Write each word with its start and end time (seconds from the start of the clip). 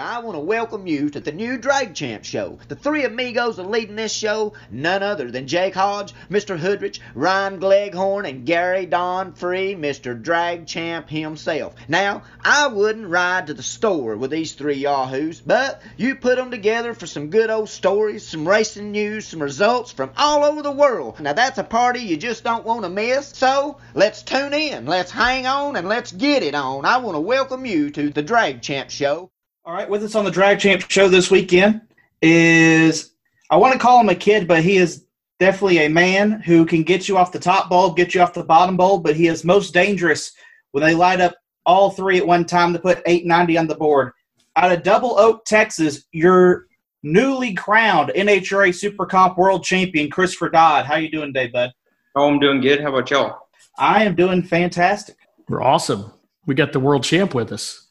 I 0.00 0.20
want 0.20 0.34
to 0.34 0.40
welcome 0.40 0.86
you 0.86 1.10
to 1.10 1.20
the 1.20 1.30
new 1.30 1.58
Drag 1.58 1.94
Champ 1.94 2.24
Show. 2.24 2.58
The 2.68 2.74
three 2.74 3.04
amigos 3.04 3.58
are 3.58 3.66
leading 3.66 3.96
this 3.96 4.14
show, 4.14 4.54
none 4.70 5.02
other 5.02 5.30
than 5.30 5.46
Jake 5.46 5.74
Hodge, 5.74 6.14
Mr. 6.30 6.56
Hoodrich, 6.56 7.00
Ryan 7.14 7.58
Gleghorn, 7.58 8.24
and 8.24 8.46
Gary 8.46 8.86
Don 8.86 9.34
Free, 9.34 9.74
Mr. 9.74 10.20
Drag 10.20 10.66
Champ 10.66 11.10
himself. 11.10 11.74
Now, 11.86 12.22
I 12.42 12.68
wouldn't 12.68 13.08
ride 13.08 13.48
to 13.48 13.54
the 13.54 13.62
store 13.62 14.16
with 14.16 14.30
these 14.30 14.54
three 14.54 14.76
yahoos, 14.76 15.42
but 15.42 15.82
you 15.98 16.14
put 16.14 16.36
them 16.36 16.50
together 16.50 16.94
for 16.94 17.06
some 17.06 17.28
good 17.28 17.50
old 17.50 17.68
stories, 17.68 18.26
some 18.26 18.48
racing 18.48 18.92
news, 18.92 19.26
some 19.26 19.42
results 19.42 19.92
from 19.92 20.12
all 20.16 20.44
over 20.44 20.62
the 20.62 20.72
world. 20.72 21.20
Now, 21.20 21.34
that's 21.34 21.58
a 21.58 21.64
party 21.64 22.00
you 22.00 22.16
just 22.16 22.42
don't 22.42 22.64
want 22.64 22.84
to 22.84 22.88
miss. 22.88 23.28
So, 23.28 23.76
let's 23.92 24.22
tune 24.22 24.54
in, 24.54 24.86
let's 24.86 25.10
hang 25.10 25.46
on, 25.46 25.76
and 25.76 25.86
let's 25.86 26.10
get 26.10 26.42
it 26.42 26.54
on. 26.54 26.86
I 26.86 26.96
want 26.96 27.16
to 27.16 27.20
welcome 27.20 27.66
you 27.66 27.90
to 27.90 28.08
the 28.08 28.22
Drag 28.22 28.62
Champ 28.62 28.88
Show. 28.88 29.30
All 29.70 29.76
right, 29.76 29.88
with 29.88 30.02
us 30.02 30.16
on 30.16 30.24
the 30.24 30.32
Drag 30.32 30.58
Champ 30.58 30.90
show 30.90 31.08
this 31.08 31.30
weekend 31.30 31.82
is 32.20 33.12
I 33.50 33.56
want 33.56 33.72
to 33.72 33.78
call 33.78 34.00
him 34.00 34.08
a 34.08 34.16
kid, 34.16 34.48
but 34.48 34.64
he 34.64 34.78
is 34.78 35.04
definitely 35.38 35.78
a 35.78 35.88
man 35.88 36.40
who 36.40 36.66
can 36.66 36.82
get 36.82 37.06
you 37.06 37.16
off 37.16 37.30
the 37.30 37.38
top 37.38 37.70
bulb, 37.70 37.96
get 37.96 38.12
you 38.12 38.20
off 38.20 38.34
the 38.34 38.42
bottom 38.42 38.76
bulb, 38.76 39.04
but 39.04 39.14
he 39.14 39.28
is 39.28 39.44
most 39.44 39.72
dangerous 39.72 40.32
when 40.72 40.82
they 40.82 40.92
light 40.92 41.20
up 41.20 41.36
all 41.64 41.92
three 41.92 42.18
at 42.18 42.26
one 42.26 42.46
time 42.46 42.72
to 42.72 42.80
put 42.80 43.00
890 43.06 43.58
on 43.58 43.68
the 43.68 43.76
board. 43.76 44.10
Out 44.56 44.72
of 44.72 44.82
Double 44.82 45.16
Oak, 45.16 45.44
Texas, 45.44 46.02
your 46.10 46.66
newly 47.04 47.54
crowned 47.54 48.10
NHRA 48.16 48.74
Super 48.74 49.06
Comp 49.06 49.38
World 49.38 49.62
Champion, 49.62 50.10
Christopher 50.10 50.50
Dodd. 50.50 50.84
How 50.84 50.96
you 50.96 51.12
doing 51.12 51.32
today, 51.32 51.46
bud? 51.46 51.70
Oh, 52.16 52.26
I'm 52.28 52.40
doing 52.40 52.60
good. 52.60 52.80
How 52.80 52.88
about 52.88 53.08
y'all? 53.12 53.38
I 53.78 54.02
am 54.02 54.16
doing 54.16 54.42
fantastic. 54.42 55.14
We're 55.48 55.62
awesome. 55.62 56.12
We 56.44 56.56
got 56.56 56.72
the 56.72 56.80
world 56.80 57.04
champ 57.04 57.36
with 57.36 57.52
us. 57.52 57.86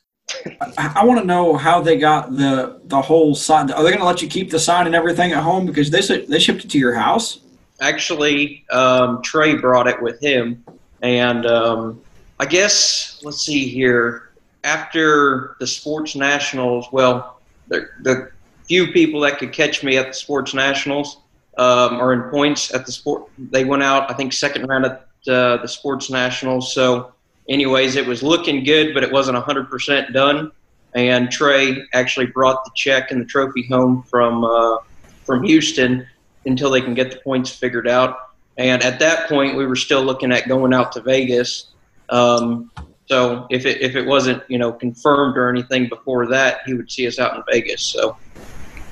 I, 0.78 0.94
I 0.98 1.06
want 1.06 1.20
to 1.20 1.26
know 1.26 1.56
how 1.56 1.82
they 1.82 1.98
got 1.98 2.36
the 2.36 2.80
the 2.86 3.02
whole 3.02 3.36
sign. 3.36 3.72
Are 3.72 3.84
they 3.84 3.90
going 3.90 4.00
to 4.00 4.06
let 4.06 4.22
you 4.22 4.28
keep 4.28 4.52
the 4.52 4.60
sign 4.60 4.86
and 4.86 4.96
everything 4.96 5.32
at 5.32 5.44
home 5.44 5.66
because 5.66 5.90
they 5.90 6.02
they 6.26 6.40
shipped 6.40 6.66
it 6.66 6.72
to 6.72 6.80
your 6.80 6.94
house? 6.94 7.40
Actually, 7.82 8.66
um, 8.72 9.22
Trey 9.22 9.56
brought 9.56 9.88
it 9.88 10.02
with 10.02 10.20
him, 10.20 10.64
and 11.02 11.46
um, 11.46 12.02
I 12.40 12.46
guess 12.46 13.22
let's 13.24 13.46
see 13.46 13.68
here. 13.68 14.26
After 14.66 15.56
the 15.62 15.68
sports 15.68 16.18
nationals, 16.18 16.88
well, 16.92 17.40
the, 17.70 17.88
the 18.02 18.30
few 18.66 18.92
people 18.92 19.22
that 19.22 19.40
could 19.40 19.54
catch 19.54 19.84
me 19.84 19.96
at 19.96 20.08
the 20.08 20.14
sports 20.14 20.54
nationals 20.54 21.22
um, 21.58 22.00
in 22.12 22.22
points 22.30 22.74
at 22.74 22.86
the 22.86 22.92
sport, 22.92 23.30
they 23.38 23.64
went 23.64 23.84
out. 23.84 24.12
I 24.12 24.14
think 24.14 24.34
second 24.34 24.68
round 24.68 24.86
at 24.86 25.08
uh, 25.28 25.58
the 25.58 25.68
sports 25.68 26.10
nationals. 26.10 26.74
So, 26.74 27.14
anyways, 27.50 27.96
it 27.96 28.06
was 28.06 28.24
looking 28.24 28.64
good, 28.64 28.94
but 28.94 29.04
it 29.04 29.12
wasn't 29.12 29.38
hundred 29.38 29.70
percent 29.70 30.14
done. 30.14 30.52
And 30.96 31.30
Trey 31.30 31.84
actually 31.94 32.28
brought 32.28 32.64
the 32.64 32.72
check 32.76 33.12
and 33.12 33.22
the 33.22 33.26
trophy 33.26 33.68
home 33.68 34.04
from 34.04 34.44
uh, 34.44 34.78
from 35.24 35.44
Houston 35.44 36.08
until 36.46 36.70
they 36.70 36.82
can 36.82 36.94
get 36.94 37.12
the 37.12 37.18
points 37.18 37.52
figured 37.52 37.88
out. 37.88 38.18
And 38.58 38.84
at 38.84 39.00
that 39.00 39.30
point, 39.30 39.56
we 39.56 39.66
were 39.66 39.76
still 39.76 40.04
looking 40.04 40.32
at 40.32 40.48
going 40.48 40.74
out 40.74 40.92
to 40.94 41.02
Vegas. 41.02 41.68
Um, 42.10 42.72
so 43.08 43.48
if 43.50 43.66
it 43.66 43.82
if 43.82 43.96
it 43.96 44.06
wasn't 44.06 44.44
you 44.50 44.58
know 44.58 44.72
confirmed 44.72 45.38
or 45.38 45.50
anything 45.50 45.90
before 45.90 46.28
that, 46.28 46.62
he 46.66 46.74
would 46.74 46.92
see 46.92 47.08
us 47.08 47.20
out 47.20 47.36
in 47.36 47.44
Vegas. 47.52 47.84
So 47.84 48.18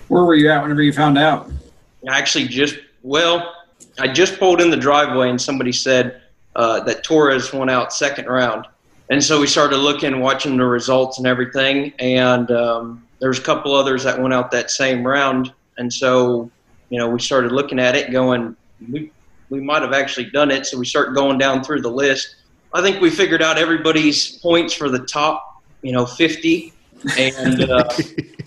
Where 0.08 0.23
were 0.23 0.36
you 0.36 0.49
at 0.49 0.61
whenever 0.61 0.81
you 0.81 0.94
found 0.94 1.17
out? 1.17 1.52
I 2.09 2.17
actually 2.17 2.47
just 2.47 2.77
well, 3.03 3.53
I 3.99 4.08
just 4.08 4.39
pulled 4.39 4.61
in 4.61 4.69
the 4.69 4.77
driveway 4.77 5.30
and 5.30 5.42
somebody 5.42 5.71
said 5.71 6.21
uh, 6.58 6.81
that 6.81 7.03
Torres 7.03 7.53
went 7.53 7.72
out 7.72 7.94
second 7.94 8.25
round, 8.25 8.66
and 9.09 9.23
so 9.23 9.39
we 9.39 9.47
started 9.47 9.77
looking, 9.77 10.19
watching 10.19 10.58
the 10.58 10.66
results 10.66 11.17
and 11.17 11.25
everything, 11.25 11.94
and 11.99 12.52
um, 12.52 13.08
there 13.19 13.30
was 13.30 13.39
a 13.39 13.44
couple 13.44 13.73
others 13.73 14.03
that 14.03 14.19
went 14.22 14.33
out 14.33 14.52
that 14.52 14.69
same 14.69 15.05
round, 15.08 15.53
and 15.77 15.91
so 15.94 16.52
you 16.89 16.99
know 16.99 17.08
we 17.09 17.19
started 17.22 17.53
looking 17.53 17.80
at 17.80 17.95
it, 17.95 18.11
going 18.11 18.55
we 18.91 19.11
we 19.49 19.61
might 19.61 19.81
have 19.81 19.94
actually 19.94 20.30
done 20.31 20.52
it, 20.52 20.66
so 20.66 20.77
we 20.77 20.86
start 20.86 21.15
going 21.15 21.37
down 21.37 21.64
through 21.64 21.81
the 21.81 21.92
list. 21.92 22.36
I 22.73 22.81
think 22.81 22.99
we 22.99 23.10
figured 23.10 23.42
out 23.42 23.58
everybody's 23.58 24.37
points 24.39 24.73
for 24.73 24.89
the 24.89 24.99
top, 25.05 25.64
you 25.81 25.93
know, 25.93 26.05
fifty, 26.05 26.73
and. 27.17 27.64
Uh, 27.64 27.87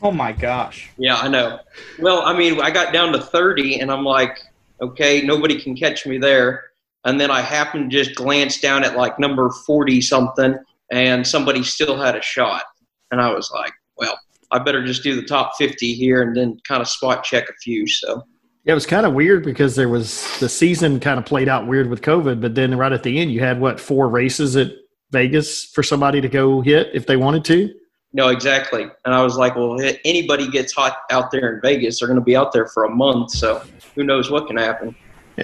Oh 0.02 0.10
my 0.10 0.32
gosh. 0.32 0.90
yeah, 0.96 1.16
I 1.16 1.28
know. 1.28 1.60
Well, 1.98 2.22
I 2.22 2.36
mean, 2.36 2.60
I 2.60 2.70
got 2.70 2.92
down 2.92 3.12
to 3.12 3.20
30, 3.20 3.80
and 3.80 3.90
I'm 3.90 4.04
like, 4.04 4.38
okay, 4.80 5.20
nobody 5.22 5.60
can 5.60 5.76
catch 5.76 6.06
me 6.06 6.16
there. 6.16 6.69
And 7.04 7.20
then 7.20 7.30
I 7.30 7.40
happened 7.40 7.90
to 7.90 7.96
just 7.96 8.14
glance 8.14 8.60
down 8.60 8.84
at 8.84 8.96
like 8.96 9.18
number 9.18 9.50
40 9.66 10.00
something, 10.00 10.56
and 10.92 11.26
somebody 11.26 11.62
still 11.62 11.96
had 11.96 12.16
a 12.16 12.22
shot. 12.22 12.64
And 13.10 13.20
I 13.20 13.32
was 13.32 13.50
like, 13.52 13.72
well, 13.96 14.18
I 14.50 14.58
better 14.58 14.84
just 14.84 15.02
do 15.02 15.14
the 15.14 15.26
top 15.26 15.52
50 15.56 15.94
here 15.94 16.22
and 16.22 16.36
then 16.36 16.58
kind 16.66 16.82
of 16.82 16.88
spot 16.88 17.24
check 17.24 17.48
a 17.48 17.52
few. 17.62 17.86
So, 17.86 18.22
Yeah, 18.64 18.72
it 18.72 18.74
was 18.74 18.86
kind 18.86 19.06
of 19.06 19.14
weird 19.14 19.44
because 19.44 19.76
there 19.76 19.88
was 19.88 20.38
the 20.40 20.48
season 20.48 21.00
kind 21.00 21.18
of 21.18 21.24
played 21.24 21.48
out 21.48 21.66
weird 21.66 21.88
with 21.88 22.02
COVID, 22.02 22.40
but 22.40 22.54
then 22.54 22.76
right 22.76 22.92
at 22.92 23.02
the 23.02 23.18
end, 23.18 23.32
you 23.32 23.40
had 23.40 23.60
what 23.60 23.80
four 23.80 24.08
races 24.08 24.56
at 24.56 24.72
Vegas 25.10 25.64
for 25.66 25.82
somebody 25.82 26.20
to 26.20 26.28
go 26.28 26.60
hit 26.60 26.88
if 26.92 27.06
they 27.06 27.16
wanted 27.16 27.44
to. 27.46 27.74
no, 28.12 28.28
exactly. 28.28 28.86
And 29.04 29.14
I 29.14 29.22
was 29.22 29.36
like, 29.36 29.54
well, 29.54 29.78
anybody 30.04 30.50
gets 30.50 30.72
hot 30.72 30.98
out 31.10 31.30
there 31.30 31.54
in 31.54 31.60
Vegas, 31.60 32.00
they're 32.00 32.08
going 32.08 32.18
to 32.18 32.24
be 32.24 32.36
out 32.36 32.52
there 32.52 32.66
for 32.66 32.84
a 32.84 32.90
month. 32.90 33.30
So, 33.30 33.62
who 33.94 34.04
knows 34.04 34.30
what 34.30 34.46
can 34.46 34.56
happen. 34.56 34.94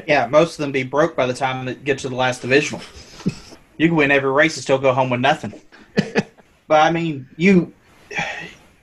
Yeah, 0.07 0.27
most 0.27 0.53
of 0.53 0.59
them 0.59 0.73
be 0.73 0.83
broke 0.83 1.17
by 1.17 1.27
the 1.27 1.35
time 1.35 1.69
it 1.69 1.85
gets 1.85 2.03
to 2.03 2.09
the 2.09 2.15
last 2.15 2.43
divisional. 2.43 2.83
you 3.79 3.89
can 3.89 3.97
win 3.97 4.11
every 4.11 4.31
race 4.31 4.57
and 4.57 4.63
still 4.63 4.79
go 4.79 4.93
home 4.93 5.11
with 5.11 5.21
nothing. 5.21 5.59
but 5.95 6.81
I 6.81 6.91
mean, 6.91 7.29
you 7.37 7.73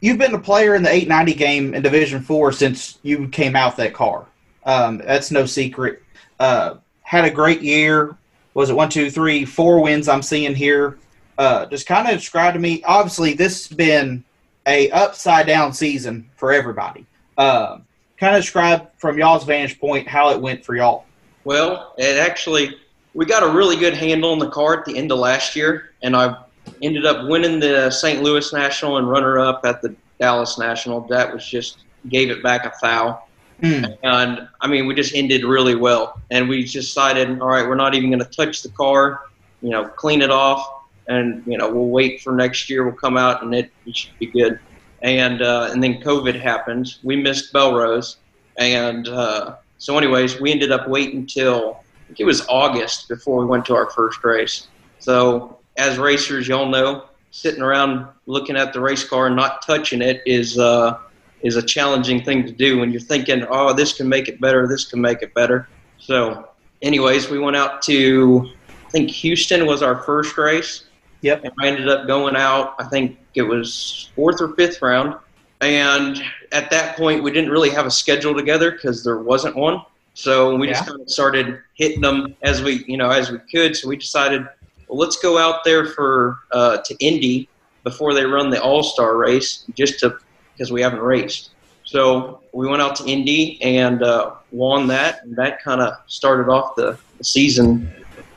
you've 0.01 0.17
been 0.17 0.33
a 0.33 0.39
player 0.39 0.75
in 0.75 0.83
the 0.83 0.89
890 0.89 1.33
game 1.33 1.73
in 1.73 1.81
Division 1.81 2.21
Four 2.21 2.51
since 2.51 2.99
you 3.03 3.27
came 3.27 3.55
out 3.55 3.77
that 3.77 3.93
car. 3.93 4.25
Um, 4.65 4.99
that's 4.99 5.31
no 5.31 5.45
secret. 5.45 6.01
Uh, 6.39 6.75
had 7.01 7.25
a 7.25 7.31
great 7.31 7.61
year. 7.61 8.17
Was 8.53 8.69
it 8.69 8.75
one, 8.75 8.89
two, 8.89 9.09
three, 9.09 9.45
four 9.45 9.81
wins? 9.81 10.07
I'm 10.07 10.21
seeing 10.21 10.55
here. 10.55 10.97
Uh, 11.37 11.65
just 11.65 11.87
kind 11.87 12.07
of 12.07 12.15
describe 12.15 12.53
to 12.53 12.59
me. 12.59 12.83
Obviously, 12.83 13.33
this 13.33 13.67
has 13.67 13.75
been 13.75 14.23
a 14.67 14.89
upside 14.91 15.47
down 15.47 15.73
season 15.73 16.29
for 16.35 16.53
everybody. 16.53 17.05
Uh, 17.37 17.79
kind 18.23 18.37
of 18.37 18.41
describe 18.41 18.89
from 18.97 19.17
y'all's 19.17 19.43
vantage 19.43 19.77
point 19.79 20.07
how 20.07 20.29
it 20.29 20.39
went 20.39 20.63
for 20.63 20.77
y'all. 20.77 21.05
Well, 21.43 21.93
it 21.97 22.17
actually, 22.17 22.73
we 23.13 23.25
got 23.25 23.43
a 23.43 23.49
really 23.49 23.75
good 23.75 23.93
handle 23.93 24.31
on 24.31 24.39
the 24.39 24.49
car 24.49 24.79
at 24.79 24.85
the 24.85 24.97
end 24.97 25.11
of 25.11 25.19
last 25.19 25.57
year, 25.57 25.91
and 26.01 26.15
I 26.15 26.37
ended 26.81 27.05
up 27.05 27.27
winning 27.27 27.59
the 27.59 27.91
St. 27.91 28.23
Louis 28.23 28.53
National 28.53 28.97
and 28.97 29.09
runner 29.09 29.39
up 29.39 29.65
at 29.65 29.81
the 29.81 29.93
Dallas 30.19 30.57
National. 30.57 31.01
That 31.01 31.33
was 31.33 31.45
just 31.45 31.79
gave 32.07 32.29
it 32.29 32.41
back 32.41 32.65
a 32.65 32.71
foul. 32.79 33.27
Hmm. 33.59 33.85
And 34.03 34.47
I 34.61 34.67
mean, 34.67 34.87
we 34.87 34.95
just 34.95 35.13
ended 35.13 35.43
really 35.43 35.75
well. 35.75 36.21
And 36.31 36.47
we 36.47 36.63
decided, 36.63 37.41
all 37.41 37.49
right, 37.49 37.67
we're 37.67 37.75
not 37.75 37.93
even 37.93 38.09
going 38.09 38.23
to 38.23 38.25
touch 38.25 38.63
the 38.63 38.69
car, 38.69 39.19
you 39.61 39.69
know, 39.69 39.85
clean 39.85 40.21
it 40.21 40.31
off, 40.31 40.65
and 41.09 41.43
you 41.45 41.57
know, 41.57 41.69
we'll 41.69 41.89
wait 41.89 42.21
for 42.21 42.31
next 42.31 42.69
year. 42.69 42.85
We'll 42.85 42.95
come 42.95 43.17
out 43.17 43.43
and 43.43 43.53
it, 43.53 43.69
it 43.85 43.97
should 43.97 44.17
be 44.17 44.27
good. 44.27 44.61
And 45.03 45.41
uh, 45.41 45.69
and 45.71 45.83
then 45.83 46.01
COVID 46.01 46.39
happened. 46.39 46.95
We 47.03 47.15
missed 47.17 47.51
Belle 47.53 47.75
Rose, 47.75 48.17
and 48.57 49.07
uh, 49.07 49.55
so 49.77 49.97
anyways, 49.97 50.39
we 50.39 50.51
ended 50.51 50.71
up 50.71 50.87
waiting 50.87 51.25
till 51.25 51.75
I 51.75 52.07
think 52.07 52.21
it 52.21 52.25
was 52.25 52.45
August 52.47 53.09
before 53.09 53.39
we 53.39 53.45
went 53.45 53.65
to 53.65 53.75
our 53.75 53.89
first 53.91 54.23
race. 54.23 54.67
So 54.99 55.57
as 55.75 55.97
racers, 55.97 56.47
y'all 56.47 56.69
know, 56.69 57.03
sitting 57.31 57.61
around 57.61 58.07
looking 58.27 58.55
at 58.55 58.71
the 58.71 58.79
race 58.79 59.03
car 59.03 59.27
and 59.27 59.35
not 59.35 59.61
touching 59.65 60.01
it 60.01 60.21
is 60.25 60.57
uh, 60.57 60.97
is 61.41 61.57
a 61.57 61.61
challenging 61.61 62.23
thing 62.23 62.45
to 62.45 62.51
do 62.51 62.79
when 62.79 62.91
you're 62.91 63.01
thinking, 63.01 63.45
oh, 63.49 63.73
this 63.73 63.97
can 63.97 64.07
make 64.07 64.29
it 64.29 64.39
better, 64.39 64.67
this 64.67 64.85
can 64.85 65.01
make 65.01 65.21
it 65.21 65.33
better. 65.33 65.67
So, 65.99 66.47
anyways, 66.81 67.29
we 67.29 67.39
went 67.39 67.57
out 67.57 67.81
to 67.83 68.49
I 68.69 68.89
think 68.89 69.09
Houston 69.09 69.65
was 69.65 69.81
our 69.81 70.03
first 70.03 70.37
race. 70.37 70.85
Yep. 71.23 71.45
And 71.45 71.53
I 71.59 71.67
ended 71.67 71.87
up 71.89 72.05
going 72.05 72.35
out. 72.35 72.75
I 72.79 72.83
think 72.83 73.17
it 73.33 73.43
was 73.43 74.09
fourth 74.13 74.41
or 74.41 74.53
fifth 74.55 74.81
round. 74.81 75.15
And 75.61 76.21
at 76.51 76.69
that 76.71 76.97
point, 76.97 77.23
we 77.23 77.31
didn't 77.31 77.49
really 77.49 77.69
have 77.69 77.85
a 77.85 77.91
schedule 77.91 78.35
together 78.35 78.71
because 78.71 79.03
there 79.03 79.17
wasn't 79.17 79.55
one. 79.55 79.81
So 80.15 80.55
we 80.55 80.67
just 80.67 80.85
kind 80.85 80.99
of 80.99 81.09
started 81.09 81.59
hitting 81.75 82.01
them 82.01 82.35
as 82.43 82.61
we, 82.61 82.83
you 82.87 82.97
know, 82.97 83.09
as 83.09 83.31
we 83.31 83.39
could. 83.51 83.75
So 83.75 83.87
we 83.87 83.95
decided, 83.95 84.45
well, 84.87 84.99
let's 84.99 85.17
go 85.17 85.37
out 85.37 85.63
there 85.63 85.87
for 85.87 86.39
uh, 86.51 86.77
to 86.77 86.95
Indy 86.99 87.47
before 87.83 88.13
they 88.13 88.25
run 88.25 88.49
the 88.49 88.61
All 88.61 88.83
Star 88.83 89.15
race, 89.17 89.65
just 89.75 89.99
to 90.01 90.17
because 90.53 90.71
we 90.71 90.81
haven't 90.81 90.99
raced. 90.99 91.51
So 91.85 92.41
we 92.51 92.67
went 92.67 92.81
out 92.81 92.95
to 92.97 93.05
Indy 93.05 93.61
and 93.61 94.03
uh, 94.03 94.35
won 94.51 94.87
that, 94.87 95.23
and 95.23 95.35
that 95.37 95.63
kind 95.63 95.81
of 95.81 95.95
started 96.07 96.51
off 96.51 96.75
the, 96.75 96.97
the 97.17 97.23
season 97.23 97.91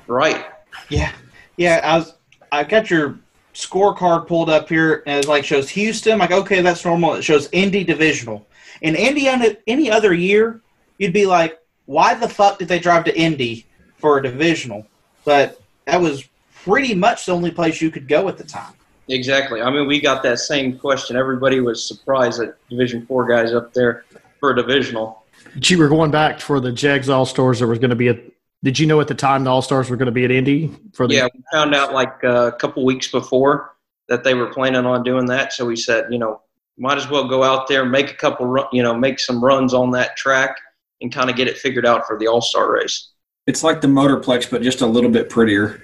right. 0.07 0.47
Yeah, 0.89 1.13
yeah. 1.57 1.81
I 1.83 1.99
was. 1.99 2.16
I 2.53 2.65
got 2.65 2.91
your 2.91 3.19
scorecard 3.55 4.27
pulled 4.27 4.51
up 4.51 4.69
here, 4.69 5.03
and 5.07 5.25
it 5.25 5.29
like 5.29 5.45
shows 5.45 5.69
Houston. 5.71 6.19
Like, 6.19 6.31
okay, 6.31 6.61
that's 6.61 6.85
normal. 6.85 7.15
It 7.15 7.23
shows 7.23 7.49
Indy 7.53 7.85
divisional. 7.85 8.47
In 8.83 8.95
Indy, 8.95 9.29
on 9.29 9.43
any 9.67 9.91
other 9.91 10.13
year, 10.13 10.61
you'd 10.99 11.13
be 11.13 11.27
like, 11.27 11.59
why 11.87 12.15
the 12.15 12.29
fuck 12.29 12.59
did 12.59 12.69
they 12.69 12.79
drive 12.79 13.05
to 13.05 13.19
Indy 13.19 13.67
for 13.97 14.19
a 14.19 14.23
divisional? 14.23 14.87
But 15.25 15.61
that 15.87 16.01
was 16.01 16.29
pretty 16.65 16.95
much 16.95 17.27
the 17.27 17.33
only 17.33 17.51
place 17.51 17.81
you 17.81 17.91
could 17.91 18.09
go 18.09 18.29
at 18.29 18.37
the 18.37 18.45
time. 18.45 18.75
Exactly. 19.09 19.63
I 19.63 19.71
mean, 19.71 19.87
we 19.87 20.01
got 20.01 20.23
that 20.25 20.41
same 20.41 20.79
question. 20.79 21.17
Everybody 21.17 21.61
was 21.61 21.87
surprised 21.87 22.41
that 22.41 22.57
Division 22.69 23.07
Four 23.07 23.25
guys 23.27 23.55
up 23.55 23.73
there 23.73 24.05
for 24.41 24.51
a 24.51 24.57
divisional. 24.57 25.23
But 25.55 25.71
you 25.71 25.79
were 25.79 25.89
going 25.89 26.11
back 26.11 26.41
for 26.41 26.61
the 26.61 26.73
Jegs 26.73 27.09
All 27.09 27.25
Stars. 27.25 27.61
There 27.61 27.69
was 27.69 27.79
going 27.79 27.91
to 27.91 27.97
be 27.97 28.09
a. 28.09 28.19
Did 28.67 28.81
you 28.81 28.87
know 28.89 29.01
at 29.01 29.07
the 29.07 29.15
time 29.15 29.45
the 29.45 29.51
All 29.51 29.63
Stars 29.63 29.89
were 29.89 29.97
going 29.97 30.07
to 30.07 30.13
be 30.13 30.25
at 30.25 30.33
Indy 30.33 30.73
for 30.93 31.07
the? 31.07 31.15
Yeah, 31.15 31.29
we 31.33 31.41
found 31.53 31.73
out 31.73 31.93
like 31.93 32.17
uh, 32.25 32.51
a 32.53 32.59
couple 32.59 32.85
weeks 32.85 33.07
before 33.07 33.77
that 34.09 34.25
they 34.25 34.35
were 34.35 34.53
planning 34.53 34.85
on 34.85 35.05
doing 35.05 35.25
that. 35.27 35.53
So 35.53 35.65
we 35.65 35.77
said, 35.77 36.07
you 36.11 36.19
know, 36.19 36.41
might 36.77 36.99
as 36.99 37.09
well 37.09 37.29
go 37.29 37.45
out 37.45 37.69
there, 37.69 37.85
make 37.85 38.11
a 38.11 38.15
couple, 38.15 38.45
run, 38.45 38.67
you 38.73 38.83
know, 38.83 38.93
make 38.93 39.21
some 39.21 39.41
runs 39.41 39.73
on 39.73 39.93
that 39.93 40.17
track, 40.17 40.57
and 41.01 41.15
kind 41.15 41.31
of 41.31 41.37
get 41.37 41.47
it 41.47 41.57
figured 41.57 41.87
out 41.87 42.09
for 42.09 42.19
the 42.19 42.27
All 42.27 42.41
Star 42.41 42.73
race. 42.73 43.13
It's 43.47 43.63
like 43.63 43.83
the 43.83 43.87
Motorplex, 43.87 44.51
but 44.51 44.63
just 44.63 44.81
a 44.81 44.87
little 44.87 45.11
bit 45.11 45.31
prettier. 45.31 45.81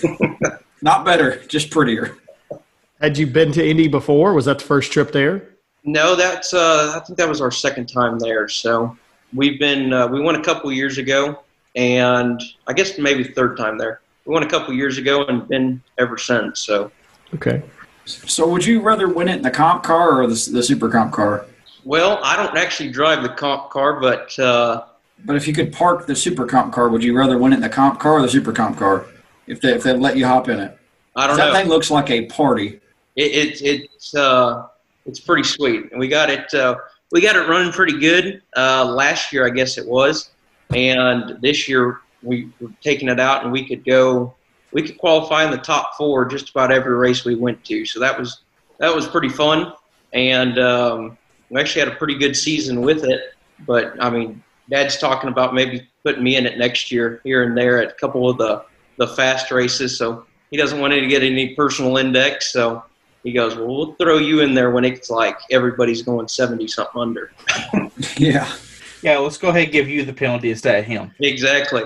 Not 0.80 1.04
better, 1.04 1.44
just 1.48 1.68
prettier. 1.68 2.16
Had 2.98 3.18
you 3.18 3.26
been 3.26 3.52
to 3.52 3.62
Indy 3.62 3.88
before? 3.88 4.32
Was 4.32 4.46
that 4.46 4.60
the 4.60 4.64
first 4.64 4.90
trip 4.90 5.12
there? 5.12 5.50
No, 5.84 6.16
that's 6.16 6.54
uh, 6.54 6.94
I 6.96 7.00
think 7.00 7.18
that 7.18 7.28
was 7.28 7.42
our 7.42 7.50
second 7.50 7.88
time 7.88 8.18
there. 8.18 8.48
So 8.48 8.96
we've 9.34 9.60
been 9.60 9.92
uh, 9.92 10.06
we 10.06 10.22
went 10.22 10.38
a 10.38 10.42
couple 10.42 10.72
years 10.72 10.96
ago, 10.96 11.40
and 11.76 12.42
I 12.66 12.72
guess 12.72 12.98
maybe 12.98 13.24
third 13.24 13.56
time 13.56 13.78
there. 13.78 14.00
We 14.24 14.34
went 14.34 14.44
a 14.44 14.48
couple 14.48 14.74
years 14.74 14.98
ago 14.98 15.24
and 15.24 15.46
been 15.48 15.82
ever 15.98 16.18
since. 16.18 16.60
So 16.60 16.90
Okay. 17.34 17.62
So, 18.06 18.48
would 18.48 18.64
you 18.66 18.80
rather 18.80 19.08
win 19.08 19.28
it 19.28 19.36
in 19.36 19.42
the 19.42 19.50
comp 19.52 19.84
car 19.84 20.20
or 20.20 20.26
the, 20.26 20.50
the 20.52 20.62
super 20.62 20.88
comp 20.88 21.12
car? 21.12 21.46
well, 21.84 22.18
I 22.22 22.34
don't 22.36 22.56
actually 22.56 22.90
drive 22.90 23.22
the 23.22 23.28
comp 23.28 23.70
car, 23.70 24.00
but 24.00 24.36
uh, 24.38 24.84
But 25.24 25.36
if 25.36 25.46
you 25.46 25.54
could 25.54 25.72
park 25.72 26.06
the 26.06 26.16
super 26.16 26.44
comp 26.44 26.72
car, 26.72 26.88
would 26.88 27.04
you 27.04 27.16
rather 27.16 27.38
win 27.38 27.52
it 27.52 27.56
in 27.56 27.62
the 27.62 27.68
comp 27.68 28.00
car 28.00 28.14
or 28.14 28.22
the 28.22 28.28
super 28.28 28.52
comp 28.52 28.78
car? 28.78 29.06
If 29.46 29.60
they 29.60 29.72
if 29.74 29.82
they 29.84 29.92
let 29.92 30.16
you 30.16 30.26
hop 30.26 30.48
in 30.48 30.58
it, 30.60 30.76
I 31.14 31.26
don't 31.26 31.36
know. 31.36 31.44
that 31.44 31.52
know. 31.52 31.58
thing 31.60 31.68
looks 31.68 31.90
like 31.90 32.10
a 32.10 32.26
party. 32.26 32.80
it, 33.16 33.60
it 33.62 33.62
it's 33.62 34.14
uh 34.14 34.66
it's 35.06 35.20
pretty 35.20 35.42
sweet 35.42 35.90
and 35.90 35.98
we 36.00 36.08
got 36.08 36.30
it 36.30 36.52
uh, 36.54 36.76
we 37.12 37.20
got 37.20 37.36
it 37.36 37.48
running 37.48 37.72
pretty 37.72 37.98
good 37.98 38.42
uh, 38.56 38.84
last 38.84 39.32
year 39.32 39.46
I 39.46 39.50
guess 39.50 39.78
it 39.78 39.86
was 39.86 40.30
and 40.74 41.40
this 41.40 41.68
year 41.68 42.00
we 42.22 42.50
were 42.60 42.70
taking 42.80 43.08
it 43.08 43.20
out 43.20 43.42
and 43.42 43.52
we 43.52 43.66
could 43.66 43.84
go 43.84 44.34
we 44.72 44.82
could 44.82 44.98
qualify 44.98 45.44
in 45.44 45.50
the 45.50 45.58
top 45.58 45.96
four 45.96 46.24
just 46.24 46.50
about 46.50 46.70
every 46.70 46.94
race 46.96 47.24
we 47.24 47.34
went 47.34 47.64
to. 47.64 47.84
So 47.84 47.98
that 48.00 48.18
was 48.18 48.42
that 48.78 48.94
was 48.94 49.08
pretty 49.08 49.28
fun. 49.28 49.72
And 50.12 50.58
um, 50.58 51.18
we 51.50 51.60
actually 51.60 51.80
had 51.80 51.88
a 51.88 51.96
pretty 51.96 52.16
good 52.16 52.36
season 52.36 52.82
with 52.82 53.04
it. 53.04 53.34
But 53.66 54.00
I 54.02 54.10
mean 54.10 54.42
Dad's 54.68 54.98
talking 54.98 55.28
about 55.28 55.54
maybe 55.54 55.88
putting 56.04 56.22
me 56.22 56.36
in 56.36 56.46
it 56.46 56.56
next 56.56 56.92
year 56.92 57.20
here 57.24 57.42
and 57.42 57.56
there 57.56 57.82
at 57.82 57.90
a 57.90 57.94
couple 57.94 58.28
of 58.28 58.38
the 58.38 58.64
the 58.96 59.08
fast 59.08 59.50
races. 59.50 59.96
So 59.98 60.24
he 60.50 60.56
doesn't 60.56 60.78
want 60.78 60.92
to 60.92 61.06
get 61.06 61.22
any 61.22 61.54
personal 61.54 61.96
index. 61.96 62.52
So 62.52 62.84
he 63.22 63.32
goes, 63.32 63.56
well, 63.56 63.68
we'll 63.68 63.94
throw 63.94 64.18
you 64.18 64.40
in 64.40 64.54
there 64.54 64.70
when 64.70 64.84
it's 64.84 65.10
like 65.10 65.38
everybody's 65.50 66.02
going 66.02 66.28
70 66.28 66.68
something 66.68 67.00
under. 67.00 67.32
Yeah. 68.16 68.50
Yeah, 69.02 69.18
let's 69.18 69.38
go 69.38 69.48
ahead 69.48 69.64
and 69.64 69.72
give 69.72 69.88
you 69.88 70.04
the 70.04 70.12
penalty 70.12 70.50
instead 70.50 70.78
of 70.78 70.84
him. 70.84 71.12
Exactly. 71.20 71.82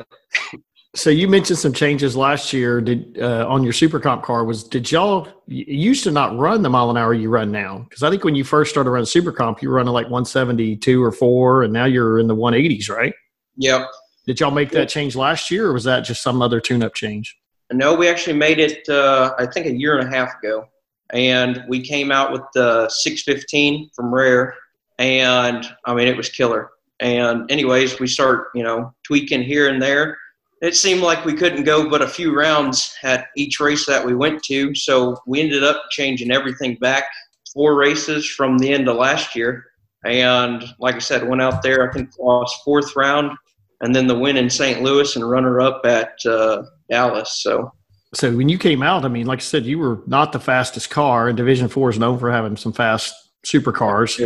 So 0.96 1.10
you 1.10 1.26
mentioned 1.26 1.58
some 1.58 1.72
changes 1.72 2.16
last 2.16 2.52
year. 2.52 2.80
Did 2.80 3.18
uh, 3.20 3.46
on 3.48 3.64
your 3.64 3.72
Super 3.72 3.98
Comp 3.98 4.22
car 4.22 4.44
was 4.44 4.62
did 4.62 4.90
y'all 4.92 5.26
you 5.48 5.64
used 5.66 6.04
to 6.04 6.12
not 6.12 6.38
run 6.38 6.62
the 6.62 6.70
mile 6.70 6.90
an 6.90 6.96
hour 6.96 7.12
you 7.12 7.30
run 7.30 7.50
now? 7.50 7.78
Because 7.88 8.04
I 8.04 8.10
think 8.10 8.22
when 8.22 8.36
you 8.36 8.44
first 8.44 8.70
started 8.70 8.90
running 8.90 9.06
Super 9.06 9.32
Comp, 9.32 9.60
you 9.60 9.70
were 9.70 9.76
running 9.76 9.92
like 9.92 10.04
172 10.04 11.02
or 11.02 11.10
four, 11.10 11.64
and 11.64 11.72
now 11.72 11.84
you're 11.84 12.20
in 12.20 12.28
the 12.28 12.36
180s, 12.36 12.88
right? 12.88 13.12
Yep. 13.56 13.88
Did 14.26 14.40
y'all 14.40 14.52
make 14.52 14.70
that 14.70 14.88
change 14.88 15.16
last 15.16 15.50
year, 15.50 15.66
or 15.66 15.72
was 15.72 15.84
that 15.84 16.00
just 16.00 16.22
some 16.22 16.40
other 16.40 16.60
tune-up 16.60 16.94
change? 16.94 17.36
No, 17.72 17.94
we 17.94 18.08
actually 18.08 18.36
made 18.36 18.58
it, 18.58 18.88
uh, 18.88 19.34
I 19.38 19.46
think, 19.46 19.66
a 19.66 19.72
year 19.72 19.98
and 19.98 20.06
a 20.06 20.16
half 20.16 20.38
ago. 20.38 20.66
And 21.10 21.62
we 21.68 21.80
came 21.80 22.10
out 22.10 22.32
with 22.32 22.42
the 22.54 22.88
615 22.88 23.90
from 23.94 24.14
Rare. 24.14 24.54
And, 24.98 25.66
I 25.84 25.94
mean, 25.94 26.08
it 26.08 26.16
was 26.16 26.28
killer. 26.28 26.70
And, 27.00 27.50
anyways, 27.50 27.98
we 27.98 28.06
start, 28.06 28.48
you 28.54 28.62
know, 28.62 28.94
tweaking 29.04 29.42
here 29.42 29.68
and 29.68 29.82
there. 29.82 30.16
It 30.62 30.76
seemed 30.76 31.02
like 31.02 31.24
we 31.24 31.34
couldn't 31.34 31.64
go 31.64 31.90
but 31.90 32.00
a 32.00 32.08
few 32.08 32.34
rounds 32.34 32.94
at 33.02 33.26
each 33.36 33.60
race 33.60 33.86
that 33.86 34.04
we 34.04 34.14
went 34.14 34.42
to. 34.44 34.74
So 34.74 35.16
we 35.26 35.40
ended 35.40 35.64
up 35.64 35.82
changing 35.90 36.30
everything 36.30 36.76
back 36.76 37.04
four 37.52 37.76
races 37.76 38.26
from 38.28 38.58
the 38.58 38.72
end 38.72 38.88
of 38.88 38.96
last 38.96 39.36
year. 39.36 39.64
And, 40.04 40.64
like 40.78 40.96
I 40.96 41.00
said, 41.00 41.28
went 41.28 41.42
out 41.42 41.62
there, 41.62 41.88
I 41.88 41.92
think, 41.92 42.10
lost 42.18 42.56
fourth 42.64 42.94
round. 42.96 43.36
And 43.80 43.94
then 43.94 44.06
the 44.06 44.18
win 44.18 44.36
in 44.36 44.48
St. 44.48 44.82
Louis 44.82 45.16
and 45.16 45.28
runner 45.28 45.60
up 45.60 45.82
at 45.84 46.14
uh, 46.24 46.62
Dallas. 46.88 47.42
So 47.42 47.72
So 48.14 48.34
when 48.34 48.48
you 48.48 48.58
came 48.58 48.82
out, 48.82 49.04
I 49.04 49.08
mean, 49.08 49.26
like 49.26 49.40
I 49.40 49.42
said, 49.42 49.64
you 49.64 49.78
were 49.78 50.02
not 50.06 50.32
the 50.32 50.40
fastest 50.40 50.90
car, 50.90 51.28
and 51.28 51.36
Division 51.36 51.68
Four 51.68 51.90
is 51.90 51.98
known 51.98 52.18
for 52.18 52.30
having 52.30 52.56
some 52.56 52.72
fast 52.72 53.14
supercars. 53.44 54.18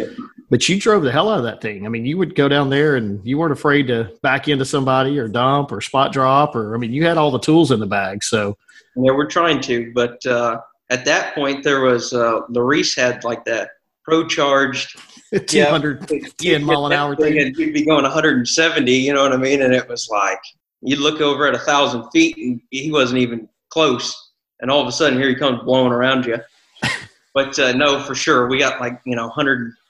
Yeah. 0.48 0.50
But 0.50 0.68
you 0.68 0.80
drove 0.80 1.02
the 1.02 1.12
hell 1.12 1.30
out 1.30 1.38
of 1.38 1.44
that 1.44 1.60
thing. 1.60 1.84
I 1.84 1.88
mean, 1.88 2.06
you 2.06 2.16
would 2.18 2.34
go 2.34 2.48
down 2.48 2.70
there, 2.70 2.96
and 2.96 3.24
you 3.26 3.38
weren't 3.38 3.52
afraid 3.52 3.86
to 3.88 4.12
back 4.22 4.48
into 4.48 4.64
somebody 4.64 5.18
or 5.18 5.28
dump 5.28 5.72
or 5.72 5.80
spot 5.80 6.12
drop, 6.12 6.56
or 6.56 6.74
I 6.74 6.78
mean, 6.78 6.92
you 6.92 7.06
had 7.06 7.18
all 7.18 7.30
the 7.30 7.38
tools 7.38 7.70
in 7.70 7.80
the 7.80 7.86
bag. 7.86 8.24
So 8.24 8.56
yeah, 8.96 9.12
we're 9.12 9.26
trying 9.26 9.60
to, 9.62 9.92
but 9.94 10.24
uh, 10.26 10.60
at 10.90 11.04
that 11.04 11.34
point 11.34 11.62
there 11.62 11.82
was 11.82 12.12
uh, 12.12 12.40
Larice 12.50 12.96
had 12.96 13.24
like 13.24 13.44
that 13.44 13.70
pro 14.02 14.26
charged 14.26 14.98
210 15.46 16.64
mile 16.64 16.86
an 16.86 16.92
hour 16.92 17.14
thing. 17.14 17.38
and 17.38 17.54
you'd 17.56 17.74
be 17.74 17.84
going 17.84 18.02
170. 18.02 18.90
You 18.90 19.12
know 19.12 19.22
what 19.22 19.32
I 19.32 19.36
mean? 19.36 19.62
And 19.62 19.74
it 19.74 19.86
was 19.88 20.08
like 20.08 20.40
you'd 20.80 21.00
look 21.00 21.20
over 21.20 21.46
at 21.46 21.54
a 21.54 21.58
thousand 21.58 22.08
feet 22.10 22.36
and 22.38 22.60
he 22.70 22.90
wasn't 22.90 23.20
even 23.20 23.48
close, 23.70 24.32
and 24.60 24.70
all 24.70 24.80
of 24.80 24.88
a 24.88 24.92
sudden 24.92 25.18
here 25.18 25.28
he 25.28 25.34
comes 25.34 25.62
blowing 25.62 25.92
around 25.92 26.24
you. 26.24 26.38
but 27.34 27.58
uh, 27.58 27.72
no, 27.72 28.02
for 28.02 28.14
sure, 28.14 28.48
we 28.48 28.58
got 28.58 28.80
like 28.80 29.00
you 29.04 29.14
know 29.14 29.28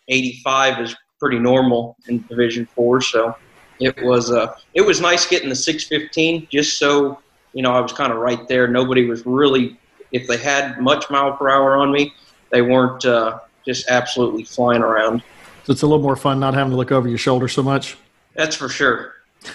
185 0.08 0.80
is 0.80 0.96
pretty 1.20 1.38
normal 1.38 1.96
in 2.08 2.24
Division 2.28 2.66
Four, 2.66 3.00
so 3.00 3.36
it 3.78 4.02
was 4.02 4.32
uh, 4.32 4.54
it 4.74 4.80
was 4.80 5.00
nice 5.00 5.26
getting 5.26 5.48
the 5.48 5.56
615 5.56 6.48
just 6.50 6.78
so 6.78 7.20
you 7.52 7.62
know 7.62 7.72
I 7.72 7.80
was 7.80 7.92
kind 7.92 8.12
of 8.12 8.18
right 8.18 8.48
there. 8.48 8.66
Nobody 8.66 9.04
was 9.04 9.24
really 9.26 9.78
if 10.12 10.26
they 10.26 10.38
had 10.38 10.80
much 10.80 11.10
mile 11.10 11.36
per 11.36 11.50
hour 11.50 11.76
on 11.76 11.92
me, 11.92 12.14
they 12.50 12.62
weren't 12.62 13.04
uh, 13.04 13.40
just 13.66 13.88
absolutely 13.90 14.44
flying 14.44 14.82
around. 14.82 15.22
So 15.64 15.72
it's 15.72 15.82
a 15.82 15.86
little 15.86 16.02
more 16.02 16.16
fun 16.16 16.40
not 16.40 16.54
having 16.54 16.70
to 16.70 16.76
look 16.76 16.92
over 16.92 17.06
your 17.06 17.18
shoulder 17.18 17.46
so 17.46 17.62
much. 17.62 17.98
That's 18.34 18.56
for 18.56 18.70
sure. 18.70 19.14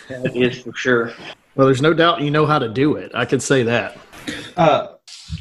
That 0.09 0.35
is 0.35 0.61
for 0.61 0.73
sure. 0.73 1.13
Well, 1.55 1.65
there's 1.65 1.81
no 1.81 1.93
doubt 1.93 2.21
you 2.21 2.29
know 2.29 2.45
how 2.45 2.59
to 2.59 2.69
do 2.69 2.95
it. 2.95 3.11
I 3.15 3.25
could 3.25 3.41
say 3.41 3.63
that. 3.63 3.97
Uh, 4.55 4.89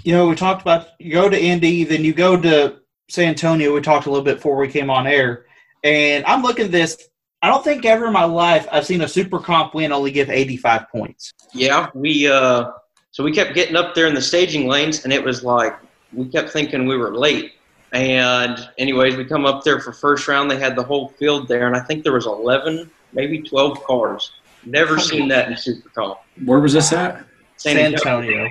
you 0.02 0.12
know, 0.12 0.28
we 0.28 0.34
talked 0.34 0.62
about 0.62 0.88
you 0.98 1.12
go 1.12 1.28
to 1.28 1.38
Indy, 1.38 1.84
then 1.84 2.04
you 2.04 2.14
go 2.14 2.40
to 2.40 2.81
San 3.12 3.28
Antonio. 3.28 3.74
We 3.74 3.82
talked 3.82 4.06
a 4.06 4.10
little 4.10 4.24
bit 4.24 4.36
before 4.36 4.56
we 4.56 4.68
came 4.68 4.88
on 4.88 5.06
air, 5.06 5.44
and 5.84 6.24
I'm 6.24 6.42
looking 6.42 6.66
at 6.66 6.72
this. 6.72 6.96
I 7.42 7.48
don't 7.48 7.62
think 7.62 7.84
ever 7.84 8.06
in 8.06 8.12
my 8.12 8.24
life 8.24 8.66
I've 8.72 8.86
seen 8.86 9.02
a 9.02 9.08
super 9.08 9.38
comp 9.38 9.74
win 9.74 9.92
only 9.92 10.12
give 10.12 10.30
85 10.30 10.88
points. 10.90 11.32
Yeah, 11.52 11.90
we 11.92 12.26
uh, 12.26 12.70
so 13.10 13.22
we 13.22 13.32
kept 13.32 13.54
getting 13.54 13.76
up 13.76 13.94
there 13.94 14.06
in 14.06 14.14
the 14.14 14.22
staging 14.22 14.66
lanes, 14.66 15.04
and 15.04 15.12
it 15.12 15.22
was 15.22 15.44
like 15.44 15.76
we 16.14 16.26
kept 16.26 16.50
thinking 16.50 16.86
we 16.86 16.96
were 16.96 17.14
late. 17.14 17.52
And 17.92 18.58
anyways, 18.78 19.16
we 19.16 19.26
come 19.26 19.44
up 19.44 19.62
there 19.62 19.78
for 19.80 19.92
first 19.92 20.26
round. 20.26 20.50
They 20.50 20.58
had 20.58 20.74
the 20.74 20.82
whole 20.82 21.08
field 21.08 21.48
there, 21.48 21.66
and 21.66 21.76
I 21.76 21.80
think 21.80 22.04
there 22.04 22.14
was 22.14 22.24
11, 22.24 22.90
maybe 23.12 23.42
12 23.42 23.84
cars. 23.84 24.32
Never 24.64 24.98
seen 24.98 25.28
that 25.28 25.50
in 25.50 25.56
Super 25.58 25.90
Comp. 25.90 26.18
Where 26.46 26.60
was 26.60 26.72
this 26.72 26.90
at? 26.94 27.26
San 27.56 27.76
San 27.76 27.92
Antonio. 27.92 28.48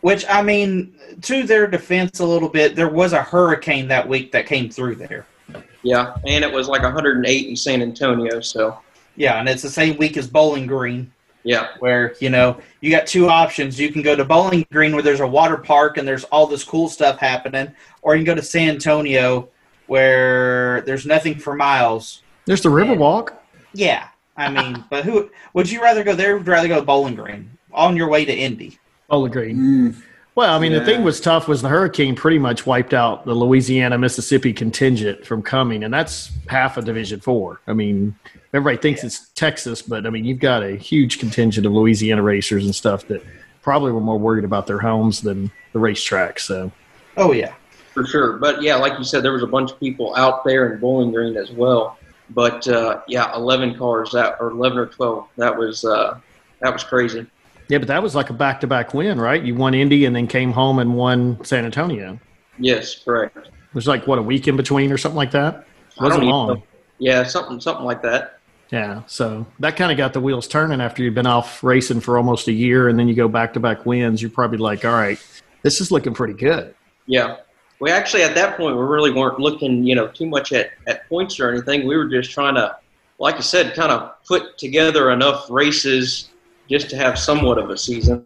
Which 0.00 0.24
I 0.28 0.42
mean, 0.42 0.94
to 1.22 1.42
their 1.42 1.66
defense, 1.66 2.20
a 2.20 2.26
little 2.26 2.48
bit, 2.48 2.74
there 2.74 2.88
was 2.88 3.12
a 3.12 3.22
hurricane 3.22 3.88
that 3.88 4.08
week 4.08 4.32
that 4.32 4.46
came 4.46 4.70
through 4.70 4.96
there. 4.96 5.26
Yeah, 5.82 6.16
and 6.26 6.42
it 6.42 6.50
was 6.50 6.68
like 6.68 6.82
108 6.82 7.48
in 7.48 7.56
San 7.56 7.82
Antonio. 7.82 8.40
So 8.40 8.78
Yeah, 9.16 9.38
and 9.38 9.48
it's 9.48 9.62
the 9.62 9.70
same 9.70 9.96
week 9.98 10.16
as 10.16 10.26
Bowling 10.26 10.66
Green, 10.66 11.12
yeah, 11.42 11.68
where 11.78 12.14
you 12.20 12.30
know 12.30 12.58
you 12.80 12.90
got 12.90 13.06
two 13.06 13.28
options. 13.28 13.78
You 13.78 13.92
can 13.92 14.02
go 14.02 14.16
to 14.16 14.24
Bowling 14.24 14.66
Green, 14.72 14.92
where 14.92 15.02
there's 15.02 15.20
a 15.20 15.26
water 15.26 15.56
park 15.56 15.98
and 15.98 16.08
there's 16.08 16.24
all 16.24 16.46
this 16.46 16.64
cool 16.64 16.88
stuff 16.88 17.18
happening, 17.18 17.72
or 18.02 18.16
you 18.16 18.24
can 18.24 18.34
go 18.34 18.40
to 18.40 18.46
San 18.46 18.70
Antonio, 18.70 19.48
where 19.86 20.80
there's 20.82 21.06
nothing 21.06 21.38
for 21.38 21.54
miles. 21.54 22.22
There's 22.46 22.62
the 22.62 22.70
Riverwalk. 22.70 23.34
Yeah, 23.74 24.08
I 24.36 24.50
mean, 24.50 24.84
but 24.90 25.04
who 25.04 25.30
would 25.52 25.70
you 25.70 25.82
rather 25.82 26.02
go 26.02 26.14
there? 26.14 26.36
Would 26.36 26.46
you 26.46 26.52
rather 26.52 26.68
go 26.68 26.80
to 26.80 26.86
Bowling 26.86 27.14
Green 27.14 27.50
on 27.72 27.96
your 27.96 28.08
way 28.08 28.24
to 28.24 28.34
Indy? 28.34 28.78
Bowling 29.08 29.32
Green. 29.32 29.56
Mm, 29.56 30.02
Well, 30.34 30.54
I 30.54 30.58
mean, 30.58 30.72
the 30.72 30.84
thing 30.84 31.04
was 31.04 31.20
tough 31.20 31.46
was 31.46 31.62
the 31.62 31.68
hurricane 31.68 32.16
pretty 32.16 32.38
much 32.38 32.66
wiped 32.66 32.92
out 32.92 33.24
the 33.24 33.34
Louisiana 33.34 33.98
Mississippi 33.98 34.52
contingent 34.52 35.24
from 35.24 35.42
coming, 35.42 35.84
and 35.84 35.94
that's 35.94 36.32
half 36.48 36.76
of 36.76 36.84
Division 36.84 37.20
Four. 37.20 37.60
I 37.68 37.72
mean, 37.72 38.16
everybody 38.52 38.76
thinks 38.80 39.04
it's 39.04 39.28
Texas, 39.30 39.82
but 39.82 40.06
I 40.06 40.10
mean, 40.10 40.24
you've 40.24 40.40
got 40.40 40.62
a 40.62 40.76
huge 40.76 41.18
contingent 41.18 41.66
of 41.66 41.72
Louisiana 41.72 42.22
racers 42.22 42.64
and 42.64 42.74
stuff 42.74 43.06
that 43.08 43.24
probably 43.62 43.92
were 43.92 44.00
more 44.00 44.18
worried 44.18 44.44
about 44.44 44.66
their 44.66 44.78
homes 44.78 45.20
than 45.22 45.50
the 45.72 45.78
racetrack. 45.78 46.38
So, 46.40 46.72
Oh 47.16 47.32
yeah, 47.32 47.54
for 47.92 48.04
sure. 48.04 48.34
But 48.34 48.60
yeah, 48.60 48.74
like 48.74 48.98
you 48.98 49.04
said, 49.04 49.22
there 49.22 49.32
was 49.32 49.42
a 49.44 49.46
bunch 49.46 49.70
of 49.70 49.78
people 49.78 50.16
out 50.16 50.44
there 50.44 50.72
in 50.72 50.80
Bowling 50.80 51.12
Green 51.12 51.36
as 51.36 51.50
well. 51.52 51.96
But 52.30 52.66
uh, 52.66 53.02
yeah, 53.06 53.34
11 53.36 53.76
cars 53.78 54.10
that 54.12 54.36
or 54.40 54.50
11 54.50 54.78
or 54.78 54.86
12. 54.86 55.28
That 55.36 55.56
was 55.56 55.84
uh, 55.84 56.18
that 56.60 56.72
was 56.72 56.82
crazy. 56.82 57.26
Yeah, 57.68 57.78
but 57.78 57.88
that 57.88 58.02
was 58.02 58.14
like 58.14 58.30
a 58.30 58.34
back-to-back 58.34 58.94
win, 58.94 59.20
right? 59.20 59.42
You 59.42 59.54
won 59.54 59.74
Indy 59.74 60.04
and 60.04 60.14
then 60.14 60.26
came 60.26 60.52
home 60.52 60.78
and 60.78 60.94
won 60.94 61.42
San 61.44 61.64
Antonio. 61.64 62.18
Yes, 62.58 63.02
correct. 63.02 63.50
There's 63.72 63.86
like 63.86 64.06
what 64.06 64.18
a 64.18 64.22
week 64.22 64.46
in 64.46 64.56
between 64.56 64.92
or 64.92 64.98
something 64.98 65.16
like 65.16 65.32
that. 65.32 65.66
I 65.98 66.04
Wasn't 66.04 66.24
long. 66.24 66.48
know. 66.48 66.62
Yeah, 66.98 67.24
something 67.24 67.60
something 67.60 67.84
like 67.84 68.02
that. 68.02 68.38
Yeah, 68.70 69.02
so 69.06 69.46
that 69.60 69.76
kind 69.76 69.92
of 69.92 69.98
got 69.98 70.12
the 70.12 70.20
wheels 70.20 70.48
turning 70.48 70.80
after 70.80 71.02
you've 71.02 71.14
been 71.14 71.26
off 71.26 71.62
racing 71.62 72.00
for 72.00 72.16
almost 72.16 72.48
a 72.48 72.52
year, 72.52 72.88
and 72.88 72.98
then 72.98 73.08
you 73.08 73.14
go 73.14 73.28
back 73.28 73.52
to 73.54 73.60
back 73.60 73.86
wins. 73.86 74.22
You're 74.22 74.30
probably 74.30 74.58
like, 74.58 74.84
all 74.84 74.92
right, 74.92 75.18
this 75.62 75.80
is 75.80 75.90
looking 75.90 76.14
pretty 76.14 76.34
good. 76.34 76.74
Yeah. 77.06 77.36
We 77.80 77.90
actually 77.90 78.22
at 78.22 78.34
that 78.36 78.56
point 78.56 78.76
we 78.76 78.82
really 78.82 79.10
weren't 79.10 79.38
looking, 79.40 79.84
you 79.84 79.94
know, 79.94 80.06
too 80.06 80.26
much 80.26 80.52
at, 80.52 80.70
at 80.86 81.08
points 81.08 81.38
or 81.40 81.50
anything. 81.50 81.86
We 81.86 81.96
were 81.96 82.06
just 82.06 82.30
trying 82.30 82.54
to, 82.54 82.76
like 83.18 83.34
I 83.34 83.40
said, 83.40 83.74
kind 83.74 83.92
of 83.92 84.12
put 84.24 84.56
together 84.56 85.10
enough 85.10 85.50
races 85.50 86.30
just 86.68 86.90
to 86.90 86.96
have 86.96 87.18
somewhat 87.18 87.58
of 87.58 87.70
a 87.70 87.76
season. 87.76 88.24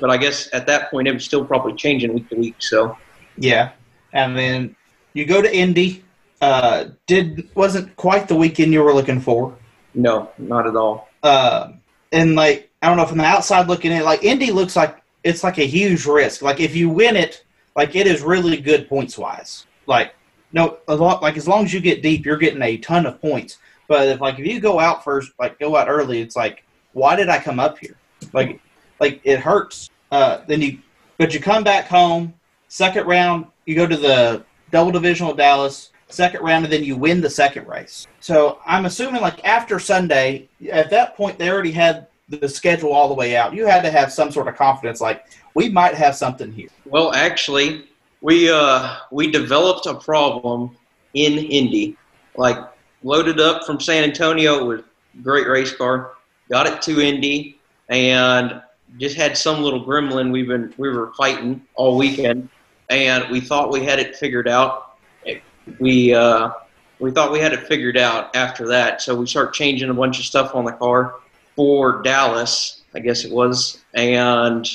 But 0.00 0.10
I 0.10 0.16
guess 0.16 0.48
at 0.52 0.66
that 0.66 0.90
point 0.90 1.08
it 1.08 1.14
was 1.14 1.24
still 1.24 1.44
probably 1.44 1.74
changing 1.74 2.12
week 2.14 2.28
to 2.30 2.36
week. 2.36 2.56
So 2.58 2.96
Yeah, 3.38 3.72
and 4.12 4.36
then 4.36 4.76
you 5.14 5.24
go 5.24 5.40
to 5.42 5.54
Indy. 5.54 6.04
Uh, 6.40 6.86
did 7.06 7.48
wasn't 7.54 7.96
quite 7.96 8.28
the 8.28 8.34
weekend 8.34 8.72
you 8.72 8.82
were 8.82 8.92
looking 8.92 9.20
for. 9.20 9.56
no, 9.94 10.30
not 10.36 10.66
at 10.66 10.76
all. 10.76 11.08
Uh, 11.22 11.72
and 12.12 12.34
like 12.34 12.70
I 12.82 12.88
don't 12.88 12.98
know 12.98 13.06
from 13.06 13.18
the 13.18 13.24
outside 13.24 13.68
looking 13.68 13.92
in, 13.92 14.04
like 14.04 14.22
Indy 14.22 14.50
looks 14.50 14.76
like 14.76 15.02
it's 15.24 15.42
like 15.42 15.58
a 15.58 15.66
huge 15.66 16.04
risk. 16.06 16.42
Like 16.42 16.60
if 16.60 16.76
you 16.76 16.88
win 16.90 17.16
it, 17.16 17.44
like 17.74 17.96
it 17.96 18.06
is 18.06 18.22
really 18.22 18.58
good 18.58 18.88
points 18.88 19.16
wise. 19.16 19.66
Like 19.86 20.14
no, 20.52 20.78
a 20.88 20.94
lot 20.94 21.22
like 21.22 21.36
as 21.36 21.48
long 21.48 21.64
as 21.64 21.72
you 21.72 21.80
get 21.80 22.02
deep, 22.02 22.24
you're 22.24 22.36
getting 22.36 22.62
a 22.62 22.76
ton 22.78 23.06
of 23.06 23.20
points. 23.20 23.58
But 23.88 24.08
if 24.08 24.20
like 24.20 24.38
if 24.38 24.46
you 24.46 24.60
go 24.60 24.78
out 24.78 25.04
first, 25.04 25.32
like 25.38 25.58
go 25.58 25.76
out 25.76 25.88
early, 25.88 26.20
it's 26.20 26.36
like 26.36 26.64
why 26.96 27.14
did 27.14 27.28
I 27.28 27.38
come 27.38 27.60
up 27.60 27.78
here? 27.78 27.94
Like 28.32 28.58
like 29.00 29.20
it 29.22 29.38
hurts. 29.38 29.90
Uh, 30.10 30.40
then 30.46 30.62
you 30.62 30.78
but 31.18 31.34
you 31.34 31.40
come 31.40 31.62
back 31.62 31.86
home. 31.86 32.32
Second 32.68 33.06
round, 33.06 33.46
you 33.66 33.76
go 33.76 33.86
to 33.86 33.96
the 33.96 34.44
double 34.70 34.90
divisional 34.90 35.34
Dallas. 35.34 35.92
Second 36.08 36.40
round, 36.42 36.64
and 36.64 36.72
then 36.72 36.84
you 36.84 36.96
win 36.96 37.20
the 37.20 37.28
second 37.28 37.66
race. 37.66 38.06
So 38.20 38.60
I'm 38.64 38.86
assuming, 38.86 39.20
like 39.20 39.44
after 39.44 39.78
Sunday, 39.78 40.48
at 40.70 40.88
that 40.90 41.16
point 41.16 41.38
they 41.38 41.50
already 41.50 41.72
had 41.72 42.06
the 42.28 42.48
schedule 42.48 42.92
all 42.92 43.08
the 43.08 43.14
way 43.14 43.36
out. 43.36 43.52
You 43.52 43.66
had 43.66 43.82
to 43.82 43.90
have 43.90 44.10
some 44.12 44.30
sort 44.32 44.48
of 44.48 44.56
confidence, 44.56 45.00
like 45.00 45.26
we 45.54 45.68
might 45.68 45.94
have 45.94 46.14
something 46.16 46.50
here. 46.50 46.68
Well, 46.86 47.12
actually, 47.12 47.84
we 48.22 48.50
uh, 48.50 48.96
we 49.12 49.30
developed 49.30 49.84
a 49.84 49.94
problem 49.94 50.76
in 51.12 51.32
Indy. 51.38 51.96
Like 52.36 52.58
loaded 53.02 53.38
up 53.38 53.64
from 53.66 53.80
San 53.80 54.04
Antonio 54.04 54.64
with 54.64 54.84
great 55.22 55.46
race 55.46 55.74
car, 55.74 56.15
got 56.50 56.66
it 56.66 56.82
to 56.82 57.00
Indy, 57.00 57.58
and 57.88 58.62
just 58.98 59.16
had 59.16 59.36
some 59.36 59.62
little 59.62 59.84
gremlin 59.84 60.30
we've 60.30 60.48
been 60.48 60.72
we 60.76 60.88
were 60.88 61.12
fighting 61.14 61.64
all 61.74 61.96
weekend, 61.96 62.48
and 62.88 63.28
we 63.30 63.40
thought 63.40 63.70
we 63.70 63.84
had 63.84 63.98
it 63.98 64.16
figured 64.16 64.48
out. 64.48 64.96
We 65.80 66.14
uh, 66.14 66.50
we 66.98 67.10
thought 67.10 67.32
we 67.32 67.40
had 67.40 67.52
it 67.52 67.66
figured 67.66 67.98
out 67.98 68.34
after 68.34 68.66
that, 68.68 69.02
so 69.02 69.14
we 69.14 69.26
start 69.26 69.52
changing 69.52 69.90
a 69.90 69.94
bunch 69.94 70.18
of 70.18 70.24
stuff 70.24 70.54
on 70.54 70.64
the 70.64 70.72
car 70.72 71.16
for 71.54 72.02
Dallas, 72.02 72.82
I 72.94 73.00
guess 73.00 73.24
it 73.24 73.32
was, 73.32 73.82
and 73.94 74.68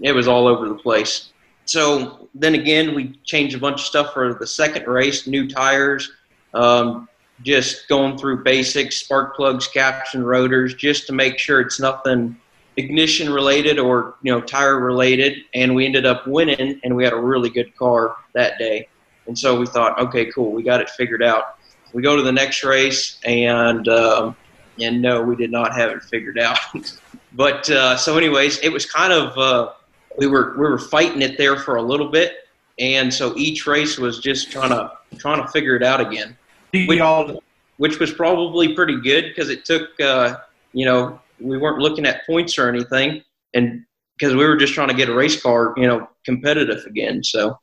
it 0.00 0.12
was 0.12 0.26
all 0.26 0.46
over 0.46 0.68
the 0.68 0.74
place. 0.74 1.30
So 1.66 2.28
then 2.34 2.54
again, 2.54 2.94
we 2.94 3.18
changed 3.24 3.56
a 3.56 3.58
bunch 3.58 3.80
of 3.80 3.86
stuff 3.86 4.12
for 4.12 4.34
the 4.34 4.46
second 4.46 4.86
race, 4.86 5.26
new 5.26 5.48
tires, 5.48 6.10
um, 6.52 7.08
just 7.42 7.88
going 7.88 8.16
through 8.16 8.42
basics, 8.44 8.96
spark 8.96 9.36
plugs, 9.36 9.66
caps, 9.66 10.14
and 10.14 10.26
rotors, 10.26 10.74
just 10.74 11.06
to 11.08 11.12
make 11.12 11.38
sure 11.38 11.60
it's 11.60 11.80
nothing 11.80 12.36
ignition 12.76 13.32
related 13.32 13.78
or 13.78 14.16
you 14.22 14.32
know 14.32 14.40
tire 14.40 14.80
related. 14.80 15.38
And 15.54 15.74
we 15.74 15.86
ended 15.86 16.06
up 16.06 16.26
winning, 16.26 16.80
and 16.82 16.96
we 16.96 17.04
had 17.04 17.12
a 17.12 17.20
really 17.20 17.50
good 17.50 17.74
car 17.76 18.16
that 18.34 18.58
day. 18.58 18.88
And 19.26 19.38
so 19.38 19.58
we 19.58 19.66
thought, 19.66 19.98
okay, 19.98 20.26
cool, 20.26 20.52
we 20.52 20.62
got 20.62 20.80
it 20.80 20.90
figured 20.90 21.22
out. 21.22 21.56
We 21.92 22.02
go 22.02 22.16
to 22.16 22.22
the 22.22 22.32
next 22.32 22.64
race, 22.64 23.18
and 23.24 23.88
um, 23.88 24.36
and 24.80 25.00
no, 25.00 25.22
we 25.22 25.36
did 25.36 25.50
not 25.50 25.74
have 25.74 25.90
it 25.90 26.02
figured 26.02 26.38
out. 26.38 26.58
but 27.32 27.68
uh, 27.70 27.96
so, 27.96 28.16
anyways, 28.18 28.58
it 28.58 28.70
was 28.70 28.86
kind 28.86 29.12
of. 29.12 29.36
Uh, 29.38 29.72
we 30.16 30.26
were 30.26 30.52
we 30.52 30.60
were 30.60 30.78
fighting 30.78 31.22
it 31.22 31.38
there 31.38 31.56
for 31.56 31.76
a 31.76 31.82
little 31.82 32.10
bit, 32.10 32.48
and 32.78 33.12
so 33.12 33.36
each 33.36 33.66
race 33.66 33.98
was 33.98 34.18
just 34.18 34.50
trying 34.50 34.70
to 34.70 34.92
trying 35.18 35.42
to 35.42 35.48
figure 35.48 35.76
it 35.76 35.82
out 35.82 36.00
again, 36.00 36.36
We 36.74 37.00
all 37.00 37.40
which 37.76 37.98
was 37.98 38.12
probably 38.12 38.74
pretty 38.74 39.00
good 39.00 39.24
because 39.28 39.50
it 39.50 39.64
took 39.64 39.98
uh, 40.00 40.36
you 40.72 40.84
know 40.84 41.20
we 41.40 41.58
weren't 41.58 41.78
looking 41.78 42.06
at 42.06 42.26
points 42.26 42.58
or 42.58 42.68
anything, 42.68 43.22
and 43.54 43.84
because 44.18 44.34
we 44.34 44.44
were 44.44 44.56
just 44.56 44.74
trying 44.74 44.88
to 44.88 44.94
get 44.94 45.08
a 45.08 45.14
race 45.14 45.40
car 45.40 45.74
you 45.76 45.86
know 45.86 46.08
competitive 46.24 46.84
again. 46.86 47.22
So 47.22 47.58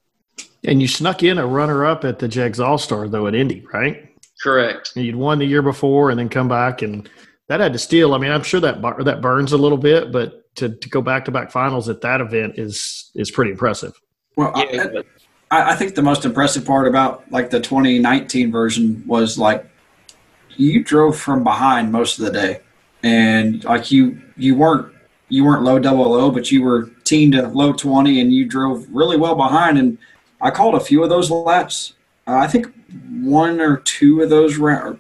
And 0.64 0.82
you 0.82 0.88
snuck 0.88 1.24
in 1.24 1.38
a 1.38 1.46
runner 1.46 1.86
up 1.86 2.04
at 2.06 2.20
the 2.20 2.28
Jegs 2.28 2.60
All 2.60 2.78
Star 2.78 3.08
though 3.08 3.28
at 3.28 3.36
Indy, 3.36 3.66
right? 3.74 4.08
correct. 4.42 4.94
And 4.96 5.06
you'd 5.06 5.16
won 5.16 5.38
the 5.38 5.46
year 5.46 5.62
before, 5.62 6.10
and 6.10 6.18
then 6.18 6.28
come 6.30 6.48
back, 6.48 6.82
and 6.82 7.08
that 7.48 7.60
had 7.60 7.74
to 7.74 7.80
steal. 7.80 8.14
I 8.14 8.18
mean, 8.18 8.32
I'm 8.32 8.44
sure 8.44 8.60
that 8.60 8.82
bur- 8.82 9.04
that 9.04 9.22
burns 9.22 9.54
a 9.54 9.58
little 9.58 9.78
bit, 9.78 10.12
but 10.12 10.56
to, 10.56 10.70
to 10.70 10.90
go 10.90 11.02
back 11.02 11.26
to 11.26 11.32
back 11.32 11.52
finals 11.52 11.90
at 11.90 12.02
that 12.02 12.22
event 12.22 12.58
is 12.58 13.12
is 13.16 13.32
pretty 13.32 13.52
impressive. 13.52 13.94
Well, 14.38 14.52
Yeah, 14.56 14.84
I, 14.84 14.88
but 14.88 15.06
I, 15.52 15.72
I 15.72 15.76
think 15.76 15.94
the 15.94 16.02
most 16.02 16.26
impressive 16.26 16.66
part 16.66 16.88
about 16.88 17.30
like 17.32 17.50
the 17.52 17.60
2019 17.60 18.52
version 18.52 19.04
was 19.06 19.38
like 19.38 19.68
you 20.58 20.84
drove 20.84 21.18
from 21.18 21.44
behind 21.44 21.92
most 21.92 22.18
of 22.18 22.26
the 22.26 22.32
day, 22.32 22.62
and 23.04 23.64
like 23.66 23.92
you 23.92 24.20
you 24.38 24.56
weren't 24.56 24.94
you 25.30 25.44
weren't 25.46 25.64
low 25.64 25.78
double 25.78 26.10
low, 26.10 26.32
but 26.32 26.52
you 26.52 26.64
were 26.64 26.90
teen 27.04 27.32
to 27.34 27.48
low 27.48 27.74
20, 27.74 28.20
and 28.20 28.34
you 28.34 28.46
drove 28.46 28.88
really 28.90 29.18
well 29.18 29.36
behind. 29.36 29.78
And 29.78 29.98
I 30.42 30.50
called 30.50 30.76
a 30.76 30.80
few 30.80 31.04
of 31.04 31.10
those 31.10 31.30
laps. 31.30 31.94
Uh, 32.28 32.36
I 32.36 32.48
think 32.48 32.74
one 33.10 33.60
or 33.62 33.78
two 33.78 34.22
of 34.22 34.30
those 34.30 34.58
round, 34.58 35.00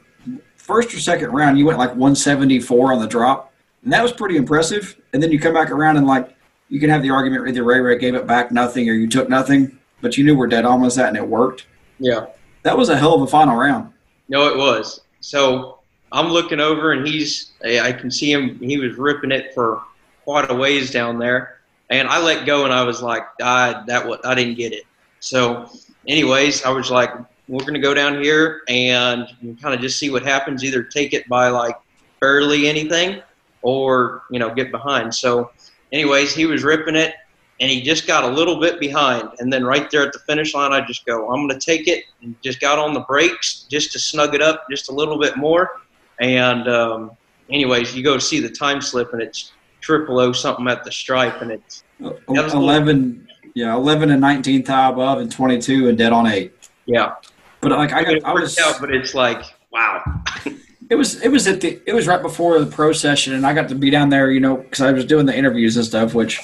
first 0.55 0.93
or 0.93 0.99
second 0.99 1.31
round, 1.31 1.57
you 1.59 1.65
went 1.65 1.77
like 1.77 1.89
174 1.89 2.93
on 2.93 2.99
the 2.99 3.07
drop, 3.07 3.53
and 3.83 3.91
that 3.93 4.01
was 4.01 4.13
pretty 4.13 4.37
impressive. 4.37 4.99
And 5.13 5.21
then 5.21 5.31
you 5.31 5.39
come 5.39 5.53
back 5.53 5.71
around 5.71 5.97
and 5.97 6.07
like 6.07 6.35
you 6.69 6.79
can 6.79 6.89
have 6.89 7.01
the 7.01 7.09
argument 7.09 7.47
either 7.49 7.63
Ray 7.63 7.81
Ray 7.81 7.97
gave 7.97 8.15
it 8.15 8.25
back 8.25 8.51
nothing 8.51 8.89
or 8.89 8.93
you 8.93 9.09
took 9.09 9.27
nothing, 9.27 9.77
but 10.01 10.17
you 10.17 10.23
knew 10.23 10.35
where 10.35 10.47
dead 10.47 10.65
on 10.65 10.81
was 10.81 10.97
at 10.97 11.09
and 11.09 11.17
it 11.17 11.27
worked. 11.27 11.65
yeah. 11.99 12.27
That 12.63 12.77
was 12.77 12.89
a 12.89 12.97
hell 12.97 13.15
of 13.15 13.21
a 13.23 13.27
final 13.27 13.55
round. 13.55 13.91
No, 14.29 14.47
it 14.47 14.55
was. 14.55 15.01
So 15.19 15.79
I'm 16.11 16.27
looking 16.27 16.59
over, 16.59 16.91
and 16.91 17.07
he's. 17.07 17.51
I 17.63 17.91
can 17.91 18.11
see 18.11 18.31
him. 18.31 18.59
He 18.59 18.77
was 18.77 18.97
ripping 18.97 19.31
it 19.31 19.53
for 19.53 19.81
quite 20.23 20.51
a 20.51 20.53
ways 20.53 20.91
down 20.91 21.17
there, 21.17 21.59
and 21.89 22.07
I 22.07 22.21
let 22.21 22.45
go, 22.45 22.65
and 22.65 22.73
I 22.73 22.83
was 22.83 23.01
like, 23.01 23.23
I 23.41 23.83
that 23.87 24.07
what 24.07 24.25
I 24.25 24.35
didn't 24.35 24.55
get 24.55 24.73
it. 24.73 24.83
So, 25.21 25.69
anyways, 26.07 26.63
I 26.63 26.69
was 26.69 26.91
like, 26.91 27.11
we're 27.47 27.65
gonna 27.65 27.79
go 27.79 27.93
down 27.93 28.21
here 28.21 28.61
and 28.67 29.27
kind 29.61 29.73
of 29.73 29.81
just 29.81 29.97
see 29.97 30.09
what 30.09 30.23
happens. 30.23 30.63
Either 30.63 30.83
take 30.83 31.13
it 31.13 31.27
by 31.27 31.47
like 31.49 31.75
barely 32.19 32.67
anything, 32.67 33.21
or 33.61 34.23
you 34.29 34.39
know 34.39 34.53
get 34.53 34.71
behind. 34.71 35.15
So, 35.15 35.51
anyways, 35.91 36.35
he 36.35 36.45
was 36.45 36.63
ripping 36.63 36.95
it, 36.95 37.15
and 37.61 37.69
he 37.69 37.81
just 37.81 38.07
got 38.07 38.23
a 38.23 38.27
little 38.27 38.59
bit 38.59 38.79
behind. 38.79 39.29
And 39.39 39.53
then 39.53 39.63
right 39.63 39.89
there 39.91 40.01
at 40.05 40.11
the 40.11 40.19
finish 40.19 40.53
line, 40.55 40.73
I 40.73 40.81
just 40.81 41.05
go, 41.05 41.29
I'm 41.31 41.47
going 41.47 41.57
to 41.57 41.63
take 41.65 41.87
it, 41.87 42.05
and 42.21 42.35
just 42.41 42.59
got 42.59 42.77
on 42.79 42.93
the 42.93 43.01
brakes 43.01 43.65
just 43.69 43.91
to 43.93 43.99
snug 43.99 44.33
it 44.35 44.41
up 44.41 44.65
just 44.69 44.89
a 44.89 44.91
little 44.91 45.19
bit 45.19 45.37
more. 45.37 45.79
And 46.19 46.67
um, 46.67 47.11
anyways, 47.49 47.95
you 47.95 48.03
go 48.03 48.17
see 48.17 48.39
the 48.39 48.49
time 48.49 48.81
slip, 48.81 49.13
and 49.13 49.21
it's 49.21 49.51
triple 49.79 50.19
O 50.19 50.31
something 50.33 50.67
at 50.67 50.83
the 50.83 50.91
stripe, 50.91 51.41
and 51.41 51.51
it's 51.51 51.83
Uh, 52.03 52.09
That 52.29 52.43
was 52.45 52.53
a 52.53 52.57
little- 52.59 52.63
11, 52.63 53.27
yeah, 53.53 53.75
11 53.75 54.09
and 54.09 54.19
19 54.21 54.63
thigh 54.63 54.89
above 54.89 55.19
and 55.19 55.31
22 55.31 55.87
and 55.87 55.97
dead 55.97 56.11
on 56.13 56.25
eight. 56.25 56.51
yeah, 56.87 57.13
But 57.61 57.71
like 57.73 57.93
I, 57.93 58.03
got, 58.03 58.23
I 58.25 58.33
was, 58.33 58.57
out, 58.57 58.79
but 58.81 58.91
it's 58.93 59.13
like 59.13 59.43
wow, 59.71 60.01
it 60.89 60.95
was, 60.95 61.21
it 61.21 61.29
was 61.29 61.47
at 61.47 61.61
the, 61.61 61.79
it 61.85 61.93
was 61.93 62.07
right 62.07 62.21
before 62.23 62.59
the 62.59 62.65
pro 62.65 62.91
session, 62.91 63.33
and 63.35 63.45
I 63.45 63.53
got 63.53 63.69
to 63.69 63.75
be 63.75 63.89
down 63.91 64.09
there, 64.09 64.31
you 64.31 64.39
know, 64.39 64.57
because 64.57 64.81
I 64.81 64.91
was 64.91 65.05
doing 65.05 65.25
the 65.27 65.35
interviews 65.37 65.77
and 65.77 65.85
stuff, 65.85 66.13
which 66.15 66.39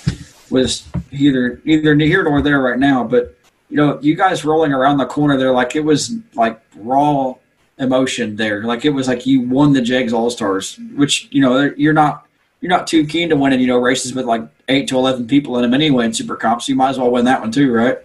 was 0.49 0.87
either 1.11 1.61
either 1.65 1.95
here 1.95 2.23
nor 2.23 2.41
there 2.41 2.61
right 2.61 2.79
now. 2.79 3.03
But 3.03 3.37
you 3.69 3.77
know, 3.77 3.99
you 4.01 4.15
guys 4.15 4.45
rolling 4.45 4.73
around 4.73 4.97
the 4.97 5.05
corner 5.05 5.37
there, 5.37 5.51
like 5.51 5.75
it 5.75 5.81
was 5.81 6.15
like 6.33 6.61
raw 6.75 7.35
emotion 7.79 8.35
there. 8.35 8.63
Like 8.63 8.85
it 8.85 8.89
was 8.89 9.07
like 9.07 9.25
you 9.25 9.41
won 9.41 9.73
the 9.73 9.81
Jegs 9.81 10.13
All 10.13 10.29
Stars, 10.29 10.79
which 10.95 11.27
you 11.31 11.41
know 11.41 11.71
you're 11.77 11.93
not 11.93 12.27
you're 12.61 12.69
not 12.69 12.87
too 12.87 13.05
keen 13.05 13.29
to 13.29 13.35
winning 13.35 13.59
you 13.59 13.67
know 13.67 13.77
races 13.77 14.13
with 14.13 14.25
like 14.25 14.43
eight 14.67 14.87
to 14.89 14.97
eleven 14.97 15.27
people 15.27 15.57
in 15.57 15.63
them 15.63 15.73
anyway 15.73 16.05
in 16.05 16.13
Super 16.13 16.35
Comp, 16.35 16.61
so 16.61 16.69
you 16.69 16.75
might 16.75 16.89
as 16.89 16.99
well 16.99 17.11
win 17.11 17.25
that 17.25 17.41
one 17.41 17.51
too, 17.51 17.71
right? 17.71 17.99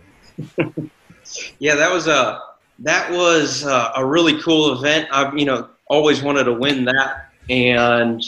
yeah, 1.59 1.75
that 1.75 1.91
was 1.91 2.07
a 2.07 2.41
that 2.81 3.11
was 3.11 3.65
a, 3.65 3.93
a 3.97 4.05
really 4.05 4.41
cool 4.41 4.73
event. 4.73 5.09
I've 5.13 5.37
you 5.39 5.45
know 5.45 5.69
always 5.87 6.23
wanted 6.23 6.45
to 6.45 6.53
win 6.53 6.85
that, 6.85 7.33
and 7.49 8.23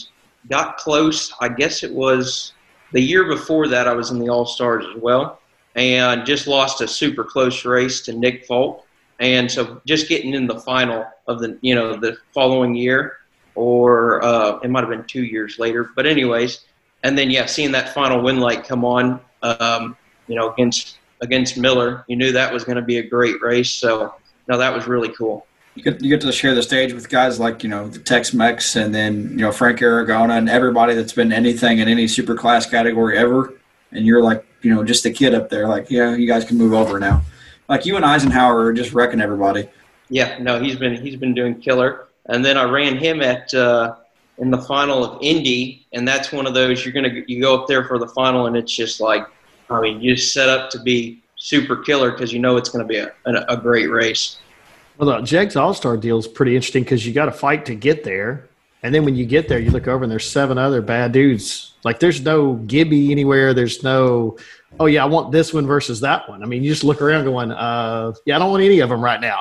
got 0.48 0.76
close. 0.76 1.32
I 1.40 1.48
guess 1.48 1.82
it 1.82 1.92
was 1.92 2.52
the 2.94 3.02
year 3.02 3.24
before 3.24 3.68
that. 3.68 3.86
I 3.86 3.92
was 3.92 4.10
in 4.10 4.18
the 4.18 4.30
All 4.30 4.46
Stars 4.46 4.86
as 4.94 5.02
well, 5.02 5.40
and 5.74 6.24
just 6.24 6.46
lost 6.46 6.80
a 6.80 6.88
super 6.88 7.24
close 7.24 7.64
race 7.66 8.00
to 8.02 8.12
Nick 8.14 8.46
Folk. 8.46 8.86
And 9.20 9.50
so, 9.50 9.82
just 9.84 10.08
getting 10.08 10.32
in 10.32 10.46
the 10.46 10.58
final 10.60 11.04
of 11.26 11.40
the 11.40 11.58
you 11.60 11.74
know 11.74 11.96
the 11.96 12.16
following 12.32 12.74
year, 12.74 13.18
or 13.54 14.24
uh, 14.24 14.58
it 14.62 14.70
might 14.70 14.80
have 14.80 14.90
been 14.90 15.04
two 15.04 15.24
years 15.24 15.58
later. 15.58 15.90
But 15.94 16.06
anyways, 16.06 16.60
and 17.02 17.18
then 17.18 17.30
yeah, 17.30 17.46
seeing 17.46 17.72
that 17.72 17.92
final 17.92 18.22
win 18.22 18.40
light 18.40 18.64
come 18.64 18.84
on, 18.84 19.20
um, 19.42 19.96
you 20.28 20.36
know, 20.36 20.52
against 20.52 20.98
against 21.20 21.58
Miller. 21.58 22.04
You 22.08 22.16
knew 22.16 22.32
that 22.32 22.52
was 22.52 22.64
going 22.64 22.76
to 22.76 22.82
be 22.82 22.98
a 22.98 23.02
great 23.02 23.42
race. 23.42 23.72
So 23.72 24.14
no, 24.48 24.56
that 24.56 24.72
was 24.72 24.86
really 24.86 25.10
cool. 25.10 25.46
You 25.74 25.82
get, 25.82 26.00
you 26.00 26.08
get 26.08 26.20
to 26.20 26.30
share 26.30 26.54
the 26.54 26.62
stage 26.62 26.92
with 26.92 27.08
guys 27.08 27.40
like 27.40 27.62
you 27.64 27.68
know 27.68 27.88
the 27.88 27.98
Tex-Mex 27.98 28.76
and 28.76 28.94
then 28.94 29.30
you 29.30 29.38
know 29.38 29.50
Frank 29.50 29.80
Aragona 29.80 30.38
and 30.38 30.48
everybody 30.48 30.94
that's 30.94 31.12
been 31.12 31.32
anything 31.32 31.78
in 31.78 31.88
any 31.88 32.06
super 32.06 32.36
class 32.36 32.64
category 32.64 33.18
ever, 33.18 33.54
and 33.90 34.06
you're 34.06 34.22
like 34.22 34.46
you 34.62 34.72
know 34.72 34.84
just 34.84 35.04
a 35.04 35.10
kid 35.10 35.34
up 35.34 35.50
there. 35.50 35.66
Like 35.66 35.90
yeah, 35.90 36.14
you 36.14 36.28
guys 36.28 36.44
can 36.44 36.58
move 36.58 36.74
over 36.74 37.00
now. 37.00 37.22
Like 37.68 37.86
you 37.86 37.96
and 37.96 38.04
Eisenhower 38.04 38.66
are 38.66 38.72
just 38.72 38.92
wrecking 38.92 39.20
everybody. 39.20 39.68
Yeah, 40.10 40.38
no, 40.38 40.60
he's 40.60 40.76
been 40.76 41.00
he's 41.00 41.16
been 41.16 41.34
doing 41.34 41.60
killer. 41.60 42.08
And 42.26 42.44
then 42.44 42.56
I 42.56 42.64
ran 42.64 42.96
him 42.96 43.20
at 43.20 43.52
uh, 43.52 43.96
in 44.38 44.50
the 44.50 44.60
final 44.62 45.04
of 45.04 45.18
Indy, 45.22 45.86
and 45.92 46.06
that's 46.06 46.32
one 46.32 46.46
of 46.46 46.54
those 46.54 46.84
you're 46.84 46.94
gonna 46.94 47.22
you 47.26 47.40
go 47.40 47.60
up 47.60 47.68
there 47.68 47.84
for 47.84 47.98
the 47.98 48.08
final, 48.08 48.46
and 48.46 48.56
it's 48.56 48.72
just 48.72 49.00
like 49.00 49.26
I 49.70 49.80
mean 49.80 50.00
you 50.00 50.16
set 50.16 50.48
up 50.48 50.70
to 50.70 50.80
be 50.80 51.22
super 51.36 51.76
killer 51.76 52.10
because 52.12 52.32
you 52.32 52.38
know 52.38 52.56
it's 52.56 52.70
to 52.70 52.84
be 52.84 52.98
a, 52.98 53.12
a, 53.26 53.44
a 53.48 53.56
great 53.56 53.90
race. 53.90 54.38
Well, 54.96 55.20
the 55.20 55.22
Jegs 55.22 55.56
All 55.56 55.74
Star 55.74 55.96
deal 55.96 56.18
is 56.18 56.28
pretty 56.28 56.54
interesting 56.54 56.84
because 56.84 57.04
you 57.06 57.12
got 57.12 57.24
to 57.26 57.32
fight 57.32 57.66
to 57.66 57.74
get 57.74 58.04
there, 58.04 58.48
and 58.82 58.94
then 58.94 59.04
when 59.04 59.16
you 59.16 59.26
get 59.26 59.48
there, 59.48 59.58
you 59.58 59.70
look 59.70 59.88
over 59.88 60.04
and 60.04 60.10
there's 60.10 60.28
seven 60.30 60.56
other 60.56 60.82
bad 60.82 61.12
dudes. 61.12 61.74
Like 61.82 61.98
there's 61.98 62.20
no 62.20 62.54
Gibby 62.54 63.10
anywhere. 63.10 63.54
There's 63.54 63.82
no, 63.82 64.38
oh 64.78 64.86
yeah, 64.86 65.02
I 65.02 65.06
want 65.06 65.32
this 65.32 65.52
one 65.52 65.66
versus 65.66 66.00
that 66.00 66.28
one. 66.28 66.42
I 66.42 66.46
mean, 66.46 66.62
you 66.62 66.70
just 66.70 66.84
look 66.84 67.02
around 67.02 67.24
going, 67.24 67.50
uh, 67.50 68.12
yeah, 68.24 68.36
I 68.36 68.38
don't 68.38 68.50
want 68.50 68.62
any 68.62 68.80
of 68.80 68.88
them 68.88 69.02
right 69.02 69.20
now. 69.20 69.40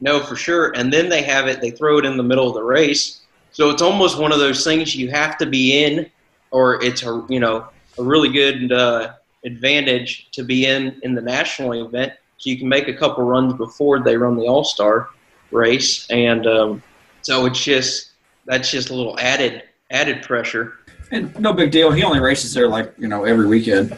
No, 0.00 0.20
for 0.20 0.36
sure. 0.36 0.72
And 0.76 0.92
then 0.92 1.08
they 1.08 1.22
have 1.22 1.46
it. 1.46 1.62
They 1.62 1.70
throw 1.70 1.98
it 1.98 2.04
in 2.04 2.18
the 2.18 2.22
middle 2.22 2.46
of 2.46 2.54
the 2.54 2.62
race, 2.62 3.22
so 3.52 3.70
it's 3.70 3.80
almost 3.80 4.18
one 4.18 4.30
of 4.30 4.38
those 4.38 4.62
things 4.62 4.94
you 4.94 5.10
have 5.10 5.38
to 5.38 5.46
be 5.46 5.84
in, 5.84 6.10
or 6.50 6.82
it's 6.84 7.02
a 7.02 7.24
you 7.30 7.40
know 7.40 7.66
a 7.98 8.02
really 8.02 8.28
good 8.28 8.70
uh, 8.72 9.14
advantage 9.46 10.28
to 10.32 10.44
be 10.44 10.66
in 10.66 11.00
in 11.02 11.14
the 11.14 11.22
national 11.22 11.72
event 11.72 12.12
so 12.38 12.50
you 12.50 12.58
can 12.58 12.68
make 12.68 12.88
a 12.88 12.94
couple 12.94 13.24
runs 13.24 13.54
before 13.54 14.00
they 14.02 14.16
run 14.16 14.36
the 14.36 14.46
All 14.46 14.64
Star 14.64 15.08
race, 15.50 16.06
and 16.10 16.46
um, 16.46 16.82
so 17.22 17.46
it's 17.46 17.62
just 17.62 18.10
that's 18.44 18.70
just 18.70 18.90
a 18.90 18.94
little 18.94 19.18
added 19.18 19.62
added 19.90 20.22
pressure. 20.22 20.74
And 21.10 21.38
no 21.38 21.52
big 21.52 21.70
deal. 21.70 21.92
He 21.92 22.02
only 22.02 22.20
races 22.20 22.52
there 22.54 22.68
like 22.68 22.92
you 22.98 23.08
know 23.08 23.24
every 23.24 23.46
weekend. 23.46 23.96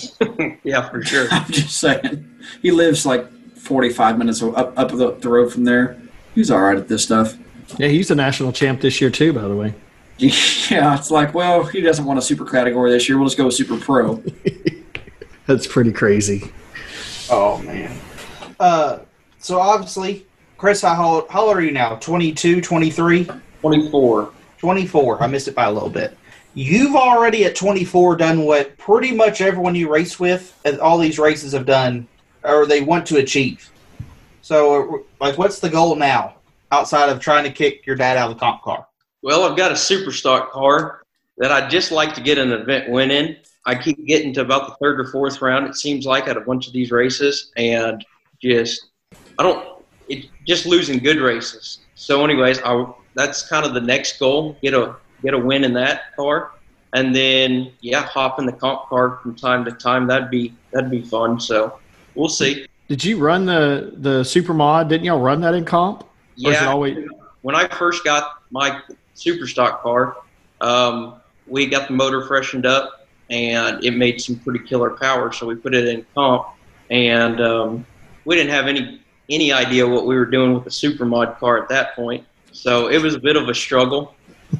yeah, 0.64 0.88
for 0.88 1.02
sure. 1.04 1.28
I'm 1.30 1.50
just 1.50 1.78
saying. 1.78 2.28
He 2.62 2.70
lives 2.70 3.06
like 3.06 3.30
45 3.56 4.18
minutes 4.18 4.42
up 4.42 4.78
up 4.78 4.90
the, 4.90 5.16
the 5.20 5.28
road 5.28 5.52
from 5.52 5.64
there. 5.64 6.00
He's 6.34 6.50
all 6.50 6.60
right 6.60 6.76
at 6.76 6.88
this 6.88 7.02
stuff. 7.02 7.36
Yeah, 7.78 7.88
he's 7.88 8.10
a 8.10 8.14
national 8.14 8.52
champ 8.52 8.80
this 8.80 9.00
year 9.00 9.10
too, 9.10 9.32
by 9.32 9.42
the 9.42 9.56
way. 9.56 9.74
Yeah, 10.70 10.98
it's 10.98 11.10
like, 11.10 11.32
well, 11.32 11.64
he 11.64 11.80
doesn't 11.80 12.04
want 12.04 12.18
a 12.18 12.22
super 12.22 12.44
category 12.44 12.90
this 12.90 13.08
year. 13.08 13.16
We'll 13.16 13.26
just 13.26 13.38
go 13.38 13.46
with 13.46 13.54
super 13.54 13.78
pro. 13.78 14.22
That's 15.46 15.66
pretty 15.66 15.92
crazy. 15.92 16.52
Oh 17.30 17.58
man. 17.62 17.96
Uh, 18.58 19.00
so 19.38 19.60
obviously, 19.60 20.26
Chris, 20.56 20.82
how 20.82 21.04
old, 21.04 21.28
how 21.30 21.42
old 21.42 21.56
are 21.56 21.60
you 21.60 21.70
now? 21.70 21.96
22, 21.96 22.60
23? 22.60 23.28
24. 23.60 24.32
24. 24.58 25.22
I 25.22 25.26
missed 25.26 25.48
it 25.48 25.54
by 25.54 25.64
a 25.64 25.72
little 25.72 25.90
bit. 25.90 26.16
You've 26.54 26.96
already 26.96 27.44
at 27.44 27.54
24 27.54 28.16
done 28.16 28.44
what 28.44 28.76
pretty 28.78 29.12
much 29.12 29.40
everyone 29.40 29.74
you 29.74 29.88
race 29.88 30.18
with 30.18 30.58
at 30.64 30.80
all 30.80 30.98
these 30.98 31.18
races 31.18 31.52
have 31.52 31.66
done, 31.66 32.08
or 32.42 32.66
they 32.66 32.80
want 32.80 33.06
to 33.06 33.18
achieve. 33.18 33.70
So, 34.42 35.06
like, 35.20 35.38
what's 35.38 35.60
the 35.60 35.68
goal 35.68 35.94
now 35.94 36.36
outside 36.72 37.10
of 37.10 37.20
trying 37.20 37.44
to 37.44 37.50
kick 37.50 37.86
your 37.86 37.94
dad 37.94 38.16
out 38.16 38.30
of 38.30 38.36
the 38.36 38.40
comp 38.40 38.62
car? 38.62 38.86
Well, 39.22 39.44
I've 39.44 39.56
got 39.56 39.70
a 39.70 39.76
super 39.76 40.10
stock 40.10 40.50
car 40.50 41.02
that 41.36 41.52
I'd 41.52 41.70
just 41.70 41.92
like 41.92 42.14
to 42.14 42.20
get 42.20 42.38
an 42.38 42.50
event 42.50 42.88
win 42.88 43.10
in. 43.10 43.36
I 43.68 43.74
keep 43.74 44.02
getting 44.06 44.32
to 44.32 44.40
about 44.40 44.66
the 44.66 44.74
third 44.76 44.98
or 44.98 45.04
fourth 45.04 45.42
round. 45.42 45.66
It 45.66 45.76
seems 45.76 46.06
like 46.06 46.26
at 46.26 46.38
a 46.38 46.40
bunch 46.40 46.66
of 46.66 46.72
these 46.72 46.90
races, 46.90 47.52
and 47.58 48.02
just 48.40 48.88
I 49.38 49.42
don't 49.42 49.82
it 50.08 50.24
just 50.46 50.64
losing 50.64 50.98
good 51.00 51.18
races. 51.18 51.80
So, 51.94 52.24
anyways, 52.24 52.60
I 52.64 52.86
that's 53.14 53.46
kind 53.46 53.66
of 53.66 53.74
the 53.74 53.80
next 53.82 54.18
goal 54.18 54.56
get 54.62 54.72
a 54.72 54.96
get 55.22 55.34
a 55.34 55.38
win 55.38 55.64
in 55.64 55.74
that 55.74 56.16
car, 56.16 56.52
and 56.94 57.14
then 57.14 57.70
yeah, 57.82 58.00
hop 58.00 58.38
in 58.38 58.46
the 58.46 58.52
comp 58.52 58.88
car 58.88 59.18
from 59.22 59.34
time 59.34 59.66
to 59.66 59.72
time. 59.72 60.06
That'd 60.06 60.30
be 60.30 60.54
that'd 60.72 60.90
be 60.90 61.02
fun. 61.02 61.38
So 61.38 61.78
we'll 62.14 62.30
see. 62.30 62.66
Did 62.88 63.04
you 63.04 63.18
run 63.18 63.44
the 63.44 63.92
the 63.98 64.24
super 64.24 64.54
mod? 64.54 64.88
Didn't 64.88 65.04
y'all 65.04 65.20
run 65.20 65.42
that 65.42 65.52
in 65.52 65.66
comp? 65.66 66.04
Or 66.04 66.06
is 66.52 66.56
it 66.56 66.62
Yeah, 66.62 66.68
always 66.68 66.96
when 67.42 67.54
I 67.54 67.68
first 67.68 68.02
got 68.02 68.42
my 68.50 68.80
super 69.12 69.46
stock 69.46 69.82
car, 69.82 70.16
um, 70.62 71.16
we 71.46 71.66
got 71.66 71.88
the 71.88 71.92
motor 71.92 72.26
freshened 72.26 72.64
up 72.64 72.97
and 73.30 73.84
it 73.84 73.92
made 73.92 74.20
some 74.20 74.36
pretty 74.36 74.64
killer 74.64 74.90
power. 74.90 75.32
So 75.32 75.46
we 75.46 75.54
put 75.54 75.74
it 75.74 75.86
in 75.86 76.06
comp, 76.14 76.46
and 76.90 77.40
um, 77.40 77.86
we 78.24 78.36
didn't 78.36 78.52
have 78.52 78.66
any 78.66 79.00
any 79.30 79.52
idea 79.52 79.86
what 79.86 80.06
we 80.06 80.16
were 80.16 80.26
doing 80.26 80.54
with 80.54 80.64
the 80.64 80.70
super 80.70 81.04
mod 81.04 81.38
car 81.38 81.62
at 81.62 81.68
that 81.68 81.94
point. 81.94 82.24
So 82.52 82.88
it 82.88 83.02
was 83.02 83.14
a 83.14 83.20
bit 83.20 83.36
of 83.36 83.48
a 83.48 83.54
struggle. 83.54 84.14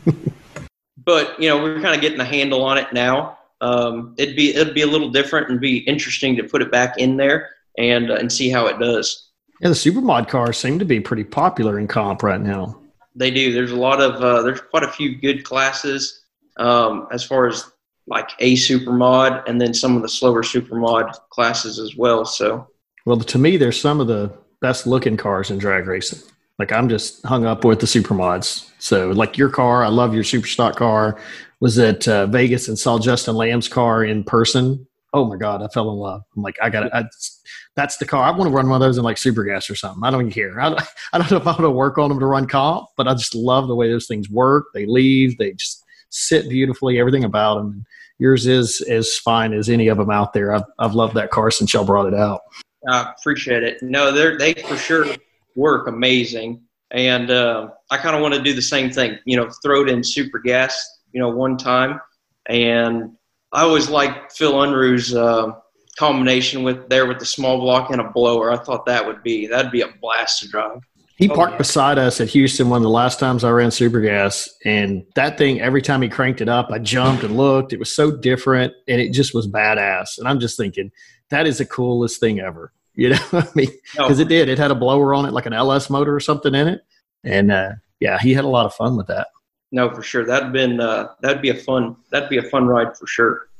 but 1.04 1.40
you 1.40 1.48
know, 1.48 1.62
we're 1.62 1.80
kind 1.80 1.94
of 1.94 2.00
getting 2.00 2.20
a 2.20 2.24
handle 2.24 2.62
on 2.62 2.78
it 2.78 2.92
now. 2.92 3.38
Um, 3.60 4.14
it'd 4.18 4.36
be 4.36 4.54
it'd 4.54 4.74
be 4.74 4.82
a 4.82 4.86
little 4.86 5.10
different 5.10 5.48
and 5.48 5.60
be 5.60 5.78
interesting 5.78 6.36
to 6.36 6.44
put 6.44 6.62
it 6.62 6.70
back 6.70 6.98
in 6.98 7.16
there 7.16 7.50
and 7.76 8.10
uh, 8.10 8.14
and 8.14 8.30
see 8.30 8.50
how 8.50 8.66
it 8.66 8.78
does. 8.78 9.30
Yeah, 9.60 9.70
the 9.70 9.74
super 9.74 10.00
mod 10.00 10.28
cars 10.28 10.56
seem 10.56 10.78
to 10.78 10.84
be 10.84 11.00
pretty 11.00 11.24
popular 11.24 11.78
in 11.78 11.88
comp 11.88 12.22
right 12.22 12.40
now. 12.40 12.80
They 13.16 13.32
do. 13.32 13.52
There's 13.52 13.72
a 13.72 13.76
lot 13.76 14.00
of 14.00 14.22
uh, 14.22 14.42
there's 14.42 14.60
quite 14.60 14.84
a 14.84 14.88
few 14.88 15.16
good 15.16 15.44
classes 15.44 16.22
um, 16.58 17.08
as 17.10 17.24
far 17.24 17.48
as 17.48 17.64
like 18.08 18.30
a 18.38 18.56
super 18.56 18.92
mod 18.92 19.42
and 19.46 19.60
then 19.60 19.74
some 19.74 19.96
of 19.96 20.02
the 20.02 20.08
slower 20.08 20.42
super 20.42 20.76
mod 20.76 21.12
classes 21.30 21.78
as 21.78 21.96
well. 21.96 22.24
So 22.24 22.66
Well, 23.04 23.18
to 23.18 23.38
me, 23.38 23.56
they're 23.56 23.72
some 23.72 24.00
of 24.00 24.06
the 24.06 24.32
best 24.60 24.86
looking 24.86 25.16
cars 25.16 25.50
in 25.50 25.58
drag 25.58 25.86
racing. 25.86 26.20
Like 26.58 26.72
I'm 26.72 26.88
just 26.88 27.24
hung 27.24 27.44
up 27.44 27.64
with 27.64 27.80
the 27.80 27.86
super 27.86 28.14
mods. 28.14 28.72
So, 28.78 29.10
like 29.10 29.38
your 29.38 29.48
car, 29.48 29.84
I 29.84 29.88
love 29.88 30.14
your 30.14 30.24
super 30.24 30.46
stock 30.46 30.76
car. 30.76 31.20
Was 31.60 31.78
at 31.78 32.06
uh, 32.06 32.26
Vegas 32.26 32.68
and 32.68 32.78
saw 32.78 32.98
Justin 32.98 33.34
Lamb's 33.34 33.68
car 33.68 34.04
in 34.04 34.22
person. 34.22 34.86
Oh 35.12 35.24
my 35.24 35.36
god, 35.36 35.62
I 35.62 35.68
fell 35.68 35.90
in 35.90 35.96
love. 35.96 36.22
I'm 36.36 36.42
like, 36.42 36.56
I 36.62 36.70
got 36.70 36.80
to 36.80 37.08
That's 37.74 37.96
the 37.96 38.06
car. 38.06 38.22
I 38.22 38.30
want 38.30 38.48
to 38.48 38.54
run 38.54 38.68
one 38.68 38.80
of 38.80 38.86
those 38.86 38.98
in 38.98 39.04
like 39.04 39.18
super 39.18 39.42
gas 39.42 39.68
or 39.68 39.74
something. 39.74 40.04
I 40.04 40.10
don't 40.10 40.20
even 40.20 40.32
care. 40.32 40.60
I 40.60 40.68
don't, 40.68 40.82
I 41.12 41.18
don't 41.18 41.30
know 41.30 41.36
if 41.38 41.46
I 41.46 41.50
want 41.50 41.62
to 41.62 41.70
work 41.70 41.98
on 41.98 42.10
them 42.10 42.20
to 42.20 42.26
run 42.26 42.46
comp, 42.46 42.88
but 42.96 43.08
I 43.08 43.14
just 43.14 43.34
love 43.34 43.66
the 43.66 43.74
way 43.74 43.88
those 43.88 44.06
things 44.06 44.30
work. 44.30 44.66
They 44.72 44.86
leave. 44.86 45.36
They 45.38 45.52
just 45.52 45.84
sit 46.10 46.48
beautifully. 46.48 47.00
Everything 47.00 47.24
about 47.24 47.56
them. 47.56 47.84
Yours 48.18 48.46
is 48.46 48.80
as 48.82 49.16
fine 49.16 49.52
as 49.52 49.68
any 49.68 49.88
of 49.88 49.98
them 49.98 50.10
out 50.10 50.32
there. 50.32 50.52
I've, 50.52 50.64
I've 50.78 50.94
loved 50.94 51.14
that 51.14 51.30
car 51.30 51.50
since 51.50 51.72
y'all 51.72 51.84
brought 51.84 52.12
it 52.12 52.14
out. 52.14 52.40
I 52.88 53.12
appreciate 53.18 53.62
it. 53.62 53.82
No, 53.82 54.12
they're 54.12 54.36
they 54.36 54.54
for 54.54 54.76
sure 54.76 55.06
work 55.56 55.88
amazing, 55.88 56.62
and 56.90 57.30
uh, 57.30 57.68
I 57.90 57.98
kind 57.98 58.16
of 58.16 58.22
want 58.22 58.34
to 58.34 58.42
do 58.42 58.54
the 58.54 58.62
same 58.62 58.90
thing. 58.90 59.18
You 59.24 59.36
know, 59.36 59.50
throw 59.62 59.82
it 59.82 59.88
in 59.88 60.02
super 60.02 60.38
gas. 60.38 61.00
You 61.12 61.20
know, 61.20 61.28
one 61.28 61.56
time, 61.56 62.00
and 62.48 63.12
I 63.52 63.62
always 63.62 63.88
liked 63.88 64.32
Phil 64.32 64.52
Unruh's 64.52 65.14
uh, 65.14 65.52
combination 65.98 66.62
with 66.62 66.88
there 66.88 67.06
with 67.06 67.18
the 67.18 67.26
small 67.26 67.58
block 67.58 67.90
and 67.90 68.00
a 68.00 68.10
blower. 68.10 68.52
I 68.52 68.56
thought 68.56 68.86
that 68.86 69.04
would 69.04 69.22
be 69.22 69.46
that'd 69.46 69.72
be 69.72 69.82
a 69.82 69.88
blast 70.00 70.40
to 70.40 70.48
drive. 70.48 70.80
He 71.18 71.28
Oh, 71.28 71.34
parked 71.34 71.52
yeah. 71.54 71.58
beside 71.58 71.98
us 71.98 72.20
at 72.20 72.28
Houston 72.28 72.68
one 72.70 72.76
of 72.78 72.82
the 72.84 72.88
last 72.90 73.18
times 73.18 73.42
I 73.42 73.50
ran 73.50 73.70
super 73.72 74.00
gas, 74.00 74.48
and 74.64 75.04
that 75.16 75.36
thing 75.36 75.60
every 75.60 75.82
time 75.82 76.00
he 76.00 76.08
cranked 76.08 76.40
it 76.40 76.48
up, 76.48 76.70
I 76.70 76.78
jumped 76.78 77.24
and 77.24 77.36
looked. 77.36 77.72
It 77.72 77.78
was 77.80 77.92
so 77.94 78.10
different, 78.16 78.72
and 78.86 79.00
it 79.00 79.12
just 79.12 79.34
was 79.34 79.48
badass. 79.48 80.18
And 80.18 80.28
I'm 80.28 80.38
just 80.38 80.56
thinking 80.56 80.92
that 81.30 81.46
is 81.46 81.58
the 81.58 81.66
coolest 81.66 82.20
thing 82.20 82.40
ever. 82.40 82.72
You 82.98 83.10
know, 83.10 83.16
what 83.30 83.44
I 83.46 83.50
mean, 83.54 83.68
No, 83.96 84.04
because 84.06 84.18
it 84.18 84.26
did. 84.26 84.48
It 84.48 84.58
had 84.58 84.72
a 84.72 84.74
blower 84.74 85.14
on 85.14 85.24
it, 85.24 85.32
like 85.32 85.46
an 85.46 85.52
LS 85.52 85.88
motor 85.88 86.12
or 86.12 86.18
something 86.18 86.52
in 86.52 86.66
it, 86.66 86.80
and 87.22 87.52
uh, 87.52 87.70
yeah, 88.00 88.18
he 88.18 88.34
had 88.34 88.44
a 88.44 88.48
lot 88.48 88.66
of 88.66 88.74
fun 88.74 88.96
with 88.96 89.06
that. 89.06 89.28
no, 89.70 89.88
for 89.94 90.02
sure. 90.02 90.24
That'd 90.26 90.52
been 90.52 90.80
uh, 90.80 91.08
that'd 91.22 91.40
be 91.40 91.50
a 91.50 91.54
fun 91.54 91.94
that'd 92.10 92.28
be 92.28 92.38
a 92.38 92.42
fun 92.42 92.66
ride 92.66 92.96
for 92.98 93.06
sure. 93.06 93.50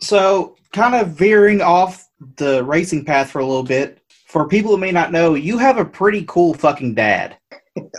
So, 0.00 0.54
kind 0.72 0.94
of 0.94 1.08
veering 1.16 1.60
off 1.60 2.08
the 2.36 2.62
racing 2.64 3.04
path 3.04 3.30
for 3.32 3.40
a 3.40 3.44
little 3.46 3.62
bit, 3.64 4.00
for 4.36 4.46
people 4.46 4.70
who 4.70 4.76
may 4.76 4.92
not 4.92 5.12
know, 5.12 5.32
you 5.32 5.56
have 5.56 5.78
a 5.78 5.84
pretty 5.84 6.22
cool 6.28 6.52
fucking 6.52 6.92
dad. 6.92 7.38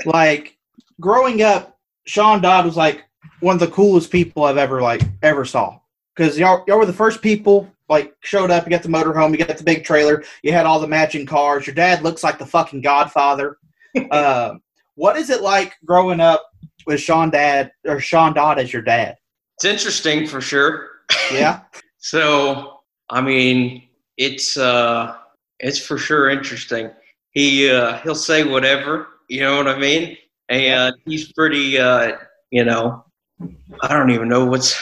like, 0.05 0.55
growing 1.01 1.41
up, 1.41 1.79
Sean 2.05 2.43
Dodd 2.43 2.63
was 2.63 2.77
like 2.77 3.05
one 3.39 3.55
of 3.55 3.59
the 3.59 3.69
coolest 3.69 4.11
people 4.11 4.43
I've 4.43 4.59
ever 4.59 4.79
like 4.79 5.01
ever 5.23 5.45
saw. 5.45 5.79
Because 6.15 6.37
y'all, 6.37 6.63
y'all 6.67 6.77
were 6.77 6.85
the 6.85 6.93
first 6.93 7.23
people 7.23 7.67
like 7.89 8.15
showed 8.19 8.51
up. 8.51 8.65
You 8.65 8.69
got 8.69 8.83
the 8.83 8.87
motorhome, 8.87 9.31
you 9.31 9.43
got 9.43 9.57
the 9.57 9.63
big 9.63 9.83
trailer, 9.83 10.23
you 10.43 10.51
had 10.51 10.67
all 10.67 10.79
the 10.79 10.87
matching 10.87 11.25
cars. 11.25 11.65
Your 11.65 11.73
dad 11.73 12.03
looks 12.03 12.23
like 12.23 12.37
the 12.37 12.45
fucking 12.45 12.81
Godfather. 12.81 13.57
uh, 14.11 14.53
what 14.93 15.17
is 15.17 15.31
it 15.31 15.41
like 15.41 15.73
growing 15.85 16.19
up 16.19 16.51
with 16.85 17.01
Sean 17.01 17.31
Dad 17.31 17.71
or 17.83 17.99
Sean 17.99 18.35
Dodd 18.35 18.59
as 18.59 18.71
your 18.71 18.83
dad? 18.83 19.17
It's 19.55 19.65
interesting 19.65 20.27
for 20.27 20.39
sure. 20.39 20.87
Yeah. 21.31 21.61
So, 21.99 22.83
I 23.09 23.19
mean, 23.19 23.83
it's 24.17 24.55
uh, 24.55 25.17
it's 25.59 25.79
for 25.79 25.97
sure 25.97 26.29
interesting. 26.29 26.91
He 27.31 27.69
uh, 27.69 27.97
he'll 27.99 28.15
say 28.15 28.43
whatever, 28.43 29.07
you 29.29 29.41
know 29.41 29.57
what 29.57 29.67
I 29.67 29.77
mean, 29.77 30.17
and 30.49 30.95
he's 31.05 31.31
pretty, 31.33 31.77
uh, 31.77 32.17
you 32.51 32.63
know, 32.63 33.05
I 33.81 33.93
don't 33.93 34.11
even 34.11 34.27
know 34.27 34.45
what's 34.45 34.81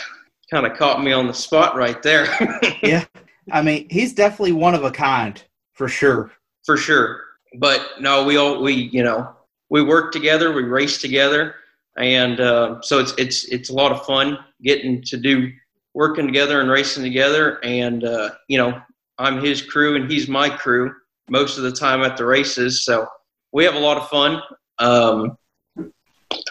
kind 0.51 0.65
of 0.65 0.77
caught 0.77 1.03
me 1.03 1.11
on 1.11 1.27
the 1.27 1.33
spot 1.33 1.75
right 1.75 2.01
there. 2.01 2.27
Yeah. 2.83 3.05
I 3.51 3.61
mean, 3.61 3.87
he's 3.89 4.13
definitely 4.13 4.53
one 4.53 4.73
of 4.73 4.83
a 4.83 4.91
kind 4.91 5.41
for 5.73 5.87
sure. 5.87 6.31
for 6.65 6.77
sure. 6.77 7.21
But 7.57 7.85
no, 7.99 8.23
we 8.23 8.37
all 8.37 8.61
we 8.61 8.73
you 8.73 9.03
know 9.03 9.35
we 9.69 9.81
work 9.81 10.11
together, 10.11 10.51
we 10.51 10.63
race 10.63 10.99
together, 10.99 11.55
and 11.97 12.39
uh, 12.39 12.81
so 12.81 12.99
it's 12.99 13.13
it's 13.17 13.45
it's 13.45 13.69
a 13.69 13.73
lot 13.73 13.91
of 13.91 14.05
fun 14.05 14.37
getting 14.63 15.01
to 15.03 15.17
do 15.17 15.51
working 15.93 16.25
together 16.25 16.59
and 16.59 16.69
racing 16.69 17.03
together. 17.03 17.63
And 17.63 18.03
uh, 18.03 18.31
you 18.47 18.57
know, 18.57 18.81
I'm 19.17 19.43
his 19.43 19.61
crew 19.61 19.95
and 19.95 20.09
he's 20.09 20.27
my 20.27 20.49
crew 20.49 20.93
most 21.29 21.57
of 21.57 21.63
the 21.63 21.71
time 21.71 22.01
at 22.03 22.17
the 22.17 22.25
races, 22.25 22.83
so 22.83 23.07
we 23.51 23.63
have 23.63 23.75
a 23.75 23.79
lot 23.79 23.97
of 23.97 24.09
fun. 24.09 24.41
Um, 24.79 25.37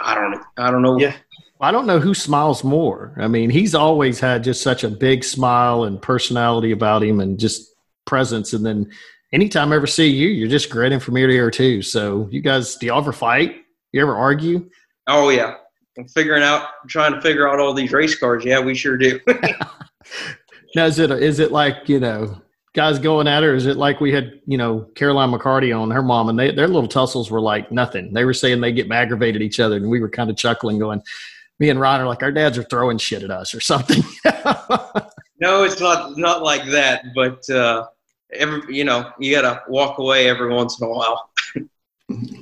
I 0.01 0.15
don't 0.15 0.43
I 0.57 0.71
don't 0.71 0.83
know. 0.83 0.99
Yeah. 0.99 1.15
I 1.61 1.71
don't 1.71 1.87
know 1.87 2.01
who 2.01 2.15
smiles 2.15 2.65
more. 2.65 3.15
I 3.19 3.29
mean, 3.29 3.49
he's 3.49 3.75
always 3.75 4.21
had 4.21 4.45
just 4.45 4.61
such 4.61 4.85
a 4.85 4.89
big 4.89 5.25
smile 5.25 5.85
and 5.85 6.03
personality 6.03 6.73
about 6.73 7.03
him 7.03 7.21
and 7.21 7.39
just 7.39 7.73
presence. 8.07 8.53
And 8.53 8.67
then 8.67 8.91
anytime 9.33 9.73
I 9.73 9.77
ever 9.77 9.87
see 9.87 10.09
you, 10.09 10.29
you're 10.29 10.49
just 10.49 10.69
grinning 10.69 11.01
from 11.01 11.17
ear 11.17 11.29
to 11.29 11.33
ear 11.33 11.51
too. 11.51 11.81
So 11.81 12.29
you 12.31 12.41
guys, 12.41 12.77
do 12.77 12.87
you 12.87 12.95
ever 12.95 13.13
fight? 13.13 13.57
You 13.93 14.03
ever 14.03 14.17
argue? 14.17 14.69
Oh 15.07 15.29
yeah, 15.29 15.55
I'm 15.97 16.09
figuring 16.09 16.43
out, 16.43 16.69
trying 16.89 17.15
to 17.15 17.21
figure 17.21 17.49
out 17.49 17.61
all 17.61 17.73
these 17.73 17.93
race 17.93 18.19
cars. 18.19 18.45
Yeah, 18.45 18.61
we 18.61 18.75
sure 18.75 18.97
do. 18.97 19.21
Now, 20.75 20.87
is 20.87 20.99
it 20.99 21.11
is 21.11 21.39
it 21.39 21.53
like 21.53 21.89
you 21.89 22.01
know 22.01 22.41
guys 22.75 22.99
going 22.99 23.27
at 23.27 23.43
her? 23.43 23.55
Is 23.55 23.67
it 23.67 23.77
like 23.77 24.01
we 24.01 24.13
had 24.13 24.41
you 24.47 24.59
know 24.59 24.81
Caroline 24.95 25.31
McCarty 25.31 25.77
on 25.77 25.91
her 25.91 26.03
mom 26.03 26.29
and 26.29 26.39
they, 26.39 26.51
their 26.51 26.69
little 26.69 26.89
tussles 26.89 27.31
were 27.31 27.41
like 27.41 27.73
nothing. 27.73 28.13
They 28.13 28.25
were 28.25 28.35
saying 28.35 28.61
they 28.61 28.73
get 28.73 28.91
aggravated 28.91 29.41
at 29.41 29.47
each 29.47 29.61
other, 29.61 29.77
and 29.77 29.89
we 29.89 30.01
were 30.01 30.11
kind 30.11 30.29
of 30.29 30.37
chuckling, 30.37 30.79
going, 30.79 31.03
"Me 31.59 31.71
and 31.71 31.81
Ron 31.81 32.01
are 32.01 32.07
like 32.07 32.23
our 32.23 32.33
dads 32.33 32.59
are 32.59 32.65
throwing 32.65 32.99
shit 32.99 33.23
at 33.23 33.31
us 33.31 33.55
or 33.55 33.61
something." 33.61 34.03
no, 35.41 35.65
it's 35.65 35.81
not 35.81 36.19
not 36.19 36.43
like 36.43 36.67
that, 36.67 37.05
but 37.15 37.49
uh, 37.49 37.87
every 38.33 38.77
you 38.77 38.85
know 38.85 39.11
you 39.19 39.35
gotta 39.35 39.63
walk 39.69 39.99
away 39.99 40.29
every 40.29 40.53
once 40.53 40.81
in 40.81 40.87
a 40.87 40.91
while. 40.91 41.31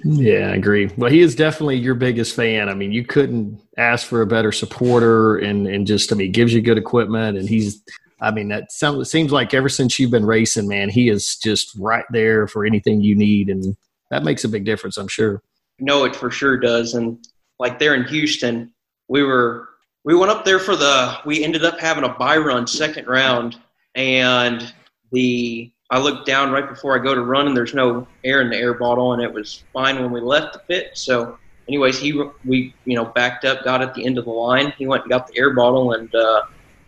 Yeah, 0.05 0.49
I 0.49 0.57
agree. 0.57 0.91
Well, 0.97 1.11
he 1.11 1.21
is 1.21 1.37
definitely 1.37 1.77
your 1.77 1.95
biggest 1.95 2.35
fan. 2.35 2.69
I 2.69 2.75
mean, 2.75 2.91
you 2.91 3.05
couldn't 3.05 3.61
ask 3.79 4.07
for 4.09 4.21
a 4.21 4.27
better 4.27 4.51
supporter, 4.51 5.39
and 5.39 5.69
and 5.69 5.87
just 5.87 6.13
I 6.13 6.17
mean, 6.17 6.33
gives 6.33 6.53
you 6.53 6.61
good 6.61 6.79
equipment, 6.79 7.39
and 7.39 7.49
he's. 7.49 7.81
I 8.23 8.31
mean, 8.31 8.49
that 8.49 8.71
sounds. 8.71 9.01
It 9.01 9.11
seems 9.11 9.33
like 9.33 9.53
ever 9.53 9.69
since 9.69 9.99
you've 9.99 10.13
been 10.13 10.25
racing, 10.25 10.69
man, 10.69 10.89
he 10.89 11.09
is 11.09 11.37
just 11.37 11.77
right 11.77 12.05
there 12.11 12.47
for 12.47 12.65
anything 12.65 13.01
you 13.01 13.17
need, 13.17 13.49
and 13.49 13.77
that 14.11 14.23
makes 14.23 14.45
a 14.45 14.49
big 14.49 14.65
difference. 14.65 14.97
I'm 14.97 15.09
sure. 15.09 15.43
No, 15.81 16.05
it 16.05 16.15
for 16.15 16.31
sure 16.31 16.57
does. 16.57 16.95
And 16.95 17.19
like 17.59 17.81
there 17.81 17.95
in 17.97 18.05
Houston, 18.05 18.73
we 19.09 19.25
were 19.25 19.69
we 20.05 20.15
went 20.15 20.31
up 20.31 20.45
there 20.45 20.61
for 20.61 20.77
the 20.77 21.19
we 21.27 21.43
ended 21.43 21.65
up 21.65 21.81
having 21.81 22.05
a 22.05 22.11
buy 22.11 22.37
run 22.37 22.67
second 22.69 23.09
round, 23.09 23.59
and 23.97 24.73
the 25.11 25.73
I 25.91 25.99
looked 25.99 26.25
down 26.25 26.53
right 26.53 26.69
before 26.69 26.99
I 26.99 27.03
go 27.03 27.17
to 27.17 27.23
run, 27.23 27.49
and 27.49 27.57
there's 27.57 27.75
no 27.75 28.07
air 28.23 28.41
in 28.41 28.51
the 28.51 28.57
air 28.57 28.75
bottle, 28.75 29.15
and 29.15 29.23
it 29.23 29.33
was 29.33 29.65
fine 29.73 30.01
when 30.01 30.13
we 30.13 30.21
left 30.21 30.53
the 30.53 30.61
pit. 30.61 30.93
So, 30.95 31.39
anyways, 31.67 31.99
he 31.99 32.13
we 32.45 32.73
you 32.85 32.95
know 32.95 33.07
backed 33.07 33.45
up, 33.45 33.65
got 33.65 33.83
at 33.83 33.95
the 33.95 34.07
end 34.07 34.17
of 34.17 34.27
the 34.27 34.31
line. 34.31 34.73
He 34.79 34.87
went 34.87 35.03
and 35.03 35.11
got 35.11 35.27
the 35.27 35.37
air 35.37 35.53
bottle, 35.55 35.95
and 35.95 36.15
uh, 36.15 36.43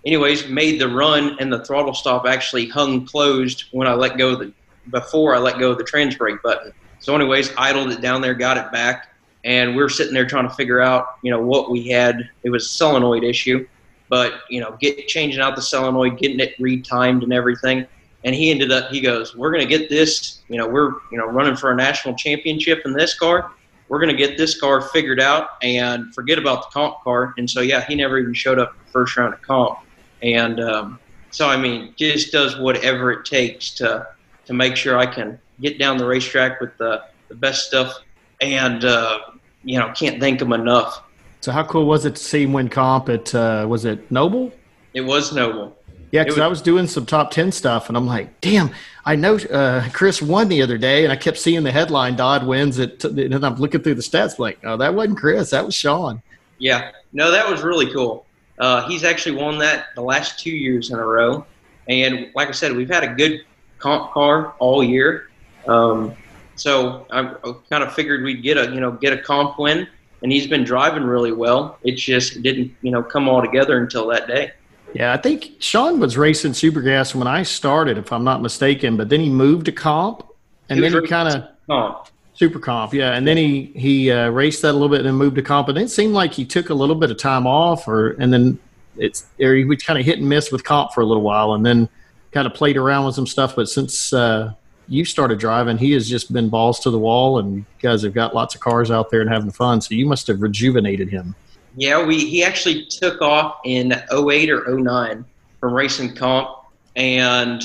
anyways 0.07 0.49
made 0.49 0.81
the 0.81 0.89
run, 0.89 1.37
and 1.41 1.53
the 1.53 1.65
throttle 1.65 1.95
stop 1.95 2.27
actually 2.27 2.69
hung 2.69 3.07
closed 3.07 3.65
when 3.73 3.87
I 3.87 3.95
let 3.95 4.19
go 4.19 4.37
the 4.37 4.53
before 4.91 5.35
I 5.35 5.39
let 5.39 5.59
go 5.59 5.73
of 5.73 5.79
the 5.79 5.85
trans 5.85 6.15
brake 6.17 6.43
button. 6.43 6.73
So, 6.99 7.15
anyways, 7.15 7.53
idled 7.57 7.91
it 7.93 8.01
down 8.01 8.21
there, 8.21 8.35
got 8.35 8.57
it 8.57 8.71
back, 8.71 9.15
and 9.45 9.75
we 9.75 9.83
were 9.83 9.89
sitting 9.89 10.15
there 10.15 10.27
trying 10.27 10.49
to 10.49 10.55
figure 10.55 10.81
out 10.81 11.17
you 11.23 11.31
know 11.31 11.41
what 11.41 11.71
we 11.71 11.89
had. 11.89 12.29
It 12.43 12.51
was 12.51 12.67
a 12.67 12.69
solenoid 12.69 13.25
issue, 13.25 13.67
but 14.09 14.41
you 14.51 14.61
know, 14.61 14.77
get 14.81 15.09
changing 15.09 15.41
out 15.41 15.57
the 15.57 15.63
solenoid, 15.63 16.19
getting 16.19 16.41
it 16.41 16.57
retimed 16.59 17.23
and 17.23 17.33
everything 17.33 17.87
and 18.25 18.35
he 18.35 18.51
ended 18.51 18.73
up 18.73 18.91
he 18.91 19.01
goes 19.01 19.37
we're 19.37 19.53
going 19.53 19.67
to 19.67 19.69
get 19.69 19.89
this 19.89 20.41
you 20.49 20.57
know 20.57 20.67
we're 20.67 20.93
you 21.13 21.19
know 21.19 21.27
running 21.27 21.55
for 21.55 21.71
a 21.71 21.77
national 21.77 22.15
championship 22.15 22.83
in 22.85 22.93
this 22.93 23.17
car 23.17 23.53
we're 23.89 24.01
going 24.01 24.11
to 24.11 24.17
get 24.17 24.37
this 24.37 24.59
car 24.59 24.81
figured 24.81 25.21
out 25.21 25.51
and 25.63 26.13
forget 26.15 26.39
about 26.39 26.63
the 26.63 26.69
comp 26.73 27.01
car 27.05 27.35
and 27.39 27.49
so 27.49 27.61
yeah 27.61 27.85
he 27.85 27.95
never 27.95 28.19
even 28.19 28.35
showed 28.35 28.59
up 28.59 28.75
first 28.87 29.17
round 29.17 29.33
of 29.35 29.43
comp 29.43 29.79
and 30.25 30.59
um, 30.59 30.99
so 31.31 31.49
i 31.49 31.57
mean 31.57 31.95
just 31.97 32.33
does 32.33 32.59
whatever 32.59 33.13
it 33.13 33.25
takes 33.25 33.71
to 33.71 34.07
to 34.47 34.53
make 34.53 34.75
sure 34.75 34.99
i 34.99 35.07
can 35.07 35.39
get 35.61 35.79
down 35.79 35.97
the 35.97 36.07
racetrack 36.07 36.61
with 36.61 36.77
the, 36.79 37.05
the 37.29 37.35
best 37.35 37.67
stuff 37.69 38.01
and 38.41 38.85
uh, 38.85 39.21
you 39.63 39.79
know 39.79 39.93
can't 39.93 40.19
thank 40.19 40.41
him 40.41 40.53
enough 40.53 41.05
So 41.41 41.53
how 41.53 41.65
cool 41.65 41.87
was 41.87 42.05
it 42.07 42.17
to 42.17 42.23
see 42.23 42.43
him 42.43 42.53
win 42.53 42.69
comp 42.69 43.09
at 43.09 43.35
uh, 43.35 43.67
was 43.69 43.85
it 43.85 44.11
Noble? 44.11 44.53
it 44.95 45.03
was 45.03 45.33
noble 45.33 45.77
Yeah, 46.11 46.23
because 46.25 46.39
I 46.39 46.47
was 46.47 46.63
doing 46.63 46.87
some 46.87 47.05
top 47.05 47.31
ten 47.33 47.51
stuff, 47.53 47.89
and 47.89 47.97
I'm 47.97 48.07
like, 48.07 48.41
damn, 48.41 48.71
I 49.05 49.17
know 49.17 49.37
uh, 49.37 49.89
Chris 49.93 50.23
won 50.23 50.49
the 50.49 50.63
other 50.63 50.79
day, 50.79 51.03
and 51.05 51.13
I 51.13 51.17
kept 51.17 51.39
seeing 51.39 51.65
the 51.65 51.73
headline 51.73 52.15
Dodd 52.15 52.47
wins 52.47 52.79
it, 52.79 53.05
and 53.05 53.45
I'm 53.45 53.57
looking 53.57 53.83
through 53.83 53.97
the 53.97 54.03
stats, 54.03 54.39
like, 54.39 54.59
oh, 54.63 54.77
that 54.77 54.95
wasn't 54.95 55.19
Chris, 55.19 55.51
that 55.51 55.67
was 55.67 55.75
Sean. 55.75 56.23
Yeah, 56.59 56.93
no, 57.13 57.33
that 57.33 57.51
was 57.51 57.63
really 57.63 57.93
cool. 57.93 58.25
Uh, 58.59 58.87
he's 58.89 59.05
actually 59.05 59.37
won 59.37 59.59
that 59.59 59.87
the 59.95 60.03
last 60.03 60.39
two 60.39 60.51
years 60.51 60.91
in 60.91 60.99
a 60.99 61.05
row, 61.05 61.45
and 61.89 62.31
like 62.35 62.49
I 62.49 62.53
said, 62.53 62.75
we've 62.75 62.89
had 62.89 63.05
a 63.05 63.15
good 63.15 63.45
comp 63.79 64.13
car 64.13 64.55
all 64.59 64.83
year. 64.83 65.31
Um, 65.67 66.15
so 66.57 67.07
I, 67.11 67.23
kind 67.69 67.83
of 67.83 67.93
figured 67.95 68.23
we'd 68.23 68.43
get 68.43 68.57
a 68.57 68.71
you 68.73 68.81
know 68.81 68.93
get 68.93 69.13
a 69.13 69.19
comp 69.19 69.59
win, 69.59 69.89
and 70.23 70.33
he's 70.33 70.47
been 70.47 70.65
driving 70.65 71.05
really 71.05 71.33
well. 71.33 71.79
It 71.83 71.97
just 71.97 72.43
didn't 72.43 72.73
you 72.83 72.91
know 72.91 73.03
come 73.03 73.29
all 73.29 73.43
together 73.43 73.79
until 73.79 74.07
that 74.09 74.27
day. 74.27 74.53
Yeah, 74.95 75.13
I 75.13 75.17
think 75.17 75.53
Sean 75.59 75.99
was 75.99 76.17
racing 76.17 76.53
Supergas 76.53 77.17
when 77.17 77.27
I 77.27 77.43
started, 77.43 77.99
if 77.99 78.13
I'm 78.13 78.23
not 78.23 78.41
mistaken, 78.41 78.97
but 78.97 79.09
then 79.09 79.19
he 79.19 79.29
moved 79.29 79.67
to 79.67 79.73
comp, 79.73 80.25
and 80.69 80.79
He 80.79 80.89
then 80.89 81.03
he 81.03 81.09
kind 81.09 81.29
of 81.29 81.49
Comp. 81.67 82.09
Super 82.35 82.59
comp, 82.59 82.93
yeah, 82.93 83.13
and 83.13 83.27
then 83.27 83.37
he 83.37 83.73
he 83.75 84.11
uh, 84.11 84.29
raced 84.31 84.63
that 84.63 84.73
a 84.73 84.73
little 84.73 84.89
bit 84.89 85.01
and 85.01 85.07
then 85.07 85.15
moved 85.15 85.37
to 85.37 85.43
comp, 85.43 85.69
and 85.69 85.79
it 85.79 85.91
seemed 85.91 86.13
like 86.13 86.33
he 86.33 86.45
took 86.45 86.71
a 86.71 86.75
little 86.75 86.97
bit 86.97 87.11
of 87.11 87.17
time 87.17 87.47
off, 87.47 87.89
or 87.89 88.11
and 88.13 88.33
then 88.33 88.59
it's 88.97 89.27
or 89.41 89.55
he 89.55 89.65
was 89.65 89.83
kind 89.83 89.99
of 89.99 90.05
hit 90.05 90.19
and 90.19 90.29
miss 90.29 90.53
with 90.53 90.65
comp 90.65 90.93
for 90.93 91.01
a 91.01 91.07
little 91.07 91.23
while, 91.23 91.55
and 91.55 91.65
then 91.65 91.89
kind 92.33 92.47
of 92.47 92.55
played 92.55 92.77
around 92.77 93.07
with 93.07 93.15
some 93.15 93.27
stuff. 93.27 93.57
But 93.57 93.69
since 93.69 94.13
uh, 94.13 94.53
you 94.89 95.05
started 95.05 95.39
driving, 95.39 95.79
he 95.79 95.93
has 95.93 96.09
just 96.09 96.33
been 96.33 96.49
balls 96.49 96.81
to 96.81 96.91
the 96.91 96.99
wall, 96.99 97.39
and 97.39 97.57
you 97.57 97.65
guys 97.81 98.03
have 98.03 98.15
got 98.15 98.35
lots 98.35 98.55
of 98.55 98.61
cars 98.61 98.91
out 98.91 99.11
there 99.11 99.21
and 99.21 99.31
having 99.31 99.51
fun. 99.51 99.81
So 99.81 99.95
you 99.95 100.07
must 100.07 100.27
have 100.27 100.43
rejuvenated 100.43 101.09
him. 101.09 101.35
Yeah, 101.77 102.05
we 102.05 102.19
he 102.19 102.45
actually 102.45 102.87
took 102.87 103.21
off 103.23 103.59
in 103.65 103.93
08 104.13 104.51
or 104.51 104.79
09 104.79 105.25
from 105.61 105.73
racing 105.73 106.15
comp, 106.15 106.51
and 106.97 107.63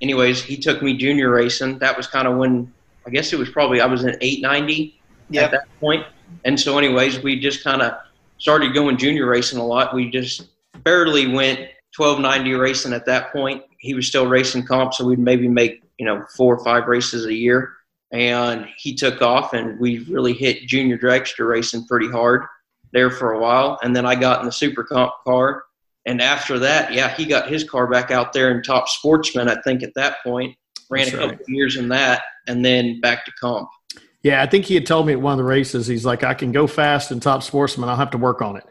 anyways, 0.00 0.42
he 0.42 0.56
took 0.56 0.82
me 0.82 0.96
junior 0.96 1.30
racing. 1.30 1.78
That 1.78 1.96
was 1.96 2.06
kind 2.06 2.26
of 2.26 2.36
when 2.36 2.72
I 3.06 3.10
guess 3.10 3.32
it 3.32 3.38
was 3.38 3.50
probably 3.50 3.80
I 3.80 3.86
was 3.86 4.04
in 4.04 4.16
890 4.20 4.98
Yep. 5.30 5.44
at 5.44 5.50
that 5.52 5.80
point, 5.80 6.04
and 6.44 6.60
so 6.60 6.76
anyways, 6.76 7.22
we 7.22 7.40
just 7.40 7.64
kind 7.64 7.80
of 7.80 7.94
started 8.36 8.74
going 8.74 8.98
junior 8.98 9.26
racing 9.26 9.58
a 9.58 9.64
lot. 9.64 9.94
We 9.94 10.10
just 10.10 10.48
barely 10.84 11.26
went 11.26 11.60
1290 11.96 12.52
racing 12.54 12.92
at 12.92 13.06
that 13.06 13.32
point. 13.32 13.62
He 13.78 13.94
was 13.94 14.06
still 14.06 14.26
racing 14.26 14.66
comp, 14.66 14.92
so 14.92 15.06
we'd 15.06 15.18
maybe 15.18 15.48
make 15.48 15.82
you 15.98 16.04
know 16.04 16.24
four 16.36 16.54
or 16.54 16.64
five 16.64 16.86
races 16.86 17.26
a 17.26 17.34
year. 17.34 17.72
And 18.12 18.66
he 18.76 18.94
took 18.94 19.22
off, 19.22 19.54
and 19.54 19.80
we 19.80 20.00
really 20.00 20.34
hit 20.34 20.66
junior 20.66 20.98
dragster 20.98 21.48
racing 21.48 21.86
pretty 21.86 22.10
hard 22.10 22.44
there 22.92 23.10
for 23.10 23.32
a 23.32 23.38
while. 23.38 23.78
And 23.82 23.96
then 23.96 24.04
I 24.04 24.14
got 24.14 24.40
in 24.40 24.46
the 24.46 24.52
super 24.52 24.84
comp 24.84 25.12
car. 25.24 25.64
And 26.04 26.20
after 26.20 26.58
that, 26.58 26.92
yeah, 26.92 27.14
he 27.14 27.24
got 27.24 27.48
his 27.48 27.64
car 27.64 27.86
back 27.86 28.10
out 28.10 28.32
there 28.32 28.50
in 28.50 28.62
top 28.62 28.88
sportsman, 28.88 29.48
I 29.48 29.60
think 29.62 29.82
at 29.82 29.94
that 29.94 30.16
point. 30.22 30.56
Ran 30.90 31.04
That's 31.04 31.14
a 31.14 31.16
couple 31.16 31.30
right. 31.30 31.40
of 31.40 31.48
years 31.48 31.76
in 31.76 31.88
that 31.88 32.22
and 32.46 32.64
then 32.64 33.00
back 33.00 33.24
to 33.26 33.32
comp. 33.40 33.68
Yeah, 34.22 34.42
I 34.42 34.46
think 34.46 34.66
he 34.66 34.74
had 34.74 34.86
told 34.86 35.06
me 35.06 35.12
at 35.12 35.20
one 35.20 35.32
of 35.32 35.38
the 35.38 35.44
races, 35.44 35.86
he's 35.86 36.04
like, 36.04 36.22
I 36.22 36.34
can 36.34 36.52
go 36.52 36.66
fast 36.66 37.10
in 37.10 37.18
top 37.18 37.42
sportsman. 37.42 37.88
I'll 37.88 37.96
have 37.96 38.12
to 38.12 38.18
work 38.18 38.40
on 38.40 38.56
it. 38.56 38.64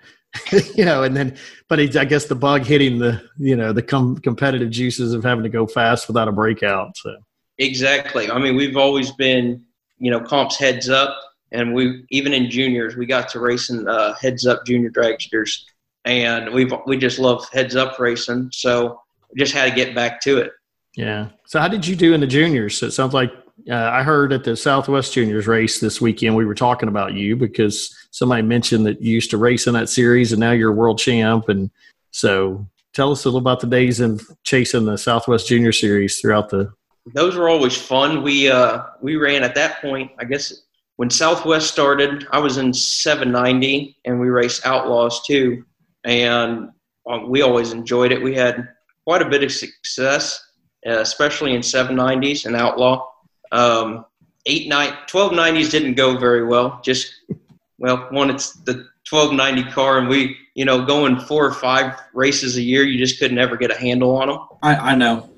you 0.78 0.86
know, 0.86 1.04
and 1.04 1.16
then, 1.16 1.36
but 1.68 1.78
he, 1.80 1.98
I 2.00 2.06
guess 2.06 2.26
the 2.26 2.36
bug 2.36 2.64
hitting 2.64 3.00
the, 3.00 3.22
you 3.38 3.58
know, 3.58 3.74
the 3.74 3.82
com- 3.82 4.18
competitive 4.18 4.70
juices 4.70 5.14
of 5.14 5.24
having 5.26 5.44
to 5.44 5.50
go 5.50 5.68
fast 5.68 6.08
without 6.08 6.30
a 6.30 6.32
breakout. 6.32 6.96
So, 6.96 7.16
Exactly. 7.58 8.32
I 8.32 8.40
mean, 8.40 8.56
we've 8.56 8.78
always 8.78 9.12
been, 9.12 9.64
you 10.00 10.10
know, 10.10 10.22
comps 10.22 10.58
heads 10.58 10.90
up, 10.90 11.20
and 11.52 11.74
we 11.74 12.06
even 12.10 12.34
in 12.34 12.50
juniors 12.50 12.96
we 12.96 13.06
got 13.06 13.28
to 13.30 13.40
racing 13.42 13.88
uh, 13.88 14.14
heads 14.14 14.48
up 14.48 14.66
junior 14.66 14.90
dragsters, 14.90 15.64
and 16.06 16.52
we've 16.54 16.74
we 16.88 16.98
just 16.98 17.20
love 17.20 17.46
heads 17.52 17.76
up 17.76 18.00
racing. 18.00 18.50
So 18.54 19.02
just 19.38 19.54
had 19.54 19.70
to 19.70 19.76
get 19.76 19.94
back 19.94 20.22
to 20.22 20.38
it. 20.38 20.54
yeah. 20.96 21.28
So, 21.46 21.60
how 21.60 21.68
did 21.68 21.86
you 21.86 21.96
do 21.96 22.14
in 22.14 22.22
the 22.22 22.28
juniors? 22.28 22.78
So 22.78 22.86
it 22.88 22.92
sounds 22.92 23.14
like 23.14 23.32
uh, 23.70 23.90
I 23.92 24.04
heard 24.04 24.34
at 24.34 24.44
the 24.44 24.56
Southwest 24.56 25.14
Juniors 25.14 25.48
race 25.48 25.80
this 25.80 26.02
weekend, 26.02 26.36
we 26.36 26.46
were 26.46 26.56
talking 26.56 26.90
about 26.90 27.14
you 27.14 27.36
because 27.36 27.96
somebody 28.12 28.42
mentioned 28.42 28.86
that 28.86 29.02
you 29.02 29.14
used 29.14 29.32
to 29.32 29.38
race 29.38 29.68
in 29.68 29.74
that 29.74 29.90
series 29.90 30.32
and 30.32 30.40
now 30.40 30.52
you're 30.52 30.72
a 30.72 30.76
world 30.76 31.00
champ. 31.00 31.50
And 31.50 31.70
so, 32.12 32.68
tell 32.94 33.12
us 33.12 33.26
a 33.26 33.28
little 33.28 33.40
about 33.40 33.60
the 33.60 33.68
days 33.68 34.00
of 34.00 34.22
chasing 34.44 34.86
the 34.86 34.98
Southwest 34.98 35.48
Junior 35.48 35.72
Series 35.72 36.20
throughout 36.20 36.50
the 36.50 36.74
those 37.14 37.36
were 37.36 37.50
always 37.50 37.76
fun. 37.76 38.24
We 38.24 38.50
uh, 38.50 38.84
we 39.02 39.16
ran 39.16 39.44
at 39.44 39.56
that 39.56 39.82
point. 39.82 40.12
I 40.20 40.26
guess 40.26 40.54
when 40.98 41.10
Southwest 41.10 41.72
started, 41.72 42.28
I 42.32 42.40
was 42.40 42.58
in 42.58 42.74
790, 42.74 43.98
and 44.06 44.20
we 44.20 44.30
raced 44.30 44.66
Outlaws 44.66 45.24
too, 45.24 45.66
and 46.04 46.70
um, 47.10 47.30
we 47.30 47.42
always 47.42 47.72
enjoyed 47.72 48.12
it. 48.12 48.22
We 48.22 48.36
had 48.36 48.70
quite 49.06 49.22
a 49.22 49.30
bit 49.30 49.44
of 49.44 49.52
success, 49.52 50.44
uh, 50.86 51.00
especially 51.00 51.56
in 51.56 51.62
790s 51.62 52.46
and 52.46 52.56
outlaw. 52.56 53.08
Um, 53.52 54.06
eight 54.46 54.68
nine, 54.68 54.94
1290s 55.08 55.72
didn't 55.72 55.96
go 55.96 56.18
very 56.18 56.46
well. 56.46 56.80
Just 56.84 57.14
well, 57.78 58.08
one 58.12 58.30
it's 58.30 58.54
the 58.54 58.88
1290 59.10 59.72
car, 59.72 59.98
and 59.98 60.08
we 60.08 60.38
you 60.56 60.66
know 60.66 60.86
going 60.86 61.20
four 61.20 61.46
or 61.46 61.54
five 61.54 62.00
races 62.14 62.58
a 62.58 62.62
year, 62.62 62.84
you 62.84 62.98
just 62.98 63.20
couldn't 63.20 63.38
ever 63.38 63.58
get 63.58 63.72
a 63.72 63.78
handle 63.78 64.16
on 64.16 64.28
them. 64.28 64.40
I, 64.62 64.76
I 64.76 64.96
know. 64.96 65.30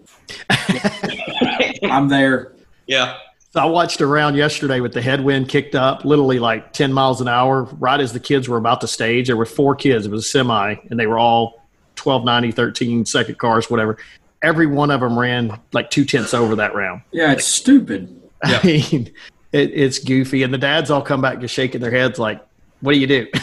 I'm 1.84 2.08
there. 2.08 2.54
Yeah, 2.88 3.18
So 3.54 3.62
I 3.62 3.66
watched 3.66 4.02
a 4.02 4.08
round 4.08 4.36
yesterday 4.36 4.82
with 4.82 4.94
the 4.94 5.02
headwind 5.02 5.48
kicked 5.48 5.74
up, 5.74 6.04
literally 6.04 6.38
like 6.38 6.74
10 6.74 6.92
miles 6.92 7.22
an 7.22 7.30
hour, 7.30 7.64
right 7.64 8.00
as 8.00 8.12
the 8.12 8.20
kids 8.20 8.50
were 8.50 8.58
about 8.58 8.82
to 8.82 8.88
stage. 8.88 9.28
There 9.28 9.38
were 9.38 9.46
four 9.46 9.74
kids. 9.76 10.06
It 10.06 10.12
was 10.12 10.26
a 10.26 10.28
semi, 10.28 10.76
and 10.90 11.00
they 11.00 11.08
were 11.08 11.18
all 11.18 11.64
1290, 12.02 12.52
13 12.52 13.06
second 13.06 13.38
cars, 13.38 13.70
whatever. 13.70 13.98
Every 14.44 14.68
one 14.68 14.92
of 14.92 15.00
them 15.00 15.18
ran 15.18 15.60
like 15.72 15.90
two 15.90 16.06
tenths 16.06 16.34
over 16.34 16.56
that 16.58 16.76
round. 16.76 17.02
Yeah, 17.12 17.32
it's 17.32 17.48
stupid. 17.48 18.22
Yeah. 18.46 18.60
I 18.64 18.68
mean, 18.68 19.12
it, 19.52 19.72
it's 19.74 20.00
goofy. 20.00 20.44
And 20.44 20.54
the 20.54 20.58
dads 20.58 20.92
all 20.92 21.02
come 21.02 21.22
back 21.22 21.40
just 21.40 21.54
shaking 21.54 21.82
their 21.82 21.92
heads 21.92 22.20
like, 22.20 22.46
what 22.82 22.94
do 22.94 23.00
you 23.00 23.08
do? 23.08 23.28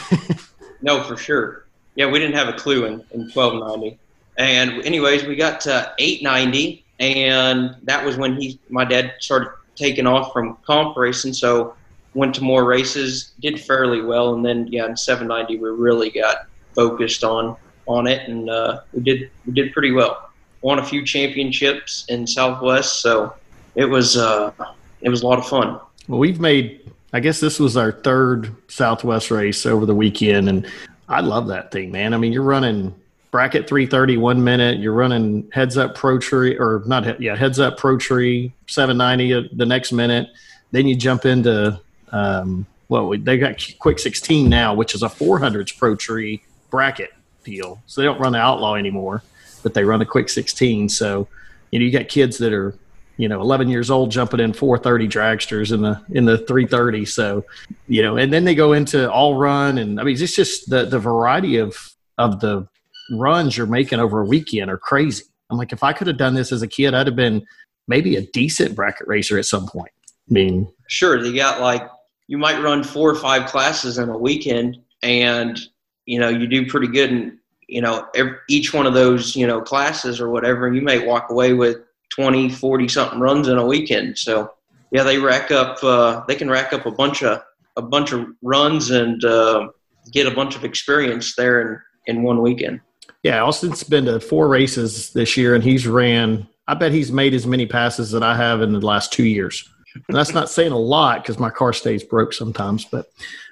No, 0.82 1.02
for 1.02 1.16
sure. 1.16 1.66
Yeah, 1.94 2.06
we 2.06 2.18
didn't 2.18 2.36
have 2.36 2.48
a 2.48 2.54
clue 2.54 2.84
in, 2.84 2.92
in 3.12 3.30
1290. 3.32 3.98
And 4.38 4.82
anyways, 4.84 5.24
we 5.24 5.36
got 5.36 5.60
to 5.62 5.92
890, 5.98 6.84
and 6.98 7.76
that 7.82 8.04
was 8.04 8.16
when 8.16 8.40
he, 8.40 8.58
my 8.70 8.84
dad, 8.84 9.14
started 9.20 9.50
taking 9.74 10.06
off 10.06 10.32
from 10.32 10.56
comp 10.64 10.96
racing. 10.96 11.34
So 11.34 11.74
went 12.14 12.34
to 12.36 12.42
more 12.42 12.64
races, 12.64 13.32
did 13.40 13.60
fairly 13.60 14.00
well, 14.00 14.34
and 14.34 14.44
then 14.44 14.66
yeah, 14.68 14.86
in 14.86 14.96
790 14.96 15.58
we 15.58 15.68
really 15.68 16.10
got 16.10 16.46
focused 16.74 17.24
on 17.24 17.56
on 17.86 18.06
it, 18.06 18.28
and 18.28 18.48
uh, 18.48 18.80
we 18.92 19.02
did 19.02 19.30
we 19.46 19.52
did 19.52 19.72
pretty 19.72 19.92
well. 19.92 20.29
Won 20.62 20.78
a 20.78 20.84
few 20.84 21.04
championships 21.04 22.04
in 22.08 22.26
Southwest, 22.26 23.00
so 23.00 23.34
it 23.74 23.86
was 23.86 24.16
uh, 24.16 24.52
it 25.00 25.08
was 25.08 25.22
a 25.22 25.26
lot 25.26 25.38
of 25.38 25.46
fun. 25.46 25.80
Well, 26.08 26.18
we've 26.18 26.40
made, 26.40 26.90
I 27.12 27.20
guess 27.20 27.40
this 27.40 27.58
was 27.58 27.76
our 27.76 27.92
third 27.92 28.54
Southwest 28.68 29.30
race 29.30 29.64
over 29.64 29.86
the 29.86 29.94
weekend, 29.94 30.48
and 30.48 30.66
I 31.08 31.20
love 31.20 31.48
that 31.48 31.70
thing, 31.70 31.90
man. 31.90 32.14
I 32.14 32.16
mean, 32.16 32.32
you're 32.32 32.42
running 32.42 32.94
bracket 33.30 33.68
330 33.68 34.16
one 34.16 34.42
minute, 34.42 34.80
you're 34.80 34.92
running 34.92 35.48
heads 35.52 35.76
up 35.76 35.94
pro 35.94 36.18
tree, 36.18 36.58
or 36.58 36.82
not, 36.86 37.20
yeah, 37.20 37.36
heads 37.36 37.60
up 37.60 37.76
pro 37.76 37.96
tree 37.96 38.52
790 38.66 39.56
the 39.56 39.66
next 39.66 39.92
minute. 39.92 40.28
Then 40.72 40.86
you 40.86 40.96
jump 40.96 41.24
into, 41.26 41.80
um, 42.12 42.66
well, 42.88 43.10
they 43.16 43.38
got 43.38 43.64
quick 43.78 43.98
16 43.98 44.48
now, 44.48 44.74
which 44.74 44.94
is 44.94 45.02
a 45.02 45.08
400s 45.08 45.76
pro 45.76 45.94
tree 45.94 46.42
bracket 46.70 47.10
deal. 47.44 47.80
So 47.86 48.00
they 48.00 48.06
don't 48.06 48.20
run 48.20 48.32
the 48.32 48.38
outlaw 48.38 48.74
anymore, 48.74 49.22
but 49.62 49.74
they 49.74 49.84
run 49.84 50.00
a 50.00 50.06
quick 50.06 50.28
16. 50.28 50.88
So, 50.88 51.28
you 51.70 51.78
know, 51.78 51.84
you 51.84 51.92
got 51.92 52.08
kids 52.08 52.38
that 52.38 52.52
are 52.52 52.74
you 53.20 53.28
know 53.28 53.42
11 53.42 53.68
years 53.68 53.90
old 53.90 54.10
jumping 54.10 54.40
in 54.40 54.54
430 54.54 55.06
dragsters 55.06 55.72
in 55.74 55.82
the 55.82 56.00
in 56.10 56.24
the 56.24 56.38
330 56.38 57.04
so 57.04 57.44
you 57.86 58.02
know 58.02 58.16
and 58.16 58.32
then 58.32 58.44
they 58.44 58.54
go 58.54 58.72
into 58.72 59.10
all 59.12 59.36
run 59.36 59.76
and 59.76 60.00
i 60.00 60.04
mean 60.04 60.16
it's 60.18 60.34
just 60.34 60.70
the 60.70 60.86
the 60.86 60.98
variety 60.98 61.58
of 61.58 61.94
of 62.16 62.40
the 62.40 62.66
runs 63.12 63.58
you're 63.58 63.66
making 63.66 63.98
over 63.98 64.20
a 64.20 64.24
weekend 64.24 64.70
are 64.70 64.78
crazy. 64.78 65.24
I'm 65.50 65.58
like 65.58 65.72
if 65.72 65.82
i 65.82 65.92
could 65.92 66.06
have 66.06 66.16
done 66.16 66.34
this 66.34 66.50
as 66.50 66.62
a 66.62 66.66
kid 66.66 66.94
i'd 66.94 67.06
have 67.06 67.16
been 67.16 67.44
maybe 67.88 68.16
a 68.16 68.22
decent 68.22 68.74
bracket 68.74 69.06
racer 69.06 69.38
at 69.38 69.44
some 69.44 69.66
point. 69.66 69.92
I 70.30 70.32
mean 70.32 70.72
sure 70.88 71.22
you 71.22 71.36
got 71.36 71.60
like 71.60 71.82
you 72.26 72.38
might 72.38 72.62
run 72.62 72.82
four 72.82 73.10
or 73.10 73.16
five 73.16 73.46
classes 73.50 73.98
in 73.98 74.08
a 74.08 74.16
weekend 74.16 74.78
and 75.02 75.60
you 76.06 76.18
know 76.18 76.28
you 76.30 76.46
do 76.46 76.66
pretty 76.66 76.86
good 76.86 77.10
in 77.10 77.39
you 77.70 77.80
know 77.80 78.06
every, 78.14 78.36
each 78.48 78.74
one 78.74 78.86
of 78.86 78.94
those 78.94 79.36
you 79.36 79.46
know 79.46 79.60
classes 79.60 80.20
or 80.20 80.28
whatever 80.28 80.72
you 80.72 80.82
may 80.82 81.06
walk 81.06 81.30
away 81.30 81.52
with 81.52 81.78
20 82.10 82.50
40 82.50 82.88
something 82.88 83.20
runs 83.20 83.48
in 83.48 83.56
a 83.56 83.64
weekend. 83.64 84.18
So 84.18 84.52
yeah 84.90 85.04
they 85.04 85.18
rack 85.18 85.50
up 85.50 85.82
uh, 85.82 86.24
they 86.26 86.34
can 86.34 86.50
rack 86.50 86.72
up 86.72 86.86
a 86.86 86.90
bunch 86.90 87.22
of 87.22 87.42
a 87.76 87.82
bunch 87.82 88.12
of 88.12 88.26
runs 88.42 88.90
and 88.90 89.24
uh, 89.24 89.68
get 90.12 90.26
a 90.26 90.34
bunch 90.34 90.56
of 90.56 90.64
experience 90.64 91.36
there 91.36 91.60
in 92.06 92.16
in 92.16 92.22
one 92.22 92.42
weekend. 92.42 92.80
Yeah 93.22 93.42
austin's 93.42 93.84
been 93.84 94.06
to 94.06 94.20
four 94.20 94.48
races 94.48 95.12
this 95.12 95.36
year 95.36 95.54
and 95.54 95.62
he's 95.62 95.86
ran 95.86 96.48
i 96.66 96.74
bet 96.74 96.92
he's 96.92 97.12
made 97.12 97.34
as 97.34 97.46
many 97.46 97.66
passes 97.66 98.10
that 98.10 98.22
i 98.22 98.36
have 98.36 98.62
in 98.62 98.72
the 98.72 98.80
last 98.80 99.12
two 99.12 99.24
years. 99.24 99.68
And 100.08 100.16
that's 100.16 100.32
not 100.32 100.48
saying 100.48 100.70
a 100.70 100.78
lot 100.78 101.22
because 101.22 101.38
my 101.38 101.50
car 101.50 101.72
stays 101.72 102.02
broke 102.02 102.32
sometimes 102.32 102.84
but 102.84 103.06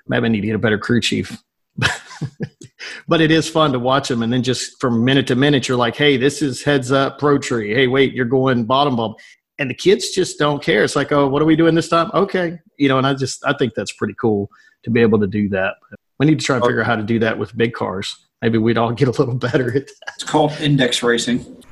maybe 0.08 0.26
i 0.26 0.28
need 0.28 0.40
to 0.40 0.46
get 0.46 0.56
a 0.56 0.58
better 0.58 0.78
crew 0.78 1.00
chief 1.00 1.36
but 3.06 3.20
it 3.20 3.30
is 3.30 3.48
fun 3.48 3.72
to 3.72 3.78
watch 3.78 4.08
them 4.08 4.22
and 4.22 4.32
then 4.32 4.42
just 4.42 4.80
from 4.80 5.04
minute 5.04 5.26
to 5.26 5.34
minute 5.34 5.68
you're 5.68 5.76
like 5.76 5.96
hey 5.96 6.16
this 6.16 6.42
is 6.42 6.62
heads 6.62 6.92
up 6.92 7.18
pro 7.18 7.38
tree. 7.38 7.74
Hey 7.74 7.86
wait 7.86 8.12
you're 8.12 8.26
going 8.26 8.64
bottom 8.64 8.96
bulb 8.96 9.18
and 9.58 9.68
the 9.68 9.74
kids 9.74 10.10
just 10.10 10.38
don't 10.38 10.62
care. 10.62 10.84
It's 10.84 10.96
like 10.96 11.12
oh 11.12 11.28
what 11.28 11.42
are 11.42 11.46
we 11.46 11.56
doing 11.56 11.74
this 11.74 11.88
time? 11.88 12.10
Okay. 12.14 12.58
You 12.76 12.88
know 12.88 12.98
and 12.98 13.06
i 13.06 13.14
just 13.14 13.44
i 13.44 13.52
think 13.52 13.74
that's 13.74 13.92
pretty 13.92 14.14
cool 14.14 14.50
to 14.84 14.90
be 14.90 15.00
able 15.00 15.18
to 15.20 15.26
do 15.26 15.48
that. 15.50 15.74
We 16.18 16.26
need 16.26 16.40
to 16.40 16.44
try 16.44 16.56
and 16.56 16.64
figure 16.64 16.80
out 16.80 16.86
how 16.86 16.96
to 16.96 17.02
do 17.02 17.18
that 17.20 17.38
with 17.38 17.56
big 17.56 17.74
cars. 17.74 18.26
Maybe 18.42 18.58
we'd 18.58 18.78
all 18.78 18.92
get 18.92 19.08
a 19.08 19.12
little 19.12 19.34
better 19.48 19.68
at 19.68 19.86
that. 19.86 20.12
It's 20.14 20.24
called 20.24 20.52
index 20.60 21.02
racing. 21.02 21.64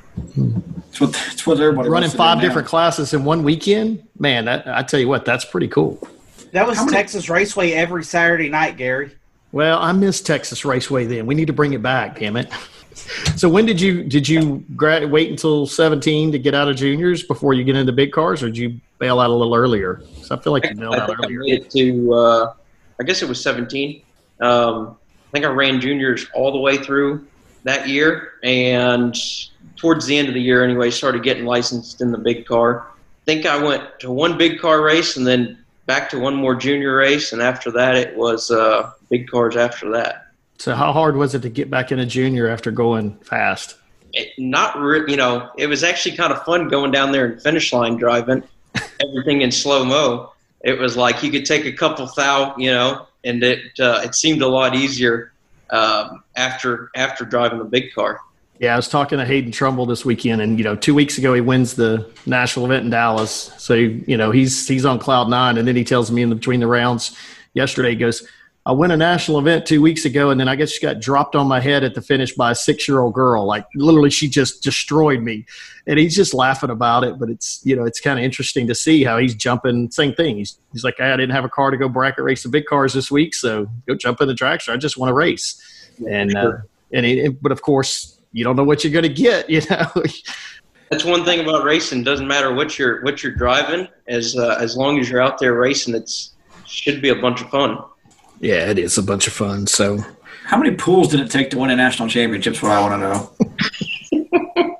It's 0.89 0.99
what 0.99 1.09
it's 1.31 1.45
what 1.45 1.59
everybody 1.59 1.89
running 1.89 2.05
wants 2.05 2.11
to 2.13 2.17
five 2.17 2.37
now. 2.37 2.41
different 2.41 2.67
classes 2.67 3.13
in 3.13 3.23
one 3.23 3.43
weekend? 3.43 4.03
Man 4.17 4.45
that, 4.45 4.67
i 4.67 4.81
tell 4.81 4.99
you 4.99 5.07
what 5.07 5.25
that's 5.25 5.45
pretty 5.45 5.67
cool. 5.67 6.05
That 6.53 6.65
was 6.65 6.83
Texas 6.85 7.29
Raceway 7.29 7.73
every 7.73 8.03
Saturday 8.03 8.49
night, 8.49 8.77
Gary. 8.77 9.11
Well, 9.57 9.79
I 9.79 9.91
miss 9.91 10.21
Texas 10.21 10.63
Raceway. 10.63 11.05
Then 11.07 11.25
we 11.25 11.33
need 11.33 11.47
to 11.47 11.53
bring 11.53 11.73
it 11.73 11.81
back. 11.81 12.19
Damn 12.19 12.37
it! 12.37 12.47
So 13.35 13.49
when 13.49 13.65
did 13.65 13.81
you 13.81 14.03
did 14.03 14.29
you 14.29 14.63
gra- 14.75 15.07
wait 15.07 15.31
until 15.31 15.65
seventeen 15.65 16.31
to 16.31 16.37
get 16.37 16.53
out 16.53 16.67
of 16.67 16.75
juniors 16.75 17.23
before 17.23 17.55
you 17.55 17.63
get 17.63 17.75
into 17.75 17.91
big 17.91 18.11
cars, 18.11 18.43
or 18.43 18.49
did 18.49 18.57
you 18.57 18.79
bail 18.99 19.19
out 19.19 19.31
a 19.31 19.33
little 19.33 19.55
earlier? 19.55 20.03
So 20.21 20.35
I 20.35 20.39
feel 20.39 20.53
like 20.53 20.63
you 20.65 20.75
bailed 20.75 20.93
I 20.93 20.99
out 20.99 21.09
I 21.09 21.13
earlier. 21.23 21.39
made 21.39 21.71
to, 21.71 22.13
uh, 22.13 22.53
I 22.99 23.03
guess 23.03 23.23
it 23.23 23.27
was 23.27 23.41
17. 23.41 24.03
Um, 24.41 24.95
I 25.29 25.31
think 25.31 25.43
I 25.43 25.47
ran 25.47 25.81
juniors 25.81 26.27
all 26.35 26.51
the 26.51 26.59
way 26.59 26.77
through 26.77 27.25
that 27.63 27.87
year, 27.87 28.33
and 28.43 29.17
towards 29.75 30.05
the 30.05 30.15
end 30.15 30.27
of 30.27 30.35
the 30.35 30.41
year, 30.41 30.63
anyway, 30.63 30.91
started 30.91 31.23
getting 31.23 31.45
licensed 31.45 32.01
in 32.01 32.11
the 32.11 32.19
big 32.19 32.45
car. 32.45 32.89
I 32.91 33.25
think 33.25 33.47
I 33.47 33.57
went 33.57 33.99
to 34.01 34.11
one 34.11 34.37
big 34.37 34.59
car 34.59 34.83
race 34.83 35.17
and 35.17 35.25
then 35.25 35.57
back 35.87 36.11
to 36.11 36.19
one 36.19 36.35
more 36.35 36.53
junior 36.53 36.95
race, 36.95 37.33
and 37.33 37.41
after 37.41 37.71
that, 37.71 37.95
it 37.95 38.15
was 38.15 38.51
uh, 38.51 38.91
big 39.09 39.29
cars 39.29 39.55
after 39.55 39.91
that. 39.91 40.27
So 40.57 40.73
how 40.73 40.91
hard 40.91 41.15
was 41.15 41.35
it 41.35 41.41
to 41.43 41.49
get 41.49 41.69
back 41.69 41.91
into 41.91 42.05
junior 42.05 42.47
after 42.47 42.71
going 42.71 43.15
fast? 43.17 43.77
It, 44.13 44.29
not 44.37 44.77
really, 44.77 45.11
you 45.11 45.17
know, 45.17 45.51
it 45.57 45.67
was 45.67 45.83
actually 45.83 46.15
kind 46.15 46.33
of 46.33 46.43
fun 46.43 46.67
going 46.67 46.91
down 46.91 47.11
there 47.11 47.25
and 47.25 47.41
finish 47.41 47.71
line 47.71 47.97
driving, 47.97 48.43
everything 49.07 49.41
in 49.41 49.51
slow 49.51 49.85
mo. 49.85 50.33
It 50.61 50.79
was 50.79 50.97
like 50.97 51.21
you 51.21 51.31
could 51.31 51.45
take 51.45 51.65
a 51.65 51.71
couple 51.71 52.07
thou, 52.15 52.55
you 52.57 52.71
know, 52.71 53.05
and 53.23 53.43
it 53.43 53.79
uh, 53.79 54.01
it 54.03 54.15
seemed 54.15 54.41
a 54.41 54.47
lot 54.47 54.75
easier 54.75 55.31
um, 55.69 56.23
after 56.35 56.89
after 56.95 57.25
driving 57.25 57.59
the 57.59 57.65
big 57.65 57.93
car. 57.93 58.19
Yeah, 58.59 58.73
I 58.73 58.75
was 58.75 58.87
talking 58.87 59.19
to 59.19 59.25
Hayden 59.25 59.51
Trumbull 59.51 59.85
this 59.85 60.03
weekend, 60.03 60.41
and 60.41 60.57
you 60.57 60.63
know, 60.63 60.75
two 60.75 60.95
weeks 60.95 61.19
ago 61.19 61.35
he 61.35 61.41
wins 61.41 61.75
the 61.75 62.09
national 62.25 62.65
event 62.65 62.85
in 62.85 62.89
Dallas. 62.89 63.53
So 63.59 63.75
you 63.75 64.17
know 64.17 64.31
he's 64.31 64.67
he's 64.67 64.83
on 64.83 64.97
cloud 64.97 65.29
nine, 65.29 65.59
and 65.59 65.67
then 65.67 65.75
he 65.75 65.83
tells 65.83 66.09
me 66.09 66.23
in 66.23 66.29
between 66.29 66.59
the 66.59 66.67
rounds 66.67 67.15
yesterday, 67.57 67.89
he 67.89 67.95
goes, 67.95 68.25
"I 68.67 68.73
won 68.73 68.91
a 68.91 68.97
national 68.97 69.39
event 69.39 69.65
two 69.65 69.81
weeks 69.81 70.03
ago, 70.03 70.29
and 70.29 70.37
then 70.37 70.49
I 70.49 70.57
guess 70.57 70.71
she 70.71 70.81
got 70.81 70.99
dropped 70.99 71.37
on 71.37 71.47
my 71.47 71.61
head 71.61 71.85
at 71.85 71.95
the 71.95 72.01
finish 72.01 72.33
by 72.33 72.51
a 72.51 72.55
six 72.55 72.85
year 72.85 72.99
old 72.99 73.13
girl. 73.13 73.45
Like 73.45 73.65
literally, 73.73 74.09
she 74.09 74.27
just 74.27 74.61
destroyed 74.61 75.21
me." 75.21 75.45
And 75.87 75.97
he's 75.97 76.17
just 76.17 76.33
laughing 76.33 76.69
about 76.69 77.05
it, 77.05 77.17
but 77.17 77.29
it's 77.29 77.61
you 77.63 77.75
know 77.75 77.85
it's 77.85 78.01
kind 78.01 78.19
of 78.19 78.25
interesting 78.25 78.67
to 78.67 78.75
see 78.75 79.05
how 79.05 79.17
he's 79.17 79.33
jumping. 79.33 79.89
Same 79.89 80.13
thing. 80.13 80.35
He's 80.35 80.59
he's 80.73 80.83
like, 80.83 80.99
"I 80.99 81.15
didn't 81.15 81.33
have 81.33 81.45
a 81.45 81.49
car 81.49 81.71
to 81.71 81.77
go 81.77 81.87
bracket 81.87 82.25
race 82.25 82.43
the 82.43 82.49
big 82.49 82.65
cars 82.65 82.93
this 82.93 83.09
week, 83.09 83.33
so 83.33 83.67
go 83.87 83.95
jump 83.95 84.19
in 84.19 84.27
the 84.27 84.33
dragster. 84.33 84.73
I 84.73 84.77
just 84.77 84.97
want 84.97 85.11
to 85.11 85.13
race." 85.13 85.89
And 86.05 86.35
uh, 86.35 86.57
and 86.91 87.05
it, 87.05 87.41
but 87.41 87.53
of 87.53 87.61
course 87.61 88.19
you 88.33 88.43
don't 88.43 88.55
know 88.55 88.63
what 88.63 88.83
you're 88.83 88.93
going 88.93 89.03
to 89.03 89.09
get, 89.09 89.49
you 89.49 89.61
know. 89.69 89.87
That's 90.89 91.03
one 91.03 91.25
thing 91.25 91.41
about 91.41 91.63
racing. 91.63 92.03
Doesn't 92.03 92.27
matter 92.27 92.53
what 92.53 92.77
you're 92.77 93.01
what 93.03 93.23
you're 93.23 93.35
driving, 93.35 93.87
as 94.07 94.37
uh, 94.37 94.57
as 94.59 94.77
long 94.77 94.99
as 94.99 95.09
you're 95.09 95.21
out 95.21 95.39
there 95.39 95.53
racing, 95.53 95.95
it's 95.95 96.33
should 96.65 97.01
be 97.01 97.09
a 97.09 97.15
bunch 97.15 97.41
of 97.41 97.49
fun. 97.49 97.77
Yeah, 98.39 98.69
it 98.69 98.79
is 98.79 98.97
a 98.97 99.03
bunch 99.03 99.27
of 99.27 99.33
fun. 99.33 99.67
So 99.67 100.03
How 100.45 100.57
many 100.57 100.75
pools 100.75 101.09
did 101.09 101.19
it 101.19 101.31
take 101.31 101.49
to 101.51 101.57
win 101.57 101.69
a 101.69 101.75
national 101.75 102.09
championship? 102.09 102.61
What 102.61 102.71
I 102.71 102.81
want 102.81 102.93
to 102.93 103.07
know. 103.07 104.77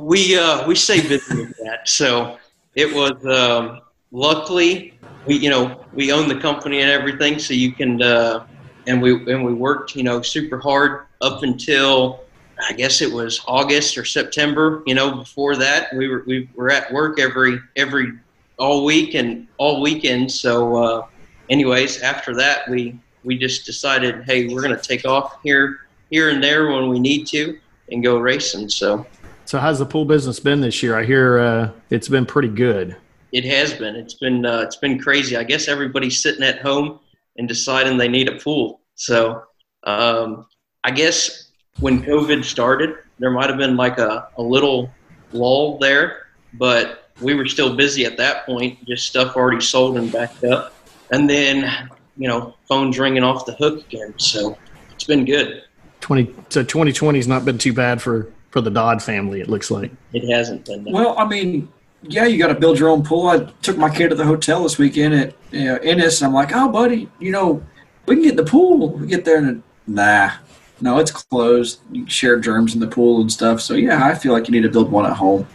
we 0.00 0.38
uh, 0.38 0.66
we 0.66 0.74
stay 0.74 1.06
busy 1.06 1.36
with 1.36 1.56
that. 1.58 1.88
So 1.88 2.38
it 2.74 2.92
was 2.94 3.24
um, 3.26 3.80
luckily 4.10 4.94
we 5.26 5.36
you 5.36 5.50
know 5.50 5.84
we 5.92 6.12
own 6.12 6.28
the 6.28 6.38
company 6.38 6.80
and 6.80 6.90
everything, 6.90 7.38
so 7.38 7.54
you 7.54 7.72
can 7.72 8.02
uh, 8.02 8.46
and 8.86 9.00
we 9.00 9.12
and 9.32 9.44
we 9.44 9.54
worked 9.54 9.94
you 9.94 10.02
know 10.02 10.22
super 10.22 10.58
hard 10.58 11.06
up 11.20 11.42
until 11.42 12.24
I 12.68 12.72
guess 12.72 13.00
it 13.00 13.12
was 13.12 13.40
August 13.46 13.96
or 13.96 14.04
September. 14.04 14.82
You 14.86 14.94
know, 14.94 15.14
before 15.16 15.56
that 15.56 15.94
we 15.94 16.08
were 16.08 16.24
we 16.26 16.48
were 16.54 16.70
at 16.70 16.92
work 16.92 17.20
every 17.20 17.60
every 17.76 18.12
all 18.58 18.84
week 18.84 19.14
and 19.14 19.46
all 19.58 19.80
weekend. 19.80 20.30
So, 20.30 20.76
uh, 20.76 21.06
anyways, 21.52 22.02
after 22.02 22.34
that 22.36 22.68
we 22.68 22.98
we 23.24 23.38
just 23.38 23.64
decided, 23.64 24.24
hey, 24.24 24.48
we're 24.48 24.62
going 24.62 24.76
to 24.76 24.82
take 24.82 25.04
off 25.04 25.38
here 25.44 25.80
here 26.10 26.30
and 26.30 26.42
there 26.42 26.70
when 26.70 26.88
we 26.88 26.98
need 26.98 27.26
to 27.28 27.58
and 27.90 28.02
go 28.02 28.18
racing. 28.18 28.68
So. 28.68 29.06
So 29.44 29.58
how's 29.58 29.78
the 29.78 29.86
pool 29.86 30.04
business 30.04 30.40
been 30.40 30.60
this 30.60 30.82
year? 30.82 30.96
I 30.96 31.04
hear 31.04 31.38
uh, 31.38 31.70
it's 31.90 32.08
been 32.08 32.26
pretty 32.26 32.48
good. 32.48 32.96
It 33.32 33.44
has 33.44 33.72
been. 33.72 33.96
It's 33.96 34.14
been 34.14 34.46
uh, 34.46 34.60
it's 34.60 34.76
been 34.76 34.98
crazy. 34.98 35.36
I 35.36 35.44
guess 35.44 35.68
everybody's 35.68 36.20
sitting 36.20 36.42
at 36.42 36.60
home 36.60 37.00
and 37.36 37.48
deciding 37.48 37.96
they 37.96 38.08
need 38.08 38.28
a 38.28 38.38
pool. 38.38 38.80
So 38.94 39.42
um, 39.84 40.46
I 40.84 40.90
guess 40.90 41.50
when 41.80 42.02
COVID 42.02 42.44
started, 42.44 42.96
there 43.18 43.30
might 43.30 43.48
have 43.48 43.58
been 43.58 43.76
like 43.76 43.98
a, 43.98 44.28
a 44.36 44.42
little 44.42 44.90
lull 45.32 45.78
there, 45.78 46.26
but 46.54 47.10
we 47.20 47.34
were 47.34 47.46
still 47.46 47.74
busy 47.74 48.04
at 48.04 48.16
that 48.18 48.46
point. 48.46 48.84
Just 48.86 49.06
stuff 49.06 49.36
already 49.36 49.60
sold 49.60 49.96
and 49.96 50.12
backed 50.12 50.44
up, 50.44 50.74
and 51.12 51.30
then 51.30 51.70
you 52.16 52.26
know 52.26 52.56
phones 52.66 52.98
ringing 52.98 53.22
off 53.22 53.46
the 53.46 53.52
hook 53.52 53.86
again. 53.86 54.14
So 54.18 54.58
it's 54.90 55.04
been 55.04 55.24
good. 55.24 55.62
Twenty 56.00 56.34
so 56.48 56.64
twenty 56.64 56.92
twenty's 56.92 57.28
not 57.28 57.44
been 57.44 57.58
too 57.58 57.72
bad 57.72 58.02
for 58.02 58.28
for 58.50 58.60
the 58.60 58.70
Dodd 58.70 59.02
family. 59.02 59.40
It 59.40 59.48
looks 59.48 59.70
like. 59.70 59.92
It 60.12 60.28
hasn't 60.28 60.66
been. 60.66 60.84
no. 60.84 60.92
Well, 60.92 61.18
I 61.18 61.26
mean, 61.26 61.68
yeah, 62.02 62.26
you 62.26 62.38
got 62.38 62.48
to 62.48 62.54
build 62.54 62.78
your 62.78 62.88
own 62.88 63.02
pool. 63.02 63.28
I 63.28 63.44
took 63.62 63.78
my 63.78 63.94
kid 63.94 64.08
to 64.08 64.14
the 64.14 64.24
hotel 64.24 64.64
this 64.64 64.78
weekend 64.78 65.14
at 65.14 65.34
you 65.52 65.64
know, 65.64 65.76
Ennis, 65.76 66.20
and 66.20 66.28
I'm 66.28 66.34
like, 66.34 66.50
oh, 66.52 66.68
buddy, 66.68 67.08
you 67.20 67.30
know, 67.30 67.64
we 68.06 68.16
can 68.16 68.22
get 68.24 68.30
in 68.32 68.36
the 68.36 68.44
pool. 68.44 68.90
We 68.90 69.06
get 69.06 69.24
there, 69.24 69.38
and 69.38 69.62
nah, 69.86 70.32
no, 70.80 70.98
it's 70.98 71.10
closed. 71.10 71.80
You 71.92 72.08
share 72.08 72.38
germs 72.40 72.74
in 72.74 72.80
the 72.80 72.88
pool 72.88 73.20
and 73.20 73.32
stuff. 73.32 73.60
So 73.60 73.74
yeah, 73.74 74.04
I 74.04 74.14
feel 74.14 74.32
like 74.32 74.48
you 74.48 74.52
need 74.52 74.62
to 74.62 74.70
build 74.70 74.90
one 74.90 75.06
at 75.06 75.16
home. 75.16 75.46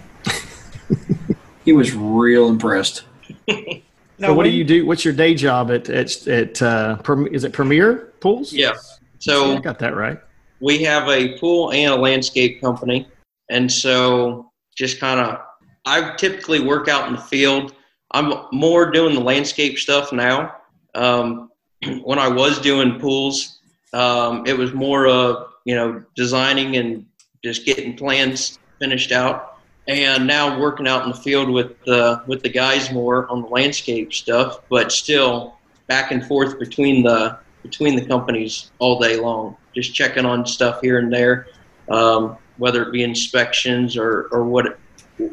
he 1.66 1.74
was 1.74 1.94
real 1.94 2.48
impressed. 2.48 3.04
so 4.20 4.34
what 4.34 4.44
do 4.44 4.50
you 4.50 4.64
do? 4.64 4.86
What's 4.86 5.06
your 5.06 5.14
day 5.14 5.34
job 5.34 5.72
at 5.72 5.90
at 5.90 6.28
at 6.28 6.62
uh, 6.62 6.98
is 7.32 7.44
it 7.44 7.54
Premier 7.54 8.14
Pools? 8.20 8.54
yeah. 8.54 8.72
I 8.72 8.80
So 9.20 9.60
got 9.60 9.80
that 9.80 9.96
right. 9.96 10.20
we 10.60 10.84
have 10.84 11.08
a 11.10 11.38
pool 11.40 11.72
and 11.72 11.94
a 11.94 11.96
landscape 11.96 12.62
company, 12.62 13.08
and 13.50 13.72
so 13.72 14.52
just 14.76 15.00
kind 15.00 15.20
of 15.20 15.40
I 15.86 16.16
typically 16.18 16.60
work 16.60 16.88
out 16.88 17.08
in 17.08 17.16
the 17.16 17.22
field. 17.22 17.74
I'm 18.12 18.34
more 18.52 18.90
doing 18.92 19.16
the 19.16 19.22
landscape 19.22 19.78
stuff 19.78 20.12
now. 20.12 20.56
Um, 20.96 21.50
when 22.04 22.20
I 22.20 22.28
was 22.28 22.60
doing 22.60 23.00
pools, 23.00 23.60
um, 23.94 24.46
it 24.46 24.58
was 24.58 24.74
more 24.74 25.08
of 25.08 25.48
you 25.66 25.76
know 25.76 26.04
designing 26.16 26.78
and 26.78 27.06
just 27.44 27.66
getting 27.66 27.96
plans 27.96 28.58
finished 28.80 29.12
out. 29.12 29.57
And 29.88 30.28
now 30.28 30.60
working 30.60 30.88
out 30.88 31.04
in 31.06 31.12
the 31.12 31.18
field 31.18 31.50
with 31.50 31.88
uh, 31.88 32.22
with 32.28 32.44
the 32.44 32.50
guys 32.50 32.92
more 32.92 33.30
on 33.30 33.44
the 33.44 33.48
landscape 33.48 34.14
stuff, 34.14 34.60
but 34.70 34.92
still 34.92 35.58
back 35.88 36.12
and 36.12 36.26
forth 36.26 36.60
between 36.60 37.04
the 37.04 37.38
between 37.64 37.96
the 37.96 38.06
companies 38.06 38.72
all 38.80 39.00
day 39.00 39.18
long, 39.18 39.56
just 39.74 39.94
checking 39.94 40.26
on 40.26 40.46
stuff 40.46 40.82
here 40.82 41.00
and 41.00 41.12
there, 41.12 41.48
um, 41.90 42.38
whether 42.58 42.84
it 42.84 42.92
be 42.92 43.04
inspections 43.04 43.96
or 43.96 44.28
or 44.32 44.44
what 44.44 44.78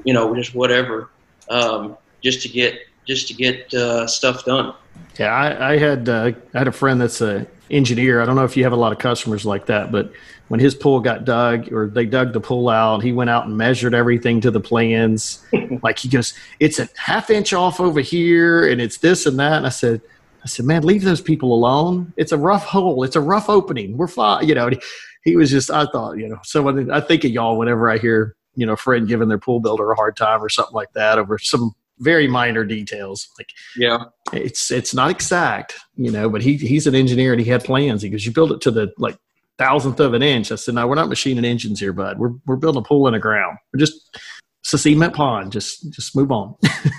you 0.04 0.12
know, 0.12 0.34
just 0.34 0.54
whatever, 0.54 1.10
um, 1.50 1.96
just 2.22 2.42
to 2.42 2.48
get 2.48 2.78
just 3.06 3.28
to 3.28 3.34
get 3.34 3.72
uh, 3.74 4.06
stuff 4.06 4.44
done. 4.44 4.74
Yeah, 5.18 5.32
I, 5.32 5.72
I 5.72 5.78
had 5.78 6.08
uh, 6.08 6.32
I 6.54 6.58
had 6.58 6.68
a 6.68 6.72
friend 6.72 7.00
that's 7.00 7.20
a 7.20 7.46
engineer. 7.70 8.20
I 8.20 8.26
don't 8.26 8.36
know 8.36 8.44
if 8.44 8.56
you 8.56 8.64
have 8.64 8.72
a 8.72 8.76
lot 8.76 8.92
of 8.92 8.98
customers 8.98 9.44
like 9.44 9.66
that, 9.66 9.92
but 9.92 10.12
when 10.48 10.61
his 10.61 10.74
pool 10.74 11.00
got 11.00 11.24
dug 11.24 11.72
or 11.72 11.88
they 11.88 12.04
dug 12.04 12.33
the 12.33 12.40
pool 12.40 12.68
out, 12.68 13.02
he 13.02 13.12
went 13.12 13.30
out 13.30 13.46
and 13.46 13.57
measured 13.57 13.94
everything 13.94 14.40
to 14.42 14.50
the 14.50 14.61
plans. 14.61 15.44
like 15.83 15.98
he 15.98 16.09
goes, 16.09 16.35
it's 16.61 16.78
a 16.78 16.88
half 16.96 17.30
inch 17.30 17.52
off 17.52 17.80
over 17.80 18.00
here, 18.00 18.68
and 18.68 18.80
it's 18.80 18.98
this 18.98 19.26
and 19.26 19.38
that. 19.38 19.54
And 19.54 19.66
I 19.66 19.70
said, 19.70 20.02
I 20.42 20.46
said, 20.46 20.66
man, 20.66 20.83
leave 20.83 21.02
those 21.02 21.22
people 21.22 21.54
alone. 21.54 22.12
It's 22.16 22.33
a 22.33 22.38
rough 22.38 22.64
hole. 22.64 23.02
It's 23.02 23.16
a 23.16 23.20
rough 23.20 23.48
opening. 23.48 23.96
We're 23.96 24.09
fine. 24.09 24.46
You 24.48 24.54
know, 24.54 24.66
and 24.66 24.74
he, 24.74 25.30
he 25.30 25.37
was 25.37 25.50
just. 25.50 25.70
I 25.70 25.87
thought, 25.87 26.18
you 26.18 26.28
know, 26.28 26.38
so 26.42 26.62
when, 26.62 26.90
I 26.90 27.00
think 27.00 27.24
of 27.24 27.30
y'all 27.30 27.57
whenever 27.57 27.90
I 27.90 27.98
hear 27.98 28.37
you 28.57 28.66
know 28.66 28.74
a 28.74 28.76
friend 28.76 29.09
giving 29.09 29.28
their 29.28 29.38
pool 29.38 29.61
builder 29.61 29.90
a 29.90 29.96
hard 29.96 30.16
time 30.16 30.42
or 30.42 30.48
something 30.48 30.74
like 30.74 30.92
that 30.92 31.18
over 31.18 31.38
some 31.38 31.74
very 31.98 32.26
minor 32.26 32.64
details. 32.64 33.28
Like 33.38 33.50
Yeah, 33.76 34.04
it's 34.33 34.70
it's 34.70 34.94
not 34.94 35.11
exact, 35.11 35.76
you 35.96 36.11
know, 36.11 36.28
but 36.28 36.42
he 36.42 36.57
he's 36.57 36.87
an 36.87 36.94
engineer 36.94 37.33
and 37.33 37.40
he 37.40 37.48
had 37.48 37.64
plans. 37.64 38.02
He 38.02 38.11
goes, 38.11 38.26
You 38.26 38.33
build 38.33 38.52
it 38.52 38.61
to 38.62 38.70
the 38.70 38.92
like 38.98 39.16
thousandth 39.58 40.00
of 40.00 40.14
an 40.14 40.22
inch. 40.22 40.50
I 40.52 40.56
said, 40.56 40.74
No, 40.74 40.86
we're 40.86 40.94
not 40.94 41.08
machining 41.08 41.44
engines 41.44 41.80
here, 41.80 41.92
bud. 41.92 42.18
We're 42.18 42.32
we're 42.46 42.56
building 42.56 42.80
a 42.80 42.84
pool 42.84 43.06
in 43.06 43.12
the 43.14 43.20
ground. 43.20 43.58
We're 43.72 43.80
just 43.80 44.18
it's 44.62 44.74
a 44.74 44.78
cement 44.78 45.14
pond. 45.14 45.52
Just 45.52 45.92
just 45.92 46.16
move 46.16 46.32
on. 46.32 46.54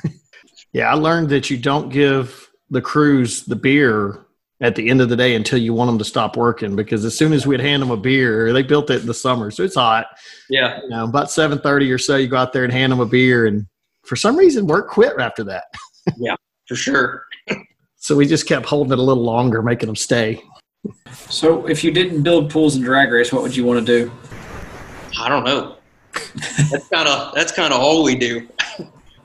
yeah, 0.73 0.91
I 0.91 0.93
learned 0.95 1.29
that 1.29 1.49
you 1.49 1.57
don't 1.57 1.89
give 1.89 2.49
the 2.69 2.81
crews 2.81 3.43
the 3.45 3.55
beer 3.55 4.25
at 4.61 4.75
the 4.75 4.89
end 4.89 5.01
of 5.01 5.09
the 5.09 5.17
day 5.17 5.35
until 5.35 5.59
you 5.59 5.73
want 5.73 5.89
them 5.89 5.97
to 5.97 6.05
stop 6.05 6.37
working 6.37 6.75
because 6.75 7.03
as 7.03 7.15
soon 7.17 7.33
as 7.33 7.45
we'd 7.45 7.59
hand 7.59 7.81
them 7.81 7.91
a 7.91 7.97
beer, 7.97 8.53
they 8.53 8.63
built 8.63 8.89
it 8.89 9.01
in 9.01 9.07
the 9.07 9.13
summer, 9.13 9.51
so 9.51 9.63
it's 9.63 9.75
hot. 9.75 10.07
yeah, 10.49 10.79
You 10.81 10.89
know, 10.89 11.03
about 11.03 11.29
seven 11.29 11.59
thirty 11.59 11.91
or 11.91 11.97
so, 11.97 12.15
you 12.15 12.27
go 12.27 12.37
out 12.37 12.53
there 12.53 12.63
and 12.63 12.71
hand 12.71 12.91
them 12.91 13.01
a 13.01 13.05
beer, 13.05 13.45
and 13.45 13.65
for 14.05 14.15
some 14.15 14.37
reason, 14.37 14.65
work 14.65 14.89
quit 14.89 15.13
after 15.19 15.43
that. 15.43 15.65
Yeah, 16.17 16.35
for 16.67 16.75
sure. 16.75 17.25
So 17.97 18.15
we 18.15 18.27
just 18.27 18.45
kept 18.47 18.67
holding 18.67 18.93
it 18.93 18.99
a 18.99 19.01
little 19.01 19.23
longer, 19.23 19.63
making 19.63 19.87
them 19.87 19.95
stay. 19.95 20.39
So 21.29 21.67
if 21.67 21.83
you 21.83 21.91
didn't 21.91 22.23
build 22.23 22.51
pools 22.51 22.75
and 22.75 22.83
drag 22.83 23.11
race, 23.11 23.31
what 23.33 23.41
would 23.41 23.55
you 23.55 23.65
want 23.65 23.85
to 23.85 23.85
do? 23.85 24.11
I 25.19 25.29
don't 25.29 25.43
know. 25.43 25.77
that's 26.71 26.87
kind 26.87 27.07
of 27.07 27.33
that's 27.33 27.51
kind 27.51 27.73
of 27.73 27.79
all 27.79 28.03
we 28.03 28.15
do. 28.15 28.47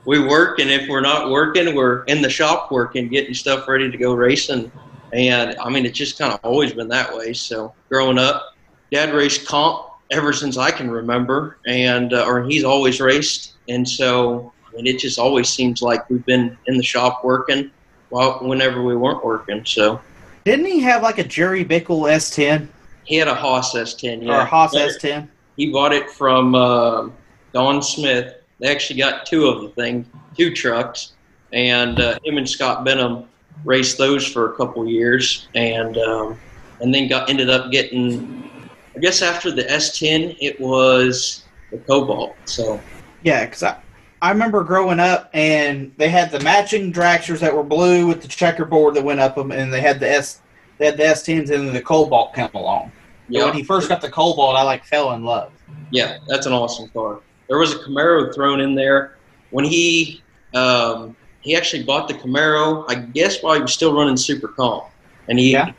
we 0.05 0.25
work, 0.25 0.59
and 0.59 0.69
if 0.69 0.89
we're 0.89 1.01
not 1.01 1.29
working, 1.29 1.75
we're 1.75 2.03
in 2.05 2.21
the 2.21 2.29
shop 2.29 2.71
working, 2.71 3.07
getting 3.07 3.33
stuff 3.33 3.67
ready 3.67 3.89
to 3.89 3.97
go 3.97 4.13
racing. 4.13 4.71
And 5.13 5.57
I 5.59 5.69
mean, 5.69 5.85
it's 5.85 5.97
just 5.97 6.17
kind 6.17 6.33
of 6.33 6.39
always 6.43 6.73
been 6.73 6.87
that 6.89 7.15
way. 7.15 7.33
So 7.33 7.73
growing 7.89 8.17
up, 8.17 8.55
Dad 8.91 9.13
raced 9.13 9.47
comp 9.47 9.87
ever 10.09 10.33
since 10.33 10.57
I 10.57 10.71
can 10.71 10.89
remember, 10.89 11.57
and 11.67 12.13
uh, 12.13 12.25
or 12.25 12.43
he's 12.43 12.63
always 12.63 12.99
raced, 12.99 13.53
and 13.69 13.87
so 13.87 14.51
I 14.67 14.75
mean, 14.75 14.87
it 14.87 14.99
just 14.99 15.19
always 15.19 15.49
seems 15.49 15.81
like 15.81 16.09
we've 16.09 16.25
been 16.25 16.57
in 16.67 16.77
the 16.77 16.83
shop 16.83 17.23
working, 17.23 17.71
while 18.09 18.39
whenever 18.39 18.81
we 18.83 18.95
weren't 18.95 19.23
working. 19.23 19.65
So 19.65 20.01
Didn't 20.43 20.65
he 20.65 20.79
have 20.81 21.01
like 21.01 21.17
a 21.17 21.23
Jerry 21.23 21.63
Bickle 21.63 22.09
S10 22.09 22.67
he 23.03 23.15
had 23.15 23.27
a 23.27 23.35
Haas 23.35 23.73
S10, 23.73 24.21
or 24.21 24.25
yeah, 24.25 24.41
a 24.41 24.45
Haas 24.45 24.71
But- 24.73 24.89
S10? 24.89 25.27
He 25.57 25.69
bought 25.69 25.93
it 25.93 26.09
from 26.09 26.55
uh, 26.55 27.09
Don 27.53 27.81
Smith. 27.81 28.35
They 28.59 28.71
actually 28.71 28.99
got 28.99 29.25
two 29.25 29.47
of 29.47 29.61
the 29.61 29.69
thing, 29.69 30.09
two 30.35 30.53
trucks, 30.53 31.13
and 31.51 31.99
uh, 31.99 32.17
him 32.23 32.37
and 32.37 32.49
Scott 32.49 32.85
Benham 32.85 33.25
raced 33.65 33.97
those 33.97 34.25
for 34.25 34.53
a 34.53 34.55
couple 34.55 34.87
years, 34.87 35.49
and 35.55 35.97
um, 35.97 36.39
and 36.79 36.93
then 36.93 37.07
got 37.09 37.29
ended 37.29 37.49
up 37.49 37.69
getting. 37.71 38.49
I 38.95 38.99
guess 38.99 39.21
after 39.21 39.51
the 39.51 39.63
S10, 39.63 40.37
it 40.39 40.59
was 40.59 41.43
the 41.69 41.77
Cobalt. 41.79 42.35
So 42.45 42.79
Yeah, 43.23 43.45
because 43.45 43.63
I, 43.63 43.77
I 44.21 44.29
remember 44.29 44.63
growing 44.63 44.99
up 44.99 45.29
and 45.33 45.91
they 45.97 46.09
had 46.09 46.31
the 46.31 46.39
matching 46.41 46.93
dragsters 46.93 47.39
that 47.39 47.55
were 47.55 47.63
blue 47.63 48.05
with 48.07 48.21
the 48.21 48.27
checkerboard 48.27 48.93
that 48.95 49.03
went 49.03 49.19
up 49.19 49.35
them, 49.35 49.51
and 49.51 49.73
they 49.73 49.81
had 49.81 49.99
the 49.99 50.09
S, 50.09 50.41
they 50.77 50.85
had 50.85 50.97
the 50.97 51.03
S10s 51.03 51.49
and 51.49 51.67
then 51.67 51.73
the 51.73 51.81
Cobalt 51.81 52.33
come 52.33 52.51
along. 52.53 52.91
Yeah, 53.29 53.45
When 53.45 53.53
he 53.53 53.63
first 53.63 53.89
got 53.89 54.01
the 54.01 54.09
Cobalt, 54.09 54.55
I 54.55 54.63
like 54.63 54.85
fell 54.85 55.13
in 55.13 55.23
love. 55.23 55.51
yeah, 55.91 56.17
that's 56.27 56.45
an 56.45 56.53
awesome 56.53 56.89
car. 56.89 57.19
There 57.47 57.57
was 57.57 57.73
a 57.73 57.77
Camaro 57.79 58.33
thrown 58.33 58.61
in 58.61 58.75
there 58.75 59.17
when 59.49 59.65
he 59.65 60.21
um, 60.53 61.15
he 61.41 61.55
actually 61.55 61.83
bought 61.83 62.07
the 62.07 62.13
Camaro. 62.13 62.85
I 62.89 62.95
guess 62.95 63.41
while 63.41 63.55
he 63.55 63.61
was 63.61 63.73
still 63.73 63.93
running 63.95 64.17
Super 64.17 64.49
Comp, 64.49 64.85
and 65.29 65.39
he 65.39 65.51
Yeah. 65.53 65.71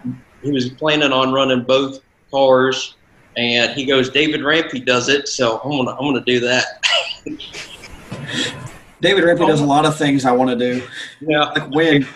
he 0.42 0.50
was 0.50 0.70
planning 0.70 1.12
on 1.12 1.32
running 1.32 1.62
both 1.62 2.00
cars. 2.30 2.96
And 3.36 3.72
he 3.72 3.86
goes, 3.86 4.10
David 4.10 4.42
Rampy 4.44 4.80
does 4.80 5.08
it, 5.08 5.28
so 5.28 5.60
I'm 5.64 5.70
gonna 5.70 5.92
I'm 5.92 6.04
gonna 6.12 6.24
do 6.24 6.40
that. 6.40 6.84
David 9.00 9.24
Rampy 9.24 9.46
does 9.46 9.60
a 9.60 9.66
lot 9.66 9.84
of 9.84 9.96
things 9.96 10.24
I 10.24 10.30
want 10.32 10.50
to 10.50 10.56
do, 10.56 10.82
yeah, 11.20 11.40
like 11.40 11.68
win. 11.70 12.06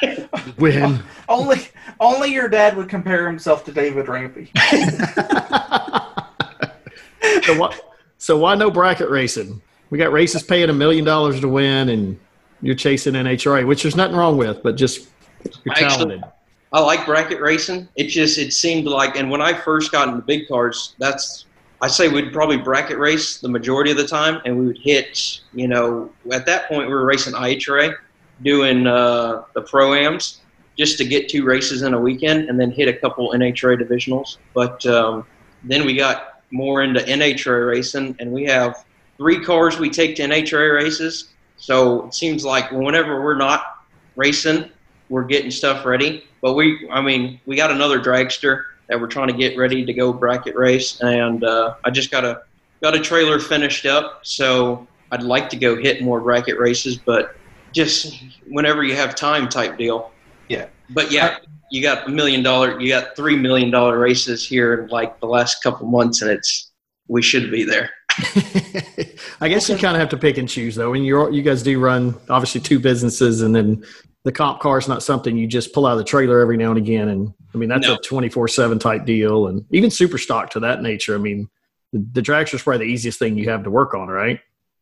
Win. 0.58 1.02
Only, 1.28 1.58
only 1.98 2.32
your 2.32 2.48
dad 2.48 2.76
would 2.76 2.88
compare 2.88 3.26
himself 3.26 3.64
to 3.64 3.72
David 3.72 4.08
Rampy. 4.08 4.50
so 7.42 7.58
why, 7.58 7.76
so 8.18 8.38
why 8.38 8.54
no 8.54 8.70
bracket 8.70 9.10
racing? 9.10 9.60
We 9.90 9.98
got 9.98 10.12
races 10.12 10.42
paying 10.42 10.70
a 10.70 10.72
million 10.72 11.04
dollars 11.04 11.40
to 11.40 11.48
win, 11.48 11.88
and 11.88 12.18
you're 12.62 12.74
chasing 12.74 13.14
NHRA, 13.14 13.66
which 13.66 13.82
there's 13.82 13.96
nothing 13.96 14.16
wrong 14.16 14.36
with, 14.36 14.62
but 14.62 14.76
just 14.76 15.08
you're 15.64 15.74
Actually- 15.74 15.88
talented. 15.88 16.22
I 16.72 16.80
like 16.80 17.06
bracket 17.06 17.40
racing. 17.40 17.88
It 17.96 18.08
just 18.08 18.38
it 18.38 18.52
seemed 18.52 18.86
like, 18.86 19.16
and 19.16 19.30
when 19.30 19.40
I 19.40 19.54
first 19.54 19.92
got 19.92 20.08
into 20.08 20.20
big 20.20 20.48
cars, 20.48 20.94
that's 20.98 21.45
I 21.80 21.88
say 21.88 22.08
we'd 22.08 22.32
probably 22.32 22.56
bracket 22.56 22.98
race 22.98 23.38
the 23.38 23.48
majority 23.48 23.90
of 23.90 23.96
the 23.96 24.06
time, 24.06 24.40
and 24.44 24.58
we 24.58 24.66
would 24.66 24.78
hit. 24.78 25.40
You 25.52 25.68
know, 25.68 26.10
at 26.32 26.46
that 26.46 26.68
point 26.68 26.88
we 26.88 26.94
were 26.94 27.04
racing 27.04 27.34
IHRA, 27.34 27.94
doing 28.42 28.86
uh, 28.86 29.42
the 29.54 29.62
pro 29.62 29.94
ams 29.94 30.40
just 30.78 30.98
to 30.98 31.04
get 31.04 31.28
two 31.28 31.44
races 31.44 31.82
in 31.82 31.94
a 31.94 32.00
weekend, 32.00 32.48
and 32.48 32.58
then 32.60 32.70
hit 32.70 32.88
a 32.88 32.92
couple 32.92 33.32
NHRA 33.32 33.80
divisionals. 33.80 34.38
But 34.54 34.84
um, 34.86 35.26
then 35.64 35.84
we 35.84 35.96
got 35.96 36.42
more 36.50 36.82
into 36.82 37.00
NHRA 37.00 37.68
racing, 37.68 38.16
and 38.20 38.32
we 38.32 38.44
have 38.44 38.84
three 39.16 39.42
cars 39.44 39.78
we 39.78 39.90
take 39.90 40.16
to 40.16 40.22
NHRA 40.22 40.74
races. 40.74 41.30
So 41.56 42.06
it 42.06 42.14
seems 42.14 42.44
like 42.44 42.70
whenever 42.70 43.22
we're 43.22 43.36
not 43.36 43.84
racing, 44.16 44.70
we're 45.08 45.24
getting 45.24 45.50
stuff 45.50 45.84
ready. 45.86 46.24
But 46.42 46.54
we, 46.54 46.88
I 46.90 47.00
mean, 47.00 47.40
we 47.46 47.56
got 47.56 47.70
another 47.70 47.98
dragster 48.00 48.64
that 48.88 49.00
we're 49.00 49.08
trying 49.08 49.28
to 49.28 49.34
get 49.34 49.56
ready 49.56 49.84
to 49.84 49.92
go 49.92 50.12
bracket 50.12 50.56
race, 50.56 51.00
and 51.00 51.44
uh, 51.44 51.74
I 51.84 51.90
just 51.90 52.10
gotta 52.10 52.42
got 52.82 52.94
a 52.94 53.00
trailer 53.00 53.38
finished 53.38 53.86
up, 53.86 54.20
so 54.22 54.86
I'd 55.12 55.22
like 55.22 55.48
to 55.50 55.56
go 55.56 55.76
hit 55.76 56.02
more 56.02 56.20
bracket 56.20 56.58
races, 56.58 56.96
but 56.96 57.36
just 57.72 58.24
whenever 58.48 58.82
you 58.82 58.94
have 58.96 59.14
time 59.14 59.48
type 59.48 59.76
deal. 59.76 60.10
Yeah. 60.48 60.66
But 60.90 61.10
yeah, 61.10 61.38
you 61.70 61.82
got 61.82 62.08
a 62.08 62.10
million 62.10 62.42
dollar, 62.42 62.80
you 62.80 62.88
got 62.88 63.16
three 63.16 63.36
million 63.36 63.70
dollar 63.70 63.98
races 63.98 64.46
here 64.46 64.82
in 64.82 64.88
like 64.88 65.20
the 65.20 65.26
last 65.26 65.62
couple 65.62 65.86
months, 65.86 66.22
and 66.22 66.30
it's 66.30 66.70
we 67.08 67.22
should 67.22 67.50
be 67.50 67.64
there. 67.64 67.90
I 69.40 69.48
guess 69.48 69.68
you 69.68 69.76
kind 69.76 69.96
of 69.96 70.00
have 70.00 70.08
to 70.10 70.16
pick 70.16 70.38
and 70.38 70.48
choose 70.48 70.74
though. 70.74 70.94
And 70.94 71.04
you 71.04 71.30
you 71.32 71.42
guys 71.42 71.62
do 71.62 71.78
run 71.78 72.14
obviously 72.28 72.60
two 72.60 72.78
businesses, 72.78 73.42
and 73.42 73.54
then 73.54 73.84
the 74.26 74.32
comp 74.32 74.58
car 74.58 74.76
is 74.76 74.88
not 74.88 75.04
something 75.04 75.36
you 75.36 75.46
just 75.46 75.72
pull 75.72 75.86
out 75.86 75.92
of 75.92 75.98
the 75.98 76.04
trailer 76.04 76.40
every 76.40 76.56
now 76.56 76.70
and 76.70 76.78
again. 76.78 77.08
And 77.10 77.32
I 77.54 77.58
mean 77.58 77.68
that's 77.68 77.86
No. 77.86 77.94
a 77.94 77.98
twenty 77.98 78.28
four 78.28 78.48
seven 78.48 78.76
type 78.76 79.04
deal, 79.06 79.46
and 79.46 79.64
even 79.70 79.88
super 79.88 80.18
stock 80.18 80.50
to 80.50 80.60
that 80.60 80.82
nature. 80.82 81.14
I 81.14 81.18
mean, 81.18 81.48
the, 81.92 82.04
the 82.12 82.20
dragster 82.22 82.54
is 82.54 82.62
probably 82.62 82.86
the 82.86 82.92
easiest 82.92 83.20
thing 83.20 83.38
you 83.38 83.48
have 83.50 83.62
to 83.62 83.70
work 83.70 83.94
on, 83.94 84.08
right? 84.08 84.40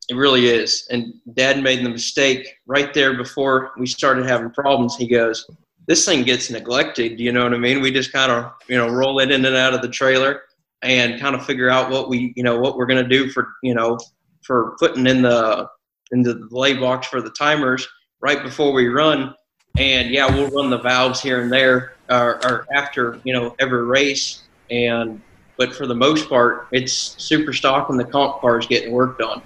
It 0.08 0.16
really 0.16 0.46
is. 0.46 0.88
And 0.90 1.12
Dad 1.34 1.62
made 1.62 1.84
the 1.84 1.90
mistake 1.90 2.54
right 2.66 2.94
there 2.94 3.18
before 3.18 3.72
we 3.78 3.86
started 3.86 4.24
having 4.24 4.48
problems. 4.50 4.96
He 4.96 5.06
goes, 5.06 5.46
"This 5.86 6.06
thing 6.06 6.22
gets 6.24 6.50
neglected." 6.50 7.20
You 7.20 7.30
know 7.30 7.42
what 7.44 7.52
I 7.52 7.58
mean? 7.58 7.82
We 7.82 7.90
just 7.90 8.12
kind 8.14 8.32
of 8.32 8.50
you 8.66 8.78
know 8.78 8.88
roll 8.88 9.18
it 9.18 9.30
in 9.30 9.44
and 9.44 9.56
out 9.56 9.74
of 9.74 9.82
the 9.82 9.88
trailer 9.90 10.40
and 10.82 11.20
kind 11.20 11.34
of 11.34 11.44
figure 11.44 11.68
out 11.68 11.90
what 11.90 12.08
we 12.08 12.32
you 12.34 12.42
know 12.42 12.58
what 12.58 12.78
we're 12.78 12.86
gonna 12.86 13.06
do 13.06 13.28
for 13.28 13.48
you 13.62 13.74
know 13.74 13.98
for 14.42 14.74
putting 14.78 15.06
in 15.06 15.20
the 15.20 15.68
in 16.12 16.22
the 16.22 16.34
delay 16.48 16.72
box 16.72 17.08
for 17.08 17.20
the 17.20 17.30
timers 17.30 17.86
right 18.20 18.42
before 18.42 18.72
we 18.72 18.88
run. 18.88 19.34
And 19.76 20.10
yeah, 20.10 20.32
we'll 20.32 20.50
run 20.50 20.70
the 20.70 20.78
valves 20.78 21.20
here 21.20 21.42
and 21.42 21.52
there, 21.52 21.94
or, 22.08 22.44
or 22.46 22.66
after 22.74 23.20
you 23.24 23.32
know 23.32 23.56
every 23.58 23.84
race. 23.84 24.42
And 24.70 25.20
but 25.56 25.74
for 25.74 25.86
the 25.86 25.94
most 25.94 26.28
part, 26.28 26.68
it's 26.72 26.92
super 26.92 27.52
stock 27.52 27.90
and 27.90 27.98
the 27.98 28.04
comp 28.04 28.40
cars 28.40 28.66
getting 28.66 28.92
worked 28.92 29.20
on. 29.20 29.42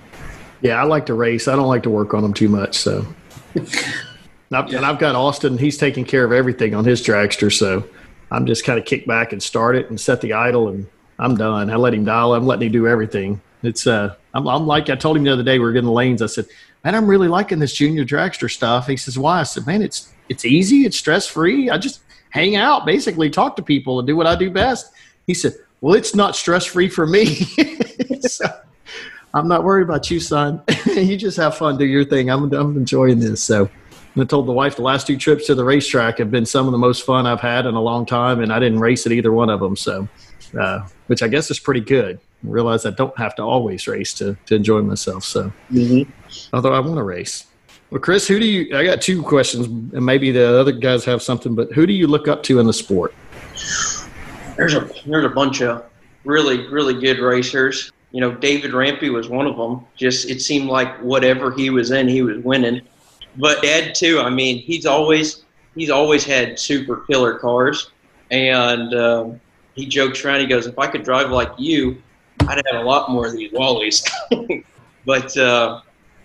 Yeah, 0.60 0.80
I 0.80 0.84
like 0.84 1.06
to 1.06 1.14
race. 1.14 1.48
I 1.48 1.56
don't 1.56 1.68
like 1.68 1.82
to 1.84 1.90
work 1.90 2.14
on 2.14 2.22
them 2.22 2.34
too 2.34 2.48
much. 2.48 2.74
So, 2.74 3.06
and 3.54 3.68
I've, 4.52 4.72
and 4.72 4.84
I've 4.84 4.98
got 4.98 5.14
Austin. 5.14 5.56
He's 5.56 5.78
taking 5.78 6.04
care 6.04 6.24
of 6.24 6.32
everything 6.32 6.74
on 6.74 6.84
his 6.84 7.00
dragster. 7.00 7.52
So, 7.52 7.88
I'm 8.30 8.46
just 8.46 8.64
kind 8.64 8.78
of 8.78 8.84
kick 8.84 9.06
back 9.06 9.32
and 9.32 9.42
start 9.42 9.76
it 9.76 9.88
and 9.88 10.00
set 10.00 10.20
the 10.20 10.34
idle, 10.34 10.68
and 10.68 10.86
I'm 11.18 11.36
done. 11.36 11.70
I 11.70 11.76
let 11.76 11.94
him 11.94 12.04
dial. 12.04 12.34
I'm 12.34 12.46
letting 12.46 12.66
him 12.66 12.72
do 12.72 12.86
everything. 12.86 13.40
It's 13.62 13.86
uh, 13.86 14.14
I'm, 14.34 14.46
I'm 14.46 14.66
like 14.66 14.90
I 14.90 14.96
told 14.96 15.16
him 15.16 15.24
the 15.24 15.32
other 15.32 15.42
day 15.42 15.58
we 15.58 15.64
were 15.64 15.72
getting 15.72 15.90
lanes. 15.90 16.22
I 16.22 16.26
said, 16.26 16.46
man, 16.84 16.94
I'm 16.94 17.06
really 17.06 17.28
liking 17.28 17.58
this 17.58 17.72
junior 17.72 18.04
dragster 18.04 18.50
stuff. 18.50 18.86
He 18.86 18.96
says, 18.96 19.18
why? 19.18 19.40
I 19.40 19.44
said, 19.44 19.66
man, 19.66 19.82
it's 19.82 20.12
it's 20.28 20.44
easy. 20.44 20.84
It's 20.84 20.96
stress 20.96 21.26
free. 21.26 21.70
I 21.70 21.78
just 21.78 22.00
hang 22.30 22.56
out, 22.56 22.84
basically 22.84 23.30
talk 23.30 23.56
to 23.56 23.62
people 23.62 23.98
and 23.98 24.06
do 24.06 24.16
what 24.16 24.26
I 24.26 24.36
do 24.36 24.50
best. 24.50 24.92
He 25.26 25.34
said, 25.34 25.54
well, 25.80 25.94
it's 25.94 26.14
not 26.14 26.36
stress 26.36 26.64
free 26.64 26.88
for 26.88 27.06
me. 27.06 27.26
so, 28.20 28.46
I'm 29.34 29.48
not 29.48 29.64
worried 29.64 29.82
about 29.82 30.10
you, 30.10 30.20
son. 30.20 30.62
you 30.86 31.16
just 31.16 31.36
have 31.36 31.56
fun, 31.56 31.78
do 31.78 31.84
your 31.84 32.04
thing. 32.04 32.30
I'm, 32.30 32.52
I'm 32.52 32.76
enjoying 32.76 33.20
this. 33.20 33.42
So 33.42 33.70
I 34.16 34.24
told 34.24 34.46
the 34.46 34.52
wife 34.52 34.76
the 34.76 34.82
last 34.82 35.06
two 35.06 35.16
trips 35.16 35.46
to 35.46 35.54
the 35.54 35.64
racetrack 35.64 36.18
have 36.18 36.30
been 36.30 36.46
some 36.46 36.66
of 36.66 36.72
the 36.72 36.78
most 36.78 37.04
fun 37.04 37.26
I've 37.26 37.40
had 37.40 37.66
in 37.66 37.74
a 37.74 37.80
long 37.80 38.06
time, 38.06 38.40
and 38.40 38.52
I 38.52 38.58
didn't 38.58 38.80
race 38.80 39.06
at 39.06 39.12
either 39.12 39.32
one 39.32 39.50
of 39.50 39.60
them. 39.60 39.76
So, 39.76 40.08
uh, 40.58 40.86
which 41.06 41.22
I 41.22 41.28
guess 41.28 41.50
is 41.50 41.60
pretty 41.60 41.80
good. 41.80 42.18
I 42.44 42.48
realize 42.48 42.86
I 42.86 42.90
don't 42.90 43.16
have 43.18 43.34
to 43.36 43.42
always 43.42 43.86
race 43.86 44.14
to, 44.14 44.36
to 44.46 44.54
enjoy 44.54 44.82
myself. 44.82 45.24
So, 45.24 45.52
although 46.52 46.72
I 46.72 46.80
want 46.80 46.96
to 46.96 47.02
race. 47.02 47.46
Well, 47.90 48.00
Chris, 48.00 48.28
who 48.28 48.38
do 48.38 48.46
you? 48.46 48.76
I 48.76 48.84
got 48.84 49.00
two 49.00 49.22
questions, 49.22 49.66
and 49.66 50.04
maybe 50.04 50.30
the 50.30 50.58
other 50.58 50.72
guys 50.72 51.04
have 51.06 51.22
something, 51.22 51.54
but 51.54 51.72
who 51.72 51.86
do 51.86 51.92
you 51.92 52.06
look 52.06 52.28
up 52.28 52.42
to 52.44 52.60
in 52.60 52.66
the 52.66 52.72
sport? 52.72 53.14
There's 54.56 54.74
a 54.74 54.88
there's 55.06 55.24
a 55.24 55.30
bunch 55.30 55.62
of 55.62 55.84
really 56.24 56.66
really 56.68 57.00
good 57.00 57.18
racers. 57.18 57.90
You 58.12 58.20
know, 58.20 58.32
David 58.32 58.72
Rampy 58.72 59.10
was 59.10 59.28
one 59.28 59.46
of 59.46 59.56
them. 59.56 59.86
Just 59.96 60.28
it 60.30 60.42
seemed 60.42 60.68
like 60.68 60.98
whatever 60.98 61.50
he 61.50 61.70
was 61.70 61.90
in, 61.90 62.08
he 62.08 62.22
was 62.22 62.38
winning. 62.44 62.82
But 63.36 63.64
Ed 63.64 63.94
too. 63.94 64.20
I 64.20 64.28
mean, 64.28 64.58
he's 64.58 64.84
always 64.84 65.44
he's 65.74 65.90
always 65.90 66.24
had 66.24 66.58
super 66.58 67.04
killer 67.06 67.38
cars, 67.38 67.90
and 68.30 68.94
um, 68.94 69.40
he 69.74 69.86
jokes 69.86 70.24
around. 70.24 70.40
He 70.40 70.46
goes, 70.46 70.66
"If 70.66 70.78
I 70.78 70.88
could 70.88 71.04
drive 71.04 71.30
like 71.30 71.52
you, 71.56 72.02
I'd 72.46 72.62
have 72.66 72.80
a 72.80 72.84
lot 72.84 73.10
more 73.10 73.26
of 73.26 73.32
these 73.32 73.52
Wallies." 73.52 74.02
but 75.04 75.36
uh, 75.36 75.80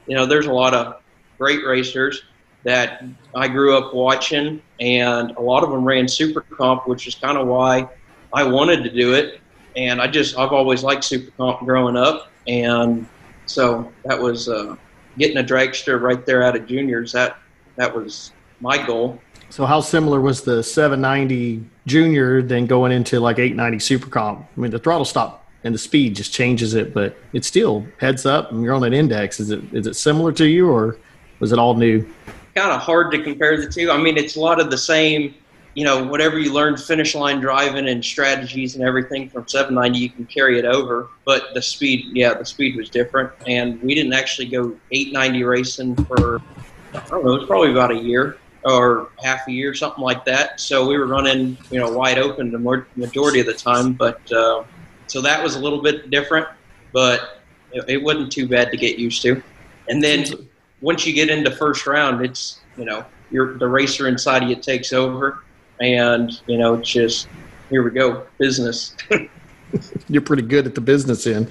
you 0.07 0.15
know, 0.15 0.25
there's 0.25 0.45
a 0.45 0.53
lot 0.53 0.73
of 0.73 1.01
great 1.37 1.65
racers 1.65 2.23
that 2.63 3.03
I 3.35 3.47
grew 3.47 3.77
up 3.77 3.93
watching, 3.93 4.61
and 4.79 5.31
a 5.31 5.41
lot 5.41 5.63
of 5.63 5.69
them 5.69 5.83
ran 5.83 6.07
super 6.07 6.41
comp, 6.41 6.87
which 6.87 7.07
is 7.07 7.15
kind 7.15 7.37
of 7.37 7.47
why 7.47 7.89
I 8.31 8.43
wanted 8.43 8.83
to 8.83 8.89
do 8.89 9.13
it. 9.13 9.39
And 9.75 10.01
I 10.01 10.07
just 10.07 10.37
I've 10.37 10.51
always 10.51 10.83
liked 10.83 11.03
super 11.03 11.31
comp 11.31 11.61
growing 11.61 11.97
up, 11.97 12.29
and 12.47 13.07
so 13.45 13.91
that 14.05 14.19
was 14.19 14.47
uh, 14.47 14.75
getting 15.17 15.37
a 15.37 15.43
dragster 15.43 15.99
right 15.99 16.25
there 16.25 16.43
out 16.43 16.55
of 16.55 16.67
juniors. 16.67 17.11
That 17.11 17.37
that 17.75 17.95
was 17.95 18.31
my 18.61 18.83
goal. 18.85 19.19
So, 19.49 19.65
how 19.65 19.81
similar 19.81 20.19
was 20.19 20.41
the 20.41 20.63
790 20.63 21.63
junior 21.85 22.41
then 22.41 22.65
going 22.65 22.91
into 22.91 23.19
like 23.19 23.37
890 23.37 23.79
super 23.79 24.09
comp? 24.09 24.47
I 24.55 24.59
mean, 24.59 24.71
the 24.71 24.79
throttle 24.79 25.05
stop 25.05 25.42
and 25.63 25.73
the 25.73 25.79
speed 25.79 26.15
just 26.15 26.33
changes 26.33 26.73
it, 26.73 26.93
but 26.93 27.17
it's 27.33 27.47
still 27.47 27.85
heads 27.99 28.25
up 28.25 28.51
and 28.51 28.63
you're 28.63 28.73
on 28.73 28.83
an 28.83 28.93
index. 28.93 29.39
Is 29.39 29.49
it 29.49 29.61
is 29.73 29.87
it 29.87 29.95
similar 29.95 30.31
to 30.33 30.45
you 30.45 30.69
or 30.69 30.97
was 31.39 31.51
it 31.51 31.59
all 31.59 31.75
new? 31.75 32.05
kind 32.55 32.71
of 32.71 32.81
hard 32.81 33.11
to 33.11 33.23
compare 33.23 33.57
the 33.57 33.67
two. 33.67 33.91
I 33.91 33.97
mean, 33.97 34.17
it's 34.17 34.35
a 34.35 34.39
lot 34.39 34.59
of 34.59 34.69
the 34.69 34.77
same, 34.77 35.33
you 35.73 35.83
know, 35.83 36.03
whatever 36.03 36.37
you 36.37 36.53
learned 36.53 36.79
finish 36.79 37.15
line 37.15 37.39
driving 37.39 37.87
and 37.87 38.03
strategies 38.03 38.75
and 38.75 38.83
everything 38.83 39.29
from 39.29 39.47
790, 39.47 39.97
you 39.97 40.09
can 40.09 40.25
carry 40.25 40.59
it 40.59 40.65
over. 40.65 41.09
But 41.25 41.53
the 41.53 41.61
speed, 41.61 42.05
yeah, 42.13 42.33
the 42.33 42.45
speed 42.45 42.75
was 42.75 42.89
different. 42.89 43.31
And 43.47 43.81
we 43.81 43.95
didn't 43.95 44.13
actually 44.13 44.49
go 44.49 44.75
890 44.91 45.43
racing 45.43 45.95
for, 46.05 46.41
I 46.93 46.99
don't 47.09 47.25
know, 47.25 47.33
it 47.33 47.39
was 47.39 47.47
probably 47.47 47.71
about 47.71 47.91
a 47.91 47.97
year 47.97 48.37
or 48.65 49.09
half 49.21 49.47
a 49.47 49.51
year, 49.51 49.73
something 49.73 50.03
like 50.03 50.23
that. 50.25 50.59
So 50.59 50.87
we 50.87 50.97
were 50.97 51.07
running, 51.07 51.57
you 51.69 51.79
know, 51.79 51.91
wide 51.91 52.17
open 52.17 52.51
the 52.51 52.85
majority 52.95 53.39
of 53.39 53.45
the 53.45 53.53
time. 53.53 53.93
But 53.93 54.31
uh, 54.31 54.63
so 55.13 55.21
that 55.21 55.43
was 55.43 55.55
a 55.55 55.59
little 55.59 55.79
bit 55.79 56.09
different, 56.09 56.47
but 56.91 57.43
it, 57.71 57.85
it 57.87 57.97
wasn't 58.01 58.31
too 58.31 58.47
bad 58.47 58.71
to 58.71 58.77
get 58.77 58.97
used 58.97 59.21
to. 59.21 59.43
And 59.87 60.03
then 60.03 60.25
once 60.81 61.05
you 61.05 61.13
get 61.13 61.29
into 61.29 61.51
first 61.51 61.85
round, 61.85 62.25
it's 62.25 62.61
you 62.77 62.85
know 62.85 63.05
the 63.31 63.67
racer 63.67 64.07
inside 64.07 64.41
of 64.41 64.49
you 64.49 64.55
takes 64.55 64.91
over, 64.91 65.43
and 65.79 66.31
you 66.47 66.57
know 66.57 66.73
it's 66.73 66.89
just 66.89 67.27
here 67.69 67.83
we 67.83 67.91
go 67.91 68.25
business. 68.39 68.95
You're 70.09 70.23
pretty 70.23 70.41
good 70.41 70.65
at 70.65 70.73
the 70.73 70.81
business 70.81 71.27
end. 71.27 71.47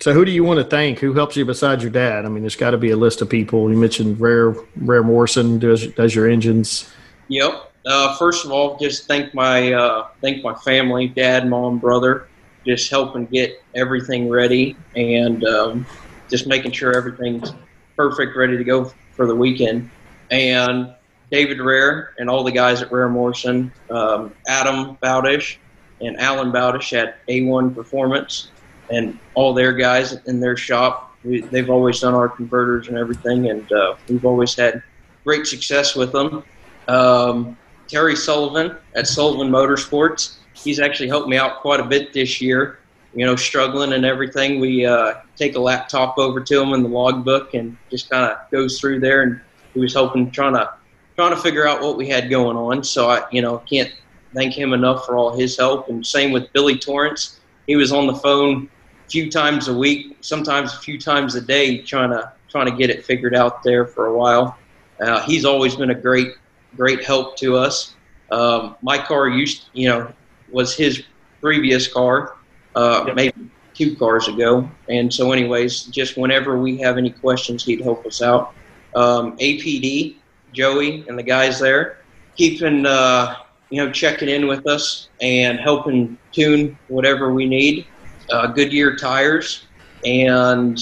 So, 0.00 0.12
who 0.12 0.26
do 0.26 0.30
you 0.30 0.44
want 0.44 0.58
to 0.58 0.64
thank? 0.64 0.98
Who 0.98 1.14
helps 1.14 1.36
you 1.36 1.46
besides 1.46 1.82
your 1.82 1.92
dad? 1.92 2.26
I 2.26 2.28
mean, 2.28 2.42
there's 2.42 2.56
got 2.56 2.72
to 2.72 2.78
be 2.78 2.90
a 2.90 2.96
list 2.96 3.22
of 3.22 3.30
people. 3.30 3.70
You 3.70 3.78
mentioned 3.78 4.18
Rehr 4.18 4.66
Rehr 4.78 5.02
Morrison 5.02 5.58
does 5.58 5.86
does 5.86 6.14
your 6.14 6.28
engines. 6.28 6.92
yep. 7.28 7.68
Uh, 7.86 8.14
first 8.16 8.44
of 8.44 8.52
all, 8.52 8.76
just 8.76 9.06
thank 9.06 9.32
my 9.32 9.72
uh, 9.72 10.08
thank 10.20 10.44
my 10.44 10.54
family, 10.56 11.08
dad, 11.08 11.48
mom, 11.48 11.78
brother, 11.78 12.28
just 12.66 12.90
helping 12.90 13.26
get 13.26 13.62
everything 13.74 14.28
ready 14.28 14.76
and 14.94 15.44
um, 15.44 15.86
just 16.28 16.46
making 16.46 16.72
sure 16.72 16.96
everything's 16.96 17.52
perfect, 17.96 18.36
ready 18.36 18.56
to 18.56 18.64
go 18.64 18.92
for 19.12 19.26
the 19.26 19.34
weekend. 19.34 19.90
And 20.30 20.94
David 21.30 21.58
Rehr 21.58 22.08
and 22.18 22.28
all 22.28 22.44
the 22.44 22.52
guys 22.52 22.82
at 22.82 22.90
Rehr 22.90 23.10
Morrison, 23.10 23.72
um, 23.90 24.34
Adam 24.48 24.96
Bowdish 25.02 25.56
and 26.00 26.18
Alan 26.18 26.50
Bowdish 26.50 26.92
at 26.92 27.24
A1 27.26 27.74
Performance, 27.74 28.50
and 28.90 29.18
all 29.34 29.54
their 29.54 29.72
guys 29.72 30.12
in 30.26 30.40
their 30.40 30.56
shop. 30.56 31.14
We, 31.24 31.42
they've 31.42 31.68
always 31.68 32.00
done 32.00 32.14
our 32.14 32.28
converters 32.28 32.88
and 32.88 32.96
everything, 32.96 33.50
and 33.50 33.70
uh, 33.70 33.96
we've 34.08 34.24
always 34.24 34.54
had 34.54 34.82
great 35.24 35.46
success 35.46 35.94
with 35.94 36.12
them. 36.12 36.42
Um, 36.88 37.56
Terry 37.86 38.16
Sullivan 38.16 38.76
at 38.94 39.06
Sullivan 39.06 39.50
Motorsports, 39.50 40.36
he's 40.62 40.80
actually 40.80 41.08
helped 41.08 41.28
me 41.28 41.36
out 41.36 41.60
quite 41.60 41.80
a 41.80 41.84
bit 41.84 42.12
this 42.12 42.40
year. 42.40 42.78
You 43.14 43.26
know, 43.26 43.34
struggling 43.34 43.92
and 43.92 44.04
everything. 44.04 44.60
We 44.60 44.86
uh, 44.86 45.14
take 45.34 45.56
a 45.56 45.58
laptop 45.58 46.16
over 46.16 46.40
to 46.40 46.62
him 46.62 46.74
in 46.74 46.84
the 46.84 46.88
logbook 46.88 47.54
and 47.54 47.76
just 47.90 48.08
kind 48.08 48.24
of 48.24 48.38
goes 48.52 48.78
through 48.78 49.00
there. 49.00 49.22
And 49.22 49.40
he 49.74 49.80
was 49.80 49.92
helping, 49.92 50.30
trying 50.30 50.54
to 50.54 50.72
trying 51.16 51.34
to 51.34 51.40
figure 51.40 51.66
out 51.66 51.82
what 51.82 51.96
we 51.96 52.08
had 52.08 52.30
going 52.30 52.56
on. 52.56 52.84
So 52.84 53.10
I, 53.10 53.24
you 53.32 53.42
know, 53.42 53.58
can't 53.58 53.92
thank 54.34 54.54
him 54.54 54.72
enough 54.72 55.06
for 55.06 55.16
all 55.16 55.36
his 55.36 55.56
help. 55.56 55.88
And 55.88 56.06
same 56.06 56.30
with 56.30 56.52
Billy 56.52 56.78
Torrence. 56.78 57.40
He 57.66 57.74
was 57.74 57.92
on 57.92 58.06
the 58.06 58.14
phone 58.14 58.70
a 59.06 59.10
few 59.10 59.30
times 59.30 59.66
a 59.66 59.74
week, 59.76 60.16
sometimes 60.20 60.72
a 60.72 60.78
few 60.78 60.98
times 60.98 61.34
a 61.34 61.40
day, 61.40 61.78
trying 61.78 62.10
to 62.10 62.32
trying 62.48 62.66
to 62.66 62.76
get 62.76 62.90
it 62.90 63.04
figured 63.04 63.34
out 63.34 63.62
there 63.62 63.86
for 63.86 64.06
a 64.06 64.16
while. 64.16 64.56
Uh, 65.00 65.20
he's 65.22 65.44
always 65.44 65.74
been 65.74 65.90
a 65.90 65.94
great 65.94 66.28
great 66.76 67.04
help 67.04 67.36
to 67.38 67.56
us. 67.56 67.94
Um, 68.30 68.76
my 68.82 68.98
car 68.98 69.28
used, 69.28 69.68
you 69.72 69.88
know, 69.88 70.12
was 70.52 70.76
his 70.76 71.04
previous 71.40 71.92
car, 71.92 72.34
uh, 72.74 73.10
maybe 73.14 73.50
two 73.74 73.96
cars 73.96 74.28
ago. 74.28 74.70
And 74.88 75.12
so, 75.12 75.32
anyways, 75.32 75.84
just 75.84 76.16
whenever 76.16 76.58
we 76.58 76.78
have 76.78 76.98
any 76.98 77.10
questions, 77.10 77.64
he'd 77.64 77.82
help 77.82 78.06
us 78.06 78.20
out. 78.22 78.54
Um, 78.94 79.36
APD, 79.38 80.16
Joey, 80.52 81.04
and 81.08 81.18
the 81.18 81.22
guys 81.22 81.60
there, 81.60 81.98
keeping, 82.36 82.86
uh, 82.86 83.36
you 83.70 83.84
know, 83.84 83.90
checking 83.92 84.28
in 84.28 84.46
with 84.48 84.66
us 84.66 85.08
and 85.20 85.58
helping 85.60 86.18
tune 86.32 86.78
whatever 86.88 87.32
we 87.32 87.46
need. 87.46 87.86
uh, 88.32 88.48
Goodyear 88.48 88.96
tires, 88.96 89.66
and 90.04 90.76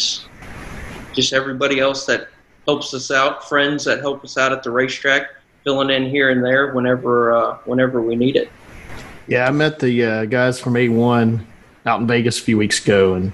just 1.14 1.32
everybody 1.32 1.80
else 1.80 2.06
that 2.06 2.28
helps 2.66 2.94
us 2.94 3.10
out, 3.10 3.48
friends 3.48 3.84
that 3.84 4.00
help 4.00 4.24
us 4.24 4.36
out 4.36 4.52
at 4.52 4.62
the 4.62 4.70
racetrack, 4.70 5.28
filling 5.64 5.90
in 5.90 6.08
here 6.10 6.30
and 6.30 6.44
there 6.44 6.72
whenever 6.74 7.32
uh, 7.34 7.58
whenever 7.64 8.00
we 8.02 8.16
need 8.16 8.36
it. 8.36 8.52
Yeah, 9.28 9.46
I 9.46 9.50
met 9.50 9.78
the 9.78 10.04
uh, 10.04 10.24
guys 10.24 10.58
from 10.60 10.74
A1 10.74 11.44
out 11.86 12.00
in 12.00 12.06
Vegas 12.06 12.38
a 12.38 12.42
few 12.42 12.56
weeks 12.58 12.82
ago, 12.84 13.14
and 13.14 13.32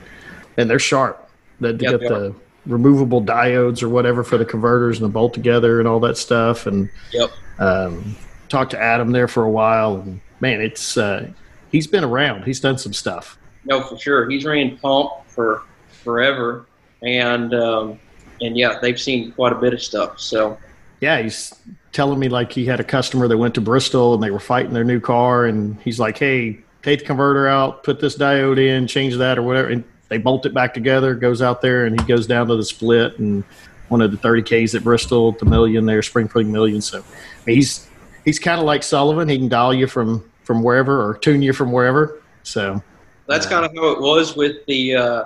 and 0.56 0.68
they're 0.68 0.78
sharp. 0.78 1.28
They, 1.60 1.72
they 1.72 1.84
Yep, 1.84 2.00
got 2.00 2.08
the 2.08 2.34
removable 2.66 3.22
diodes 3.22 3.82
or 3.82 3.88
whatever 3.88 4.24
for 4.24 4.38
the 4.38 4.44
converters 4.44 4.98
and 4.98 5.04
the 5.04 5.12
bolt 5.12 5.34
together 5.34 5.78
and 5.78 5.88
all 5.88 6.00
that 6.00 6.16
stuff. 6.16 6.66
And 6.66 6.88
Yep. 7.12 7.30
um, 7.58 8.16
talked 8.48 8.72
to 8.72 8.80
Adam 8.80 9.12
there 9.12 9.28
for 9.28 9.44
a 9.44 9.50
while, 9.50 9.96
and 9.96 10.20
man, 10.40 10.60
it's 10.60 10.96
uh, 10.96 11.30
he's 11.70 11.86
been 11.86 12.04
around. 12.04 12.44
He's 12.44 12.60
done 12.60 12.78
some 12.78 12.92
stuff. 12.92 13.38
No, 13.64 13.82
for 13.82 13.96
sure. 13.98 14.28
He's 14.28 14.44
ran 14.44 14.76
pump 14.78 15.10
for 15.28 15.62
forever, 15.88 16.66
and 17.02 17.54
um, 17.54 17.98
and 18.40 18.56
yeah, 18.56 18.78
they've 18.82 19.00
seen 19.00 19.32
quite 19.32 19.52
a 19.52 19.56
bit 19.56 19.72
of 19.72 19.82
stuff. 19.82 20.18
So 20.20 20.58
Yeah, 21.00 21.20
he's 21.22 21.52
telling 21.94 22.18
me 22.18 22.28
like 22.28 22.52
he 22.52 22.66
had 22.66 22.80
a 22.80 22.84
customer 22.84 23.28
that 23.28 23.38
went 23.38 23.54
to 23.54 23.60
Bristol 23.62 24.12
and 24.12 24.22
they 24.22 24.30
were 24.30 24.40
fighting 24.40 24.74
their 24.74 24.84
new 24.84 25.00
car, 25.00 25.46
and 25.46 25.80
he's 25.80 25.98
like, 25.98 26.18
"Hey, 26.18 26.60
take 26.82 26.98
the 26.98 27.06
converter 27.06 27.48
out, 27.48 27.84
put 27.84 28.00
this 28.00 28.18
diode 28.18 28.58
in, 28.58 28.86
change 28.86 29.16
that 29.16 29.38
or 29.38 29.42
whatever." 29.42 29.68
And 29.68 29.84
they 30.08 30.18
bolt 30.18 30.44
it 30.44 30.52
back 30.52 30.74
together. 30.74 31.14
Goes 31.14 31.40
out 31.40 31.62
there 31.62 31.86
and 31.86 31.98
he 31.98 32.06
goes 32.06 32.26
down 32.26 32.48
to 32.48 32.56
the 32.56 32.64
split 32.64 33.18
and 33.18 33.42
one 33.88 34.02
of 34.02 34.10
the 34.10 34.16
30ks 34.16 34.74
at 34.74 34.82
Bristol, 34.82 35.32
the 35.32 35.44
million 35.44 35.86
there, 35.86 36.02
Springfield 36.02 36.46
Million. 36.46 36.80
So 36.80 36.98
I 36.98 37.02
mean, 37.46 37.56
he's 37.56 37.88
he's 38.24 38.38
kind 38.38 38.58
of 38.58 38.66
like 38.66 38.82
Sullivan. 38.82 39.28
He 39.28 39.38
can 39.38 39.48
dial 39.48 39.72
you 39.72 39.86
from 39.86 40.30
from 40.42 40.62
wherever 40.62 41.08
or 41.08 41.16
tune 41.16 41.42
you 41.42 41.52
from 41.52 41.72
wherever. 41.72 42.20
So 42.42 42.82
that's 43.26 43.46
kind 43.46 43.64
of 43.64 43.72
how 43.74 43.92
it 43.92 44.00
was 44.00 44.36
with 44.36 44.64
the 44.66 44.96
uh, 44.96 45.24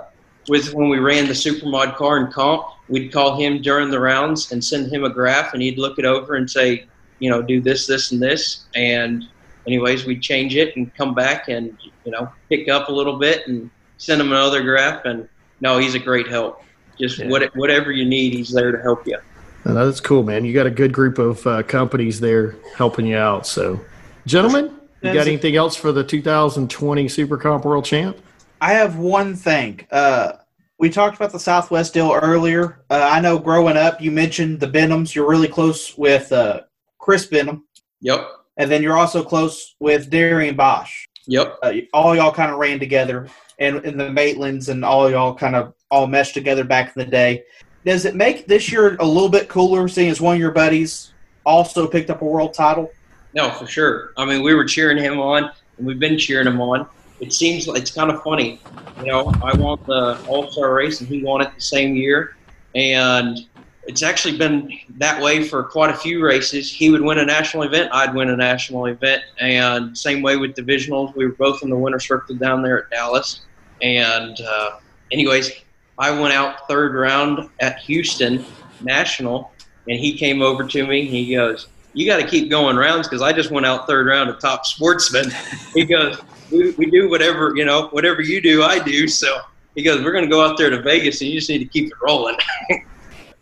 with 0.49 0.73
when 0.73 0.89
we 0.89 0.99
ran 0.99 1.27
the 1.27 1.33
supermod 1.33 1.95
car 1.95 2.17
in 2.17 2.31
comp. 2.31 2.65
We'd 2.89 3.11
call 3.13 3.37
him 3.39 3.61
during 3.61 3.89
the 3.91 3.99
rounds 3.99 4.51
and 4.51 4.63
send 4.63 4.91
him 4.91 5.03
a 5.05 5.09
graph, 5.09 5.53
and 5.53 5.61
he'd 5.61 5.77
look 5.77 5.99
it 5.99 6.05
over 6.05 6.35
and 6.35 6.49
say, 6.49 6.85
you 7.19 7.29
know, 7.29 7.41
do 7.41 7.61
this, 7.61 7.85
this, 7.87 8.11
and 8.11 8.21
this. 8.21 8.65
And 8.75 9.23
anyways, 9.67 10.05
we'd 10.05 10.21
change 10.21 10.55
it 10.55 10.75
and 10.75 10.93
come 10.95 11.13
back 11.13 11.47
and 11.49 11.77
you 12.03 12.11
know 12.11 12.31
pick 12.49 12.67
up 12.67 12.89
a 12.89 12.91
little 12.91 13.17
bit 13.17 13.47
and 13.47 13.69
send 13.97 14.19
him 14.19 14.31
another 14.31 14.63
graph. 14.63 15.05
And 15.05 15.29
no, 15.61 15.77
he's 15.77 15.93
a 15.95 15.99
great 15.99 16.27
help. 16.27 16.63
Just 16.99 17.19
Yeah. 17.19 17.27
what, 17.29 17.55
whatever 17.55 17.91
you 17.91 18.05
need, 18.05 18.33
he's 18.33 18.51
there 18.51 18.71
to 18.71 18.81
help 18.81 19.05
you. 19.07 19.17
uh, 19.65 19.73
that's 19.73 20.01
cool, 20.01 20.23
man. 20.23 20.43
You 20.45 20.53
got 20.53 20.65
a 20.65 20.71
good 20.71 20.91
group 20.91 21.17
of 21.19 21.45
uh, 21.45 21.63
companies 21.63 22.19
there 22.19 22.55
helping 22.75 23.05
you 23.05 23.17
out. 23.17 23.45
So, 23.45 23.79
gentlemen, 24.25 24.71
you 25.01 25.13
got 25.13 25.27
anything 25.27 25.55
else 25.55 25.75
for 25.75 25.91
the 25.91 26.03
2020 26.03 27.07
Super 27.07 27.37
Comp 27.37 27.65
World 27.65 27.85
Champ? 27.85 28.17
I 28.61 28.73
have 28.73 28.97
one 28.97 29.35
thing. 29.35 29.85
Uh, 29.91 30.33
we 30.79 30.89
talked 30.89 31.17
about 31.17 31.31
the 31.31 31.39
Southwest 31.39 31.93
deal 31.93 32.11
earlier. 32.13 32.81
Uh, 32.89 33.07
I 33.11 33.19
know 33.19 33.37
growing 33.37 33.77
up, 33.77 34.01
you 34.01 34.11
mentioned 34.11 34.59
the 34.59 34.67
Benhams. 34.67 35.13
You're 35.13 35.29
really 35.29 35.47
close 35.49 35.97
with 35.97 36.31
uh, 36.31 36.61
Chris 36.97 37.25
Benham, 37.25 37.65
Yep. 38.01 38.25
and 38.57 38.71
then 38.71 38.81
you're 38.81 38.97
also 38.97 39.23
close 39.23 39.75
with 39.79 40.09
Darian 40.09 40.55
Boesch. 40.55 41.03
Yep. 41.27 41.57
Uh, 41.61 41.73
all 41.93 42.15
y'all 42.15 42.31
kind 42.31 42.51
of 42.51 42.57
ran 42.57 42.79
together, 42.79 43.27
and, 43.59 43.77
and 43.85 43.99
the 43.99 44.05
Maitlands 44.05 44.69
and 44.69 44.85
all 44.85 45.11
y'all 45.11 45.35
kind 45.35 45.55
of 45.55 45.73
all 45.91 46.07
meshed 46.07 46.33
together 46.33 46.63
back 46.63 46.95
in 46.95 47.03
the 47.03 47.09
day. 47.11 47.43
Does 47.85 48.05
it 48.05 48.15
make 48.15 48.47
this 48.47 48.71
year 48.71 48.95
a 48.99 49.05
little 49.05 49.29
bit 49.29 49.49
cooler 49.49 49.87
seeing 49.87 50.09
as 50.09 50.21
one 50.21 50.35
of 50.35 50.39
your 50.39 50.51
buddies 50.51 51.13
also 51.45 51.87
picked 51.87 52.09
up 52.09 52.21
a 52.21 52.25
world 52.25 52.53
title? 52.53 52.89
No, 53.33 53.51
for 53.51 53.67
sure. 53.67 54.11
I 54.17 54.25
mean, 54.25 54.43
we 54.43 54.53
were 54.55 54.65
cheering 54.65 54.97
him 54.97 55.19
on, 55.19 55.51
and 55.77 55.85
we've 55.87 55.99
been 55.99 56.17
cheering 56.17 56.47
him 56.47 56.61
on. 56.61 56.87
It 57.19 57.33
seems 57.33 57.67
like 57.67 57.81
it's 57.81 57.91
kind 57.91 58.11
of 58.11 58.21
funny. 58.23 58.61
You 58.99 59.07
know, 59.07 59.33
I 59.43 59.55
won 59.55 59.79
the 59.85 60.19
All 60.27 60.49
Star 60.51 60.73
race, 60.73 60.99
and 60.99 61.09
he 61.09 61.23
won 61.23 61.41
it 61.41 61.53
the 61.53 61.61
same 61.61 61.95
year. 61.95 62.35
And 62.75 63.39
it's 63.83 64.03
actually 64.03 64.37
been 64.37 64.71
that 64.97 65.21
way 65.21 65.43
for 65.43 65.63
quite 65.63 65.89
a 65.89 65.97
few 65.97 66.23
races. 66.23 66.71
He 66.71 66.89
would 66.89 67.01
win 67.01 67.17
a 67.17 67.25
national 67.25 67.63
event, 67.63 67.89
I'd 67.91 68.13
win 68.13 68.29
a 68.29 68.37
national 68.37 68.85
event. 68.85 69.23
And 69.39 69.97
same 69.97 70.21
way 70.21 70.37
with 70.37 70.53
divisionals. 70.55 71.15
We 71.15 71.25
were 71.25 71.33
both 71.33 71.63
in 71.63 71.69
the 71.69 71.77
winner's 71.77 72.07
circle 72.07 72.35
down 72.35 72.61
there 72.61 72.83
at 72.83 72.89
Dallas. 72.91 73.41
And, 73.81 74.39
uh, 74.41 74.79
anyways, 75.11 75.51
I 75.97 76.11
went 76.17 76.33
out 76.33 76.67
third 76.67 76.93
round 76.93 77.49
at 77.59 77.79
Houston 77.79 78.45
National, 78.81 79.51
and 79.87 79.99
he 79.99 80.17
came 80.17 80.41
over 80.41 80.65
to 80.65 80.87
me 80.87 81.05
he 81.05 81.35
goes, 81.35 81.67
you 81.93 82.05
got 82.05 82.17
to 82.17 82.27
keep 82.27 82.49
going 82.49 82.75
rounds 82.77 83.07
because 83.07 83.21
I 83.21 83.33
just 83.33 83.51
went 83.51 83.65
out 83.65 83.87
third 83.87 84.07
round 84.07 84.29
of 84.29 84.39
Top 84.39 84.65
Sportsman. 84.65 85.31
He 85.73 85.85
goes, 85.85 86.19
we, 86.51 86.71
we 86.71 86.89
do 86.89 87.09
whatever 87.09 87.53
you 87.55 87.65
know, 87.65 87.87
whatever 87.89 88.21
you 88.21 88.41
do, 88.41 88.63
I 88.63 88.79
do. 88.79 89.07
So 89.07 89.39
he 89.75 89.83
goes, 89.83 90.03
we're 90.03 90.11
going 90.11 90.23
to 90.25 90.29
go 90.29 90.45
out 90.45 90.57
there 90.57 90.69
to 90.69 90.81
Vegas, 90.81 91.21
and 91.21 91.29
you 91.29 91.37
just 91.39 91.49
need 91.49 91.59
to 91.59 91.65
keep 91.65 91.87
it 91.87 91.93
rolling. 92.01 92.35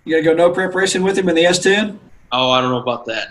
You 0.06 0.14
got 0.14 0.20
to 0.20 0.36
go 0.38 0.48
no 0.48 0.54
preparation 0.54 1.04
with 1.04 1.18
him 1.18 1.28
in 1.28 1.36
the 1.36 1.44
S10? 1.44 1.98
oh, 2.32 2.50
I 2.52 2.62
don't 2.62 2.72
know 2.72 2.80
about 2.82 3.06
that. 3.08 3.28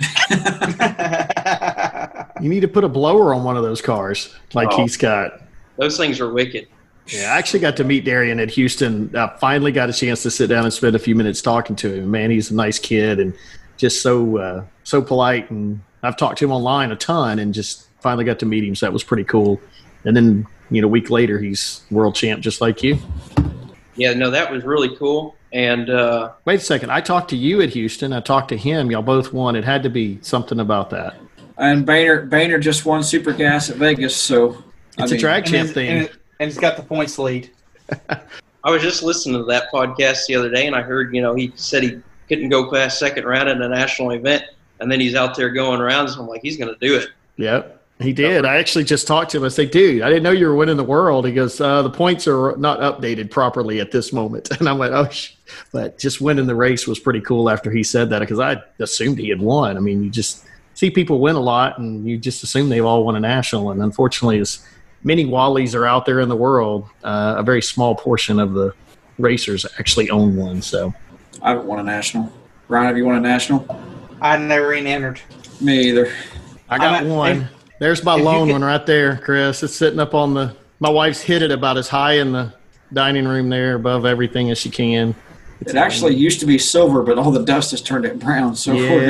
You 2.43 2.51
need 2.51 2.61
to 2.61 2.69
put 2.69 2.85
a 2.85 2.89
blower 2.89 3.33
on 3.35 3.45
one 3.45 3.57
of 3.57 3.63
those 3.63 3.81
cars 3.81 4.35
like 4.53 4.69
Oh. 4.73 4.83
he's 4.83 4.99
got. 4.99 5.41
Those 5.79 5.97
things 5.97 6.21
are 6.21 6.31
wicked. 6.31 6.69
Yeah, 7.07 7.33
I 7.33 7.39
actually 7.39 7.61
got 7.61 7.79
to 7.79 7.85
meet 7.85 8.05
Darian 8.05 8.39
at 8.41 8.51
Houston. 8.51 9.11
I 9.17 9.29
finally 9.39 9.73
got 9.73 9.89
a 9.89 9.93
chance 9.93 10.23
to 10.25 10.31
sit 10.31 10.49
down 10.49 10.65
and 10.65 10.73
spend 10.73 10.97
a 10.97 10.99
few 10.99 11.15
minutes 11.15 11.41
talking 11.41 11.77
to 11.77 11.95
him. 11.95 12.11
Man, 12.11 12.31
he's 12.31 12.51
a 12.51 12.55
nice 12.55 12.79
kid 12.79 13.19
and 13.21 13.33
just 13.77 14.03
so 14.03 14.39
uh, 14.39 14.65
so 14.85 15.03
polite. 15.03 15.51
And 15.51 15.81
I've 16.03 16.17
talked 16.17 16.39
to 16.39 16.45
him 16.45 16.53
online 16.53 16.93
a 16.93 16.97
ton, 16.97 17.39
and 17.39 17.53
just 17.55 17.89
finally 18.01 18.25
got 18.25 18.39
to 18.41 18.47
meet 18.47 18.65
him. 18.65 18.75
So 18.75 18.87
that 18.87 18.93
was 18.93 19.05
pretty 19.05 19.25
cool. 19.25 19.61
And 20.05 20.17
then 20.17 20.47
you 20.71 20.81
know, 20.83 20.89
a 20.89 20.91
week 20.91 21.11
later, 21.11 21.39
he's 21.39 21.83
world 21.91 22.15
champ 22.15 22.43
just 22.43 22.61
like 22.61 22.83
you. 22.83 22.99
Yeah, 23.95 24.13
no, 24.15 24.31
that 24.31 24.51
was 24.51 24.65
really 24.65 24.95
cool. 24.97 25.35
And 25.53 25.89
uh, 25.89 26.33
Wait 26.45 26.61
a 26.61 26.63
second, 26.63 26.91
I 26.91 27.01
talked 27.01 27.31
to 27.31 27.37
you 27.37 27.63
at 27.63 27.71
Houston. 27.71 28.13
I 28.13 28.21
talked 28.21 28.49
to 28.51 28.57
him. 28.57 28.91
Y'all 28.91 29.01
both 29.01 29.33
won. 29.33 29.57
It 29.57 29.65
had 29.65 29.83
to 29.85 29.91
be 29.91 30.19
something 30.23 30.61
about 30.61 30.91
that. 30.91 31.17
And 31.57 31.87
Boehner, 31.87 32.27
Boehner 32.27 32.59
just 32.59 32.85
won 32.85 33.03
Super 33.03 33.33
Gas 33.33 33.71
at 33.71 33.77
Vegas, 33.77 34.15
so 34.15 34.63
I 34.99 35.05
It's 35.05 35.13
a 35.13 35.15
mean, 35.15 35.21
drag 35.21 35.47
champ 35.47 35.71
thing. 35.71 35.89
and, 35.89 36.11
and 36.41 36.51
he's 36.51 36.59
got 36.59 36.77
the 36.77 36.83
points 36.83 37.19
lead. 37.19 37.51
I 38.65 38.71
was 38.71 38.83
just 38.83 39.03
listening 39.03 39.39
to 39.39 39.45
that 39.45 39.71
podcast 39.73 40.27
the 40.27 40.35
other 40.35 40.51
day, 40.51 40.67
and 40.67 40.77
I 40.77 40.83
heard, 40.83 41.15
you 41.15 41.23
know, 41.23 41.35
he 41.35 41.53
said 41.55 41.83
he 41.85 42.01
couldn't 42.29 42.49
go 42.49 42.71
past 42.71 42.99
second 42.99 43.25
round 43.25 43.49
in 43.49 43.63
a 43.63 43.69
national 43.69 44.11
event, 44.11 44.45
and 44.81 44.91
then 44.91 45.01
he's 45.01 45.15
out 45.15 45.37
there 45.37 45.51
going 45.51 45.81
rounds. 45.81 46.17
I'm 46.17 46.27
like, 46.27 46.43
he's 46.43 46.57
going 46.57 46.73
to 46.73 46.79
do 46.81 46.97
it. 46.97 47.09
Yep. 47.37 47.77
He 47.99 48.13
did. 48.13 48.45
I 48.45 48.59
actually 48.59 48.85
just 48.85 49.07
talked 49.07 49.31
to 49.31 49.39
him. 49.39 49.45
I 49.45 49.49
said, 49.49 49.71
dude, 49.71 50.03
I 50.03 50.09
didn't 50.09 50.23
know 50.23 50.31
you 50.31 50.47
were 50.47 50.55
winning 50.55 50.77
the 50.77 50.85
world. 50.85 51.27
He 51.27 51.33
goes, 51.33 51.59
uh, 51.63 51.81
the 51.81 51.89
points 51.89 52.29
are 52.29 52.55
not 52.59 52.81
updated 52.81 53.31
properly 53.31 53.81
at 53.81 53.91
this 53.91 54.13
moment. 54.13 54.51
And 54.59 54.69
I'm 54.69 54.79
like, 54.79 54.93
oh, 54.93 55.09
but 55.73 55.99
just 55.99 56.21
winning 56.21 56.47
the 56.47 56.55
race 56.55 56.87
was 56.87 56.99
pretty 56.99 57.23
cool 57.23 57.49
after 57.49 57.71
he 57.71 57.83
said 57.83 58.11
that 58.11 58.19
because 58.19 58.39
I 58.39 58.63
assumed 58.81 59.19
he 59.19 59.31
had 59.31 59.41
won. 59.41 59.79
I 59.79 59.81
mean, 59.81 60.03
you 60.03 60.11
just 60.11 60.45
see 60.75 60.91
people 60.91 61.21
win 61.21 61.37
a 61.37 61.41
lot 61.41 61.79
and 61.79 62.07
you 62.07 62.19
just 62.19 62.43
assume 62.43 62.69
they've 62.69 62.85
all 62.85 63.05
won 63.05 63.17
a 63.17 63.21
national. 63.21 63.71
And 63.71 63.83
unfortunately, 63.83 64.41
as 64.41 64.67
many 65.03 65.25
Wallies 65.25 65.75
are 65.75 65.87
out 65.87 66.05
there 66.05 66.21
in 66.21 66.29
the 66.29 66.37
world, 66.37 66.87
uh, 67.03 67.37
a 67.39 67.43
very 67.43 67.63
small 67.63 67.95
portion 67.95 68.39
of 68.39 68.53
the 68.53 68.75
racers 69.19 69.65
actually 69.79 70.11
own 70.11 70.37
one. 70.37 70.61
So 70.61 70.93
I 71.43 71.51
haven't 71.51 71.67
won 71.67 71.79
a 71.79 71.83
national. 71.83 72.33
Ryan, 72.69 72.87
have 72.87 72.97
you 72.97 73.05
won 73.05 73.17
a 73.17 73.21
national? 73.21 73.67
I 74.21 74.37
never 74.39 74.75
even 74.75 74.87
entered. 74.87 75.21
Me 75.61 75.89
either. 75.89 76.13
I 76.69 76.79
got 76.79 77.03
I'm 77.03 77.09
one. 77.09 77.43
if- 77.43 77.49
There's 77.79 78.03
my 78.05 78.15
lone 78.15 78.49
could- 78.49 78.53
one 78.53 78.65
right 78.65 78.85
there, 78.87 79.19
Chris. 79.19 79.63
It's 79.63 79.75
sitting 79.75 80.01
up 80.01 80.15
on 80.15 80.35
the. 80.35 80.57
My 80.81 80.91
wife's 80.91 81.21
hit 81.21 81.43
it 81.43 81.51
about 81.51 81.79
as 81.79 81.89
high 81.89 82.15
in 82.15 82.33
the 82.33 82.53
dining 82.93 83.27
room 83.27 83.49
there 83.49 83.75
above 83.75 84.05
everything 84.05 84.51
as 84.51 84.59
she 84.59 84.71
can. 84.71 85.15
It 85.63 85.75
actually 85.75 86.15
used 86.15 86.41
to 86.41 86.47
be 86.47 86.59
silver, 86.59 87.03
but 87.03 87.17
all 87.19 87.31
the 87.31 87.43
dust 87.43 87.71
has 87.71 87.81
turned 87.81 88.05
it 88.05 88.19
brown. 88.19 88.55
So 88.55 88.75
we're 88.75 89.07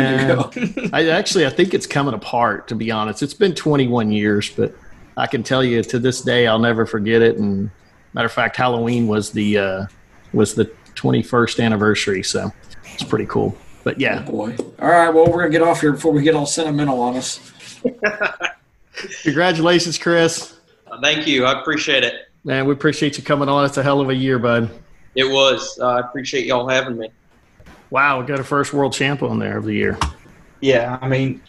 good 0.53 0.63
to 0.63 0.81
go. 0.81 0.89
I 0.93 1.09
actually 1.09 1.45
I 1.45 1.51
think 1.51 1.75
it's 1.75 1.87
coming 1.89 2.15
apart. 2.15 2.69
To 2.69 2.77
be 2.77 2.93
honest, 2.93 3.21
it's 3.23 3.35
been 3.35 3.53
21 3.53 4.13
years, 4.13 4.49
but 4.51 4.73
I 5.17 5.27
can 5.27 5.43
tell 5.43 5.65
you 5.65 5.83
to 5.83 5.99
this 5.99 6.21
day 6.23 6.47
I'll 6.47 6.61
never 6.61 6.87
forget 6.87 7.21
it. 7.21 7.37
And 7.39 7.69
matter 8.13 8.27
of 8.27 8.33
fact, 8.33 8.57
Halloween 8.57 9.09
was 9.09 9.33
the 9.33 9.59
uh, 9.59 9.87
was 10.33 10.55
the 10.55 10.71
21st 11.07 11.63
anniversary, 11.65 12.23
so 12.23 12.53
it's 12.93 13.05
pretty 13.05 13.27
cool. 13.27 13.57
But 13.85 14.01
yeah, 14.01 14.23
Boy. 14.23 14.57
All 14.81 14.89
right, 14.89 15.09
well, 15.11 15.27
we're 15.27 15.39
going 15.39 15.53
to 15.53 15.59
get 15.59 15.63
off 15.63 15.81
here 15.81 15.93
before 15.93 16.13
we 16.13 16.23
get 16.23 16.35
all 16.35 16.47
sentimental 16.47 17.01
on 17.01 17.17
us. 17.17 17.53
congratulations, 19.23 19.97
Chris. 19.99 20.59
Uh, 20.91 21.01
thank 21.01 21.27
you. 21.27 21.45
I 21.45 21.61
appreciate 21.61 22.03
it. 22.03 22.29
Man, 22.43 22.67
we 22.67 22.73
appreciate 22.73 23.17
you 23.17 23.23
coming 23.23 23.49
on. 23.49 23.65
It's 23.65 23.77
a 23.77 23.83
hell 23.83 24.01
of 24.01 24.11
a 24.11 24.15
year, 24.15 24.41
bud. 24.41 24.71
It 25.15 25.25
was. 25.25 25.79
Uh, 25.81 25.87
I 25.87 26.01
appreciate 26.01 26.47
y'all 26.47 26.69
having 26.69 26.99
me. 26.99 27.11
Wow, 27.91 28.21
we 28.21 28.27
got 28.27 28.41
a 28.41 28.45
first 28.45 28.73
world 28.73 28.93
champ 28.93 29.23
on 29.23 29.39
there 29.39 29.59
of 29.59 29.65
the 29.65 29.75
year. 29.75 29.97
Yeah, 30.61 30.99
I 31.01 31.09
mean, 31.09 31.41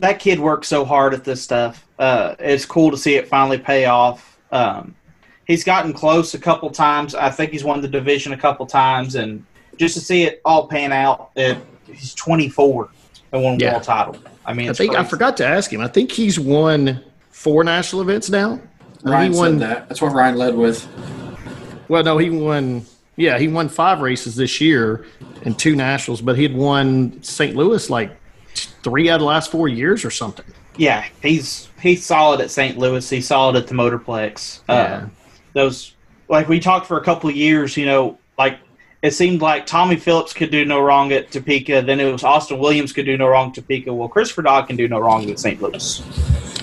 that 0.00 0.18
kid 0.18 0.38
worked 0.38 0.66
so 0.66 0.84
hard 0.84 1.14
at 1.14 1.24
this 1.24 1.42
stuff. 1.42 1.86
Uh, 1.98 2.34
it's 2.38 2.66
cool 2.66 2.90
to 2.90 2.98
see 2.98 3.14
it 3.14 3.28
finally 3.28 3.58
pay 3.58 3.86
off. 3.86 4.38
Um, 4.52 4.94
he's 5.48 5.64
gotten 5.64 5.92
close 5.92 6.34
a 6.34 6.38
couple 6.38 6.70
times. 6.70 7.16
I 7.16 7.30
think 7.30 7.50
he's 7.50 7.64
won 7.64 7.80
the 7.80 7.88
division 7.88 8.32
a 8.32 8.36
couple 8.36 8.64
times, 8.66 9.16
and 9.16 9.44
just 9.76 9.94
to 9.94 10.00
see 10.00 10.22
it 10.22 10.40
all 10.44 10.68
pan 10.68 10.92
out, 10.92 11.30
it, 11.34 11.58
he's 11.86 12.14
24 12.14 12.88
and 13.32 13.42
won 13.42 13.54
a 13.54 13.56
Yeah. 13.58 13.72
world 13.72 13.82
title. 13.82 14.16
I 14.46 14.52
mean, 14.52 14.68
I 14.68 14.70
it's 14.70 14.78
think 14.78 14.94
I 14.94 15.02
forgot 15.02 15.36
to 15.38 15.46
ask 15.46 15.72
him. 15.72 15.80
I 15.80 15.88
think 15.88 16.12
he's 16.12 16.38
won 16.38 17.02
four 17.30 17.64
national 17.64 18.02
events 18.02 18.30
now. 18.30 18.60
Ryan 19.02 19.32
he 19.32 19.38
won. 19.38 19.58
said 19.58 19.68
that. 19.68 19.88
That's 19.88 20.00
what 20.00 20.12
Ryan 20.12 20.36
led 20.36 20.54
with. 20.54 20.86
Well, 21.88 22.02
no, 22.04 22.18
he 22.18 22.30
won. 22.30 22.84
Yeah, 23.16 23.38
he 23.38 23.48
won 23.48 23.68
five 23.68 24.00
races 24.00 24.36
this 24.36 24.60
year 24.60 25.04
and 25.44 25.58
two 25.58 25.74
nationals, 25.74 26.20
but 26.20 26.36
he 26.36 26.42
had 26.44 26.54
won 26.54 27.20
St. 27.22 27.56
Louis 27.56 27.90
like 27.90 28.16
three 28.82 29.10
out 29.10 29.16
of 29.16 29.20
the 29.20 29.26
last 29.26 29.50
four 29.50 29.66
years 29.68 30.04
or 30.04 30.10
something. 30.10 30.44
Yeah, 30.76 31.04
he's 31.22 31.68
he's 31.80 32.04
solid 32.04 32.40
at 32.40 32.50
St. 32.50 32.78
Louis. 32.78 33.08
He's 33.08 33.26
solid 33.26 33.56
at 33.56 33.66
the 33.66 33.74
Motorplex. 33.74 34.60
Yeah. 34.68 34.74
Uh, 34.74 35.06
those 35.58 35.94
like 36.28 36.48
we 36.48 36.60
talked 36.60 36.86
for 36.86 36.98
a 36.98 37.04
couple 37.04 37.28
of 37.30 37.36
years. 37.36 37.76
You 37.76 37.86
know, 37.86 38.18
like 38.38 38.58
it 39.02 39.12
seemed 39.12 39.40
like 39.40 39.66
Tommy 39.66 39.96
Phillips 39.96 40.32
could 40.32 40.50
do 40.50 40.64
no 40.64 40.80
wrong 40.80 41.12
at 41.12 41.30
Topeka. 41.30 41.82
Then 41.82 42.00
it 42.00 42.10
was 42.10 42.24
Austin 42.24 42.58
Williams 42.58 42.92
could 42.92 43.06
do 43.06 43.16
no 43.16 43.28
wrong 43.28 43.48
at 43.48 43.54
Topeka. 43.54 43.92
Well, 43.94 44.08
Christopher 44.08 44.42
Dodd 44.42 44.66
can 44.66 44.76
do 44.76 44.88
no 44.88 44.98
wrong 44.98 45.28
at 45.30 45.38
St. 45.38 45.60
Louis. 45.62 46.02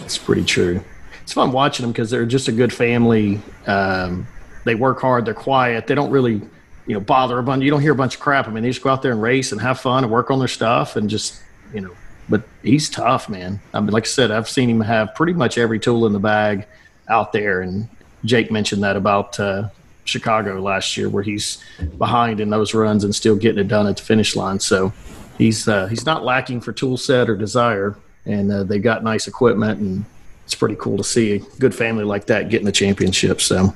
It's 0.03 0.17
pretty 0.17 0.43
true. 0.43 0.83
It's 1.23 1.33
fun 1.33 1.51
watching 1.51 1.83
them 1.83 1.91
because 1.91 2.09
they're 2.11 2.25
just 2.25 2.47
a 2.47 2.51
good 2.51 2.71
family. 2.71 3.39
Um, 3.65 4.27
they 4.65 4.75
work 4.75 4.99
hard. 4.99 5.25
They're 5.25 5.33
quiet. 5.33 5.87
They 5.87 5.95
don't 5.95 6.11
really, 6.11 6.41
you 6.85 6.93
know, 6.93 6.99
bother 6.99 7.39
a 7.39 7.43
bunch. 7.43 7.63
You 7.63 7.71
don't 7.71 7.81
hear 7.81 7.93
a 7.93 7.95
bunch 7.95 8.15
of 8.15 8.21
crap. 8.21 8.47
I 8.47 8.51
mean, 8.51 8.63
they 8.63 8.69
just 8.69 8.83
go 8.83 8.89
out 8.89 9.01
there 9.01 9.11
and 9.11 9.21
race 9.21 9.51
and 9.51 9.61
have 9.61 9.79
fun 9.79 10.03
and 10.03 10.11
work 10.11 10.29
on 10.29 10.39
their 10.39 10.47
stuff 10.47 10.95
and 10.95 11.09
just, 11.09 11.41
you 11.73 11.81
know. 11.81 11.91
But 12.27 12.43
he's 12.63 12.89
tough, 12.89 13.29
man. 13.29 13.59
I 13.73 13.79
mean, 13.79 13.91
like 13.91 14.03
I 14.03 14.07
said, 14.07 14.31
I've 14.31 14.49
seen 14.49 14.69
him 14.69 14.81
have 14.81 15.15
pretty 15.15 15.33
much 15.33 15.57
every 15.57 15.79
tool 15.79 16.05
in 16.05 16.13
the 16.13 16.19
bag 16.19 16.67
out 17.07 17.31
there. 17.31 17.61
And 17.61 17.87
Jake 18.25 18.51
mentioned 18.51 18.83
that 18.83 18.95
about 18.97 19.39
uh, 19.39 19.69
Chicago 20.03 20.59
last 20.61 20.97
year, 20.97 21.09
where 21.09 21.23
he's 21.23 21.63
behind 21.97 22.39
in 22.39 22.49
those 22.49 22.73
runs 22.73 23.03
and 23.03 23.13
still 23.15 23.35
getting 23.35 23.59
it 23.59 23.67
done 23.67 23.87
at 23.87 23.97
the 23.97 24.03
finish 24.03 24.35
line. 24.35 24.59
So 24.59 24.91
he's 25.37 25.67
uh, 25.67 25.87
he's 25.87 26.05
not 26.05 26.23
lacking 26.23 26.61
for 26.61 26.71
tool 26.73 26.97
set 26.97 27.29
or 27.29 27.35
desire, 27.35 27.95
and 28.25 28.51
uh, 28.51 28.63
they 28.63 28.79
got 28.79 29.03
nice 29.03 29.27
equipment, 29.27 29.79
and 29.79 30.05
it's 30.43 30.55
pretty 30.55 30.75
cool 30.75 30.97
to 30.97 31.03
see 31.03 31.33
a 31.33 31.39
good 31.59 31.73
family 31.73 32.03
like 32.03 32.25
that 32.27 32.49
getting 32.49 32.65
the 32.65 32.71
championship. 32.71 33.41
So, 33.41 33.73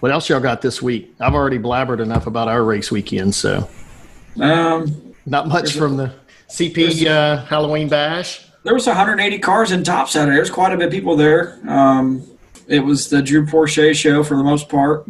what 0.00 0.12
else 0.12 0.28
y'all 0.28 0.40
got 0.40 0.60
this 0.62 0.82
week? 0.82 1.14
I've 1.20 1.34
already 1.34 1.58
blabbered 1.58 2.00
enough 2.00 2.26
about 2.26 2.48
our 2.48 2.64
race 2.64 2.90
weekend, 2.90 3.34
so 3.34 3.68
Um, 4.40 5.14
not 5.26 5.48
much 5.48 5.74
from 5.74 5.96
the 5.96 6.12
CP 6.50 7.06
uh, 7.06 7.44
Halloween 7.46 7.88
Bash. 7.88 8.46
there 8.64 8.74
was 8.74 8.86
180 8.86 9.38
cars 9.38 9.72
in 9.72 9.82
top 9.84 10.08
center. 10.08 10.34
There's 10.34 10.50
quite 10.50 10.72
a 10.72 10.76
bit 10.76 10.86
of 10.86 10.92
people 10.92 11.16
there. 11.16 11.58
Um, 11.66 12.26
it 12.68 12.80
was 12.80 13.08
the 13.08 13.22
Drew 13.22 13.44
Porsche 13.46 13.94
show 13.94 14.22
for 14.22 14.36
the 14.36 14.44
most 14.44 14.68
part. 14.68 15.06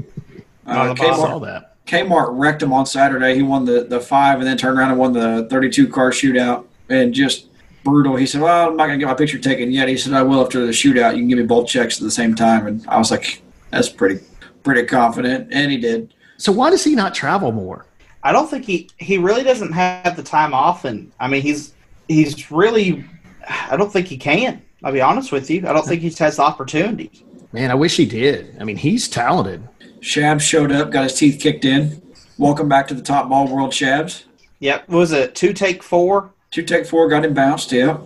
On 0.66 0.76
Uh, 0.90 0.94
the 0.94 1.02
I. 1.02 1.06
Kmart, 1.06 1.16
saw 1.16 1.38
that. 1.40 1.84
Kmart 1.86 2.28
wrecked 2.32 2.62
him 2.62 2.72
on 2.72 2.86
Saturday. 2.86 3.34
He 3.34 3.42
won 3.42 3.64
the, 3.64 3.84
the 3.84 4.00
five 4.00 4.38
and 4.38 4.46
then 4.46 4.56
turned 4.56 4.78
around 4.78 4.90
and 4.90 4.98
won 4.98 5.12
the 5.12 5.46
32 5.50 5.88
car 5.88 6.10
shootout 6.10 6.64
and 6.88 7.12
just 7.12 7.46
brutal. 7.84 8.16
He 8.16 8.26
said, 8.26 8.40
Well, 8.40 8.68
I'm 8.68 8.76
not 8.76 8.86
going 8.86 8.98
to 8.98 9.04
get 9.04 9.10
my 9.10 9.14
picture 9.16 9.38
taken 9.38 9.72
yet. 9.72 9.88
He 9.88 9.96
said, 9.96 10.12
I 10.12 10.22
will 10.22 10.40
after 10.40 10.64
the 10.64 10.72
shootout. 10.72 11.12
You 11.12 11.18
can 11.22 11.28
give 11.28 11.38
me 11.38 11.44
both 11.44 11.66
checks 11.68 11.98
at 11.98 12.04
the 12.04 12.10
same 12.10 12.34
time. 12.34 12.66
And 12.66 12.86
I 12.88 12.98
was 12.98 13.10
like, 13.10 13.42
That's 13.70 13.88
pretty 13.88 14.24
pretty 14.62 14.84
confident. 14.84 15.48
And 15.52 15.72
he 15.72 15.78
did. 15.78 16.14
So 16.36 16.52
why 16.52 16.70
does 16.70 16.84
he 16.84 16.94
not 16.94 17.14
travel 17.14 17.50
more? 17.52 17.84
I 18.22 18.30
don't 18.32 18.48
think 18.48 18.64
he 18.64 18.88
he 18.98 19.18
really 19.18 19.42
doesn't 19.42 19.72
have 19.72 20.16
the 20.16 20.22
time 20.22 20.54
off, 20.54 20.84
and 20.84 21.10
I 21.18 21.26
mean 21.26 21.42
he's 21.42 21.74
he's 22.08 22.50
really. 22.52 23.04
I 23.48 23.76
don't 23.76 23.92
think 23.92 24.06
he 24.06 24.16
can. 24.16 24.62
I'll 24.84 24.92
be 24.92 25.00
honest 25.00 25.32
with 25.32 25.50
you. 25.50 25.66
I 25.66 25.72
don't 25.72 25.84
think 25.84 26.02
he 26.02 26.10
has 26.10 26.36
the 26.36 26.42
opportunity. 26.42 27.10
Man, 27.52 27.70
I 27.70 27.74
wish 27.74 27.96
he 27.96 28.06
did. 28.06 28.56
I 28.60 28.64
mean, 28.64 28.76
he's 28.76 29.08
talented. 29.08 29.66
Shabs 30.00 30.40
showed 30.40 30.72
up, 30.72 30.90
got 30.90 31.04
his 31.04 31.14
teeth 31.14 31.40
kicked 31.40 31.64
in. 31.64 32.00
Welcome 32.38 32.68
back 32.68 32.88
to 32.88 32.94
the 32.94 33.02
top 33.02 33.28
ball 33.28 33.46
world, 33.46 33.70
Shabs. 33.72 34.24
Yep. 34.60 34.88
Was 34.88 35.12
it 35.12 35.34
two 35.34 35.52
take 35.52 35.82
four? 35.82 36.32
Two 36.50 36.62
take 36.62 36.86
four, 36.86 37.08
got 37.08 37.24
him 37.24 37.34
bounced. 37.34 37.70
Yeah. 37.72 37.98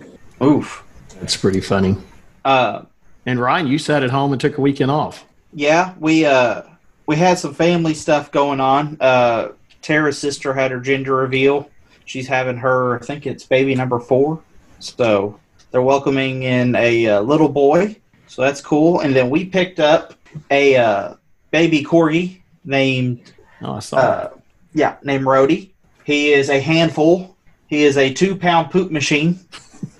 Oof. 0.43 0.83
That's 1.19 1.37
pretty 1.37 1.61
funny. 1.61 1.97
Uh, 2.45 2.83
And 3.25 3.39
Ryan, 3.39 3.67
you 3.67 3.77
sat 3.79 4.03
at 4.03 4.09
home 4.09 4.31
and 4.31 4.39
took 4.41 4.57
a 4.57 4.61
weekend 4.61 4.91
off. 4.91 5.25
yeah, 5.53 5.93
we 5.99 6.25
uh 6.25 6.61
we 7.07 7.15
had 7.15 7.39
some 7.39 7.53
family 7.53 7.93
stuff 7.93 8.31
going 8.31 8.59
on. 8.59 8.97
Uh, 8.99 9.49
Tara's 9.81 10.17
sister 10.19 10.53
had 10.53 10.71
her 10.71 10.79
gender 10.81 11.15
reveal. 11.15 11.69
She's 12.03 12.27
having 12.27 12.57
her, 12.57 12.99
I 12.99 13.05
think 13.05 13.25
it's 13.25 13.45
baby 13.45 13.73
number 13.75 13.99
four. 13.99 14.41
So 14.79 15.39
they're 15.71 15.81
welcoming 15.81 16.43
in 16.43 16.75
a 16.75 17.07
uh, 17.07 17.21
little 17.21 17.47
boy. 17.49 17.95
So 18.27 18.41
that's 18.41 18.61
cool. 18.61 18.99
And 18.99 19.15
then 19.15 19.29
we 19.29 19.45
picked 19.45 19.79
up 19.79 20.13
a 20.51 20.75
uh, 20.75 21.15
baby 21.51 21.83
corgi 21.83 22.41
named 22.63 23.33
Oh, 23.61 23.73
I 23.73 23.79
saw 23.79 23.97
uh, 23.97 24.29
yeah, 24.73 24.97
named 25.03 25.25
Rhodey. 25.25 25.71
He 26.03 26.33
is 26.33 26.49
a 26.49 26.59
handful. 26.59 27.35
He 27.67 27.83
is 27.83 27.97
a 27.97 28.13
two 28.13 28.35
pound 28.35 28.71
poop 28.71 28.91
machine 28.91 29.39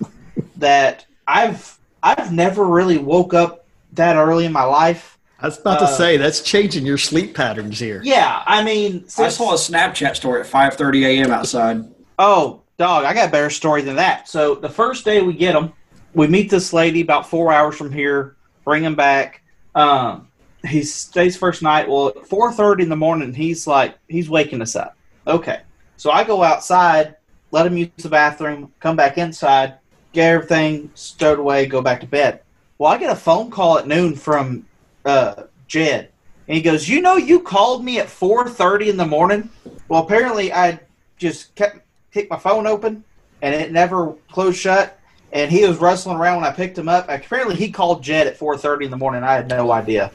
that 0.56 1.06
I've 1.26 1.78
I've 2.02 2.32
never 2.32 2.64
really 2.64 2.98
woke 2.98 3.34
up 3.34 3.66
that 3.92 4.16
early 4.16 4.44
in 4.44 4.52
my 4.52 4.64
life. 4.64 5.18
I 5.40 5.46
was 5.46 5.58
about 5.58 5.78
to 5.80 5.84
uh, 5.84 5.88
say 5.88 6.16
that's 6.16 6.40
changing 6.40 6.84
your 6.84 6.98
sleep 6.98 7.34
patterns 7.34 7.78
here. 7.78 8.00
Yeah, 8.04 8.42
I 8.46 8.64
mean, 8.64 9.04
I 9.18 9.28
saw 9.28 9.52
a 9.52 9.56
Snapchat 9.56 10.16
story 10.16 10.40
at 10.40 10.46
5:30 10.46 11.04
a.m. 11.04 11.30
outside. 11.30 11.84
Oh, 12.18 12.62
dog, 12.76 13.04
I 13.04 13.14
got 13.14 13.28
a 13.28 13.32
better 13.32 13.50
story 13.50 13.82
than 13.82 13.96
that. 13.96 14.28
So 14.28 14.54
the 14.54 14.68
first 14.68 15.04
day 15.04 15.22
we 15.22 15.34
get 15.34 15.54
him, 15.54 15.72
we 16.18 16.26
meet 16.26 16.50
this 16.50 16.72
lady 16.72 17.00
about 17.00 17.30
four 17.30 17.52
hours 17.52 17.76
from 17.76 17.92
here, 17.92 18.34
bring 18.64 18.82
him 18.82 18.96
back. 18.96 19.40
Um, 19.76 20.26
he 20.66 20.82
stays 20.82 21.36
first 21.36 21.62
night. 21.62 21.88
Well, 21.88 22.08
at 22.08 22.26
four 22.26 22.52
thirty 22.52 22.82
in 22.82 22.88
the 22.88 22.96
morning, 22.96 23.32
he's 23.32 23.68
like, 23.68 23.96
he's 24.08 24.28
waking 24.28 24.60
us 24.60 24.74
up. 24.74 24.96
Okay, 25.28 25.60
so 25.96 26.10
I 26.10 26.24
go 26.24 26.42
outside, 26.42 27.14
let 27.52 27.66
him 27.66 27.76
use 27.76 27.90
the 27.98 28.08
bathroom, 28.08 28.72
come 28.80 28.96
back 28.96 29.16
inside, 29.16 29.74
get 30.12 30.32
everything 30.32 30.90
stowed 30.94 31.38
away, 31.38 31.66
go 31.66 31.80
back 31.80 32.00
to 32.00 32.06
bed. 32.06 32.40
Well, 32.78 32.90
I 32.90 32.98
get 32.98 33.12
a 33.12 33.16
phone 33.16 33.48
call 33.48 33.78
at 33.78 33.86
noon 33.86 34.16
from 34.16 34.66
uh, 35.04 35.44
Jed, 35.68 36.10
and 36.48 36.56
he 36.56 36.60
goes, 36.60 36.88
"You 36.88 37.00
know, 37.00 37.16
you 37.16 37.38
called 37.38 37.84
me 37.84 38.00
at 38.00 38.10
four 38.10 38.48
thirty 38.48 38.90
in 38.90 38.96
the 38.96 39.06
morning." 39.06 39.50
Well, 39.86 40.02
apparently 40.02 40.52
I 40.52 40.80
just 41.16 41.54
kept 41.54 41.78
kicked 42.12 42.30
my 42.30 42.38
phone 42.38 42.66
open 42.66 43.04
and 43.40 43.54
it 43.54 43.70
never 43.70 44.14
closed 44.32 44.58
shut. 44.58 44.97
And 45.32 45.50
he 45.50 45.66
was 45.66 45.76
rustling 45.78 46.16
around 46.16 46.40
when 46.40 46.50
I 46.50 46.52
picked 46.54 46.78
him 46.78 46.88
up. 46.88 47.06
Apparently, 47.08 47.54
he 47.54 47.70
called 47.70 48.02
Jed 48.02 48.26
at 48.26 48.38
4:30 48.38 48.86
in 48.86 48.90
the 48.90 48.96
morning. 48.96 49.22
I 49.22 49.34
had 49.34 49.48
no 49.48 49.70
idea. 49.72 50.10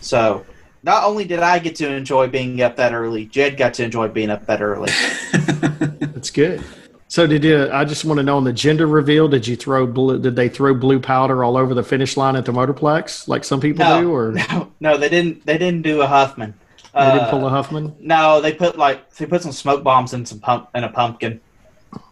So, 0.00 0.44
not 0.82 1.04
only 1.04 1.24
did 1.26 1.40
I 1.40 1.58
get 1.58 1.76
to 1.76 1.92
enjoy 1.92 2.28
being 2.28 2.62
up 2.62 2.76
that 2.76 2.94
early, 2.94 3.26
Jed 3.26 3.56
got 3.58 3.74
to 3.74 3.84
enjoy 3.84 4.08
being 4.08 4.30
up 4.30 4.46
that 4.46 4.62
early. 4.62 4.90
That's 6.00 6.30
good. 6.30 6.62
So 7.08 7.26
did 7.26 7.42
you? 7.42 7.68
I 7.72 7.84
just 7.84 8.04
want 8.04 8.18
to 8.18 8.22
know 8.22 8.36
on 8.36 8.44
the 8.44 8.52
gender 8.52 8.86
reveal. 8.86 9.26
Did 9.28 9.46
you 9.46 9.56
throw 9.56 9.84
blue? 9.86 10.18
Did 10.20 10.36
they 10.36 10.48
throw 10.48 10.72
blue 10.74 11.00
powder 11.00 11.42
all 11.42 11.56
over 11.56 11.74
the 11.74 11.82
finish 11.82 12.16
line 12.16 12.36
at 12.36 12.44
the 12.46 12.52
Motorplex 12.52 13.26
like 13.26 13.42
some 13.44 13.60
people 13.60 13.84
No. 13.84 14.00
do, 14.00 14.14
or 14.14 14.32
no, 14.50 14.72
no, 14.78 14.96
they 14.96 15.08
didn't. 15.08 15.44
They 15.44 15.58
didn't 15.58 15.82
do 15.82 16.02
a 16.02 16.06
Huffman. 16.06 16.54
They 16.94 17.00
didn't 17.00 17.20
Uh, 17.22 17.30
pull 17.30 17.46
a 17.46 17.50
Huffman? 17.50 17.94
No, 17.98 18.40
they 18.40 18.52
put 18.52 18.78
like 18.78 19.12
they 19.16 19.26
put 19.26 19.42
some 19.42 19.50
smoke 19.52 19.82
bombs 19.82 20.12
in 20.14 20.24
some 20.24 20.38
pump 20.38 20.68
in 20.74 20.84
a 20.84 20.88
pumpkin, 20.88 21.40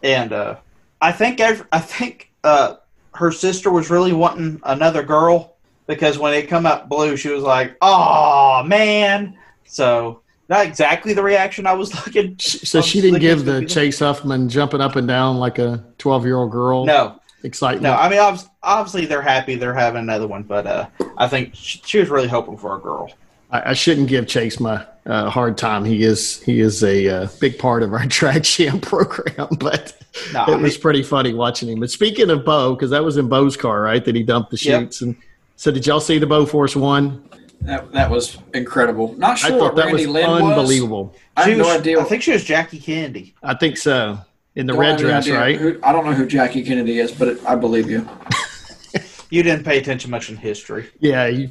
and 0.03 0.33
uh, 0.33 0.55
I 1.01 1.11
think 1.11 1.39
I 1.39 1.79
think 1.79 2.31
uh, 2.43 2.75
her 3.15 3.31
sister 3.31 3.71
was 3.71 3.89
really 3.89 4.13
wanting 4.13 4.61
another 4.63 5.03
girl 5.03 5.55
because 5.87 6.17
when 6.17 6.33
it 6.33 6.47
come 6.47 6.65
out 6.65 6.89
blue, 6.89 7.17
she 7.17 7.29
was 7.29 7.43
like, 7.43 7.75
"Oh 7.81 8.63
man!" 8.65 9.37
So 9.65 10.21
not 10.49 10.65
exactly 10.65 11.13
the 11.13 11.23
reaction 11.23 11.65
I 11.65 11.73
was 11.73 11.93
looking. 12.05 12.37
So 12.39 12.79
I 12.79 12.81
she 12.81 13.01
didn't 13.01 13.19
give 13.19 13.45
the 13.45 13.65
Chase 13.65 13.99
Huffman 13.99 14.49
jumping 14.49 14.81
up 14.81 14.95
and 14.95 15.07
down 15.07 15.37
like 15.37 15.59
a 15.59 15.83
twelve-year-old 15.97 16.51
girl. 16.51 16.85
No, 16.85 17.19
excitement. 17.43 17.83
no. 17.83 17.93
I 17.93 18.09
mean, 18.09 18.19
obvi- 18.19 18.49
obviously 18.61 19.05
they're 19.05 19.21
happy 19.21 19.55
they're 19.55 19.73
having 19.73 20.01
another 20.01 20.27
one, 20.27 20.43
but 20.43 20.67
uh, 20.67 20.87
I 21.17 21.27
think 21.27 21.55
she, 21.55 21.81
she 21.85 21.99
was 21.99 22.09
really 22.09 22.27
hoping 22.27 22.57
for 22.57 22.75
a 22.75 22.79
girl. 22.79 23.11
I, 23.51 23.71
I 23.71 23.73
shouldn't 23.73 24.09
give 24.09 24.27
Chase 24.27 24.59
my 24.59 24.85
uh, 25.09 25.29
hard 25.29 25.57
time. 25.57 25.83
He 25.83 26.03
is 26.03 26.41
he 26.43 26.59
is 26.61 26.83
a 26.83 27.07
uh, 27.23 27.27
big 27.41 27.57
part 27.59 27.83
of 27.83 27.91
our 27.93 27.99
DragChamp 28.05 28.81
program, 28.83 29.47
but 29.59 29.93
No, 30.33 30.43
it 30.43 30.49
I 30.49 30.55
was 30.55 30.77
pretty 30.77 31.03
funny 31.03 31.33
watching 31.33 31.67
him. 31.69 31.79
But 31.79 31.89
speaking 31.91 32.29
of 32.29 32.45
Bo, 32.45 32.75
because 32.75 32.91
that 32.91 33.03
was 33.03 33.17
in 33.17 33.27
Bo's 33.27 33.57
car, 33.57 33.81
right? 33.81 34.03
That 34.05 34.15
he 34.15 34.23
dumped 34.23 34.51
the 34.51 34.57
Yep. 34.61 34.81
chutes. 34.81 35.01
And 35.01 35.15
so, 35.55 35.71
did 35.71 35.85
y'all 35.87 35.99
see 35.99 36.19
the 36.19 36.27
Bo 36.27 36.45
Force 36.45 36.75
one? 36.75 37.23
That, 37.61 37.91
that 37.91 38.09
was 38.09 38.37
incredible. 38.53 39.13
Not 39.17 39.37
sure. 39.37 39.47
I 39.47 39.49
sure 39.49 39.59
thought 39.59 39.65
what 39.73 39.75
that 39.77 39.85
Randy 39.87 40.05
was 40.05 40.13
Lynn 40.13 40.29
was. 40.31 40.41
unbelievable. 40.43 41.13
I 41.35 41.43
She 41.43 41.49
have 41.49 41.59
no 41.59 41.65
was- 41.65 41.77
idea. 41.81 41.99
I 41.99 42.03
think 42.05 42.23
she 42.23 42.31
was 42.31 42.43
Jackie 42.45 42.79
Kennedy. 42.79 43.33
I 43.43 43.53
think 43.55 43.75
so. 43.75 44.19
In 44.55 44.65
the 44.65 44.73
don't 44.73 44.79
red 44.81 44.97
dress, 44.99 45.25
idea 45.25 45.37
right? 45.39 45.57
who- 45.59 45.79
I 45.83 45.91
don't 45.91 46.05
know 46.05 46.13
who 46.13 46.25
Jackie 46.25 46.63
Kennedy 46.63 46.99
is, 46.99 47.11
but 47.11 47.27
it, 47.27 47.45
I 47.45 47.55
believe 47.55 47.89
you. 47.89 48.07
You 49.31 49.43
didn't 49.43 49.63
pay 49.63 49.77
attention 49.77 50.09
much 50.09 50.31
in 50.31 50.37
history. 50.37 50.89
Yeah, 50.99 51.27
you, 51.27 51.49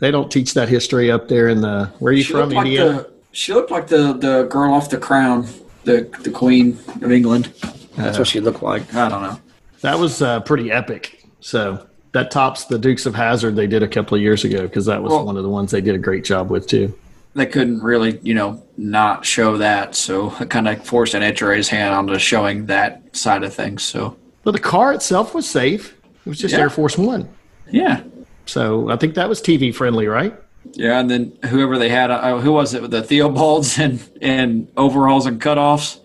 they 0.00 0.10
don't 0.10 0.30
teach 0.30 0.54
that 0.54 0.68
history 0.68 1.10
up 1.10 1.28
there 1.28 1.48
in 1.48 1.60
the. 1.60 1.86
Where 1.98 2.10
are 2.10 2.16
you 2.16 2.22
She 2.22 2.32
from, 2.32 2.40
looked 2.42 2.54
like 2.54 2.66
Indiana? 2.66 2.92
the 2.94 3.10
she 3.32 3.52
looked 3.54 3.70
like 3.70 3.86
the 3.86 4.12
the 4.14 4.46
girl 4.50 4.74
off 4.74 4.90
the 4.90 4.98
Crown, 4.98 5.46
the 5.84 6.08
the 6.22 6.30
Queen 6.30 6.78
of 7.02 7.12
England. 7.12 7.52
That's 7.96 8.18
what 8.18 8.26
she 8.28 8.40
looked 8.40 8.62
like. 8.62 8.92
I 8.94 9.08
don't 9.08 9.22
know. 9.22 9.38
That 9.82 9.98
was 9.98 10.20
uh, 10.22 10.40
pretty 10.40 10.70
epic. 10.72 11.24
So 11.40 11.86
that 12.12 12.30
tops 12.30 12.64
the 12.64 12.78
Dukes 12.78 13.06
of 13.06 13.14
Hazzard 13.14 13.56
they 13.56 13.66
did 13.66 13.82
a 13.82 13.88
couple 13.88 14.16
of 14.16 14.22
years 14.22 14.44
ago 14.44 14.62
because 14.62 14.86
that 14.86 15.02
was 15.02 15.10
Well- 15.10 15.24
one 15.26 15.36
of 15.36 15.42
the 15.42 15.48
ones 15.48 15.70
they 15.70 15.80
did 15.80 15.94
a 15.94 15.98
great 15.98 16.24
job 16.24 16.50
with 16.50 16.66
too. 16.66 16.92
They 17.34 17.46
couldn't 17.46 17.80
really, 17.82 18.18
you 18.24 18.34
know, 18.34 18.60
not 18.76 19.24
show 19.24 19.56
that, 19.58 19.94
so 19.94 20.34
it 20.40 20.50
kind 20.50 20.66
of 20.66 20.84
forced 20.84 21.14
NHRA's 21.14 21.68
hand 21.68 21.94
onto 21.94 22.18
showing 22.18 22.66
that 22.66 23.14
side 23.16 23.44
of 23.44 23.54
things. 23.54 23.84
So 23.84 24.16
But 24.42 24.50
the 24.52 24.58
car 24.58 24.92
itself 24.92 25.32
was 25.32 25.48
safe. 25.48 25.96
It 26.26 26.28
was 26.28 26.38
just 26.38 26.54
Yeah. 26.54 26.60
Air 26.62 26.70
Force 26.70 26.98
One. 26.98 27.28
yeah, 27.70 28.00
So 28.46 28.90
I 28.90 28.96
think 28.96 29.14
that 29.14 29.28
was 29.28 29.40
TV 29.40 29.74
friendly, 29.74 30.06
right? 30.06 30.34
Yeah, 30.72 31.00
and 31.00 31.10
then 31.10 31.36
whoever 31.46 31.78
they 31.78 31.88
had, 31.88 32.10
uh, 32.10 32.38
who 32.38 32.52
was 32.52 32.74
it? 32.74 32.82
With 32.82 32.90
the 32.90 33.02
Theobalds 33.02 33.78
and 33.82 34.02
and 34.20 34.68
overalls 34.76 35.26
and 35.26 35.40
cutoffs. 35.40 36.00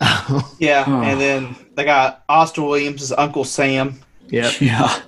Yeah, 0.58 0.84
Oh. 0.86 1.02
and 1.02 1.20
then 1.20 1.56
they 1.74 1.84
got 1.84 2.22
Austin 2.28 2.64
Williams 2.66 3.02
as 3.02 3.12
Uncle 3.12 3.44
Sam. 3.44 3.98
Yeah. 4.28 4.50
Yeah, 4.60 5.00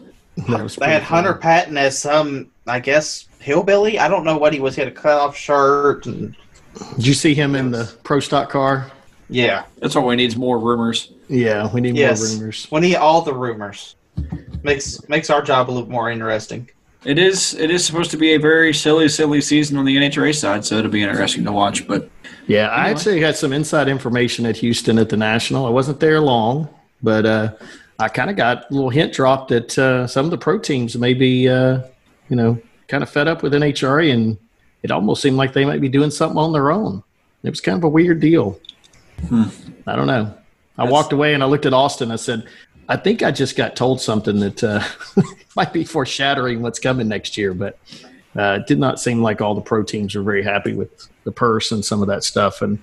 That 0.48 0.62
was 0.62 0.76
They 0.76 0.86
had 0.86 1.02
pretty 1.02 1.04
Hunter 1.06 1.30
funny. 1.32 1.42
Patton 1.42 1.76
as 1.78 1.98
some, 1.98 2.48
I 2.66 2.80
guess, 2.80 3.26
hillbilly. 3.40 3.98
I 3.98 4.08
don't 4.08 4.24
know 4.24 4.38
what 4.38 4.52
he 4.54 4.60
was. 4.60 4.74
He 4.76 4.80
had 4.80 4.88
a 4.88 4.94
cutoff 4.94 5.36
shirt. 5.36 6.06
And, 6.06 6.34
Did 6.96 7.06
you 7.06 7.14
see 7.14 7.34
him 7.34 7.54
in 7.54 7.70
the 7.70 7.92
pro 8.04 8.20
stock 8.20 8.48
car? 8.50 8.90
yeah. 9.28 9.64
that's 9.78 9.94
what 9.94 10.06
we 10.06 10.16
need 10.16 10.26
is 10.26 10.36
more 10.36 10.58
rumors. 10.58 11.12
Yeah, 11.28 11.68
we 11.72 11.80
need 11.82 11.96
Yes. 11.96 12.20
more 12.20 12.38
rumors. 12.38 12.66
We 12.70 12.80
need 12.80 12.96
all 12.96 13.20
the 13.22 13.34
rumors. 13.34 13.94
Makes 14.62 15.08
makes 15.08 15.30
our 15.30 15.42
job 15.42 15.70
a 15.70 15.72
little 15.72 15.90
more 15.90 16.10
interesting. 16.10 16.68
It 17.04 17.18
is 17.18 17.54
it 17.54 17.70
is 17.70 17.84
supposed 17.84 18.10
to 18.10 18.16
be 18.16 18.34
a 18.34 18.38
very 18.38 18.74
silly, 18.74 19.08
silly 19.08 19.40
season 19.40 19.78
on 19.78 19.84
the 19.84 19.96
NHRA 19.96 20.34
side, 20.34 20.64
so 20.64 20.76
it'll 20.76 20.90
be 20.90 21.02
interesting 21.02 21.44
to 21.44 21.52
watch. 21.52 21.86
But 21.86 22.10
Yeah, 22.46 22.68
I 22.68 22.90
actually 22.90 23.20
had 23.20 23.36
some 23.36 23.52
inside 23.52 23.88
information 23.88 24.46
at 24.46 24.56
Houston 24.56 24.98
at 24.98 25.08
the 25.08 25.16
National. 25.16 25.66
I 25.66 25.70
wasn't 25.70 26.00
there 26.00 26.20
long, 26.20 26.68
but 27.02 27.24
uh, 27.24 27.52
I 27.98 28.08
kind 28.08 28.30
of 28.30 28.36
got 28.36 28.70
a 28.70 28.74
little 28.74 28.90
hint 28.90 29.12
dropped 29.12 29.48
that 29.50 29.78
uh, 29.78 30.06
some 30.06 30.24
of 30.24 30.30
the 30.30 30.38
pro 30.38 30.58
teams 30.58 30.96
may 30.96 31.14
be, 31.14 31.48
uh, 31.48 31.82
you 32.28 32.36
know, 32.36 32.60
kind 32.88 33.02
of 33.02 33.10
fed 33.10 33.28
up 33.28 33.42
with 33.42 33.52
NHRA, 33.52 34.12
and 34.12 34.38
it 34.82 34.90
almost 34.90 35.22
seemed 35.22 35.36
like 35.36 35.52
they 35.52 35.64
might 35.64 35.80
be 35.80 35.88
doing 35.88 36.10
something 36.10 36.38
on 36.38 36.52
their 36.52 36.70
own. 36.72 37.02
It 37.42 37.50
was 37.50 37.60
kind 37.60 37.78
of 37.78 37.84
a 37.84 37.88
weird 37.88 38.20
deal. 38.20 38.58
I 39.86 39.96
don't 39.96 40.06
know. 40.06 40.34
I 40.76 40.84
walked 40.84 41.12
away 41.12 41.34
and 41.34 41.42
I 41.42 41.46
looked 41.46 41.66
at 41.66 41.74
Austin. 41.74 42.12
I 42.12 42.16
said, 42.16 42.46
I 42.88 42.96
think 42.96 43.22
I 43.22 43.30
just 43.30 43.56
got 43.56 43.76
told 43.76 44.00
something 44.00 44.40
that 44.40 44.64
uh, 44.64 44.82
might 45.56 45.72
be 45.72 45.84
foreshadowing 45.84 46.62
what's 46.62 46.78
coming 46.78 47.08
next 47.08 47.36
year, 47.36 47.52
but 47.52 47.78
uh, 48.36 48.58
it 48.60 48.66
did 48.66 48.78
not 48.78 48.98
seem 49.00 49.22
like 49.22 49.40
all 49.40 49.54
the 49.54 49.60
pro 49.60 49.82
teams 49.82 50.14
were 50.14 50.22
very 50.22 50.42
happy 50.42 50.72
with 50.72 51.08
the 51.24 51.32
purse 51.32 51.70
and 51.72 51.84
some 51.84 52.00
of 52.00 52.08
that 52.08 52.24
stuff. 52.24 52.62
And 52.62 52.82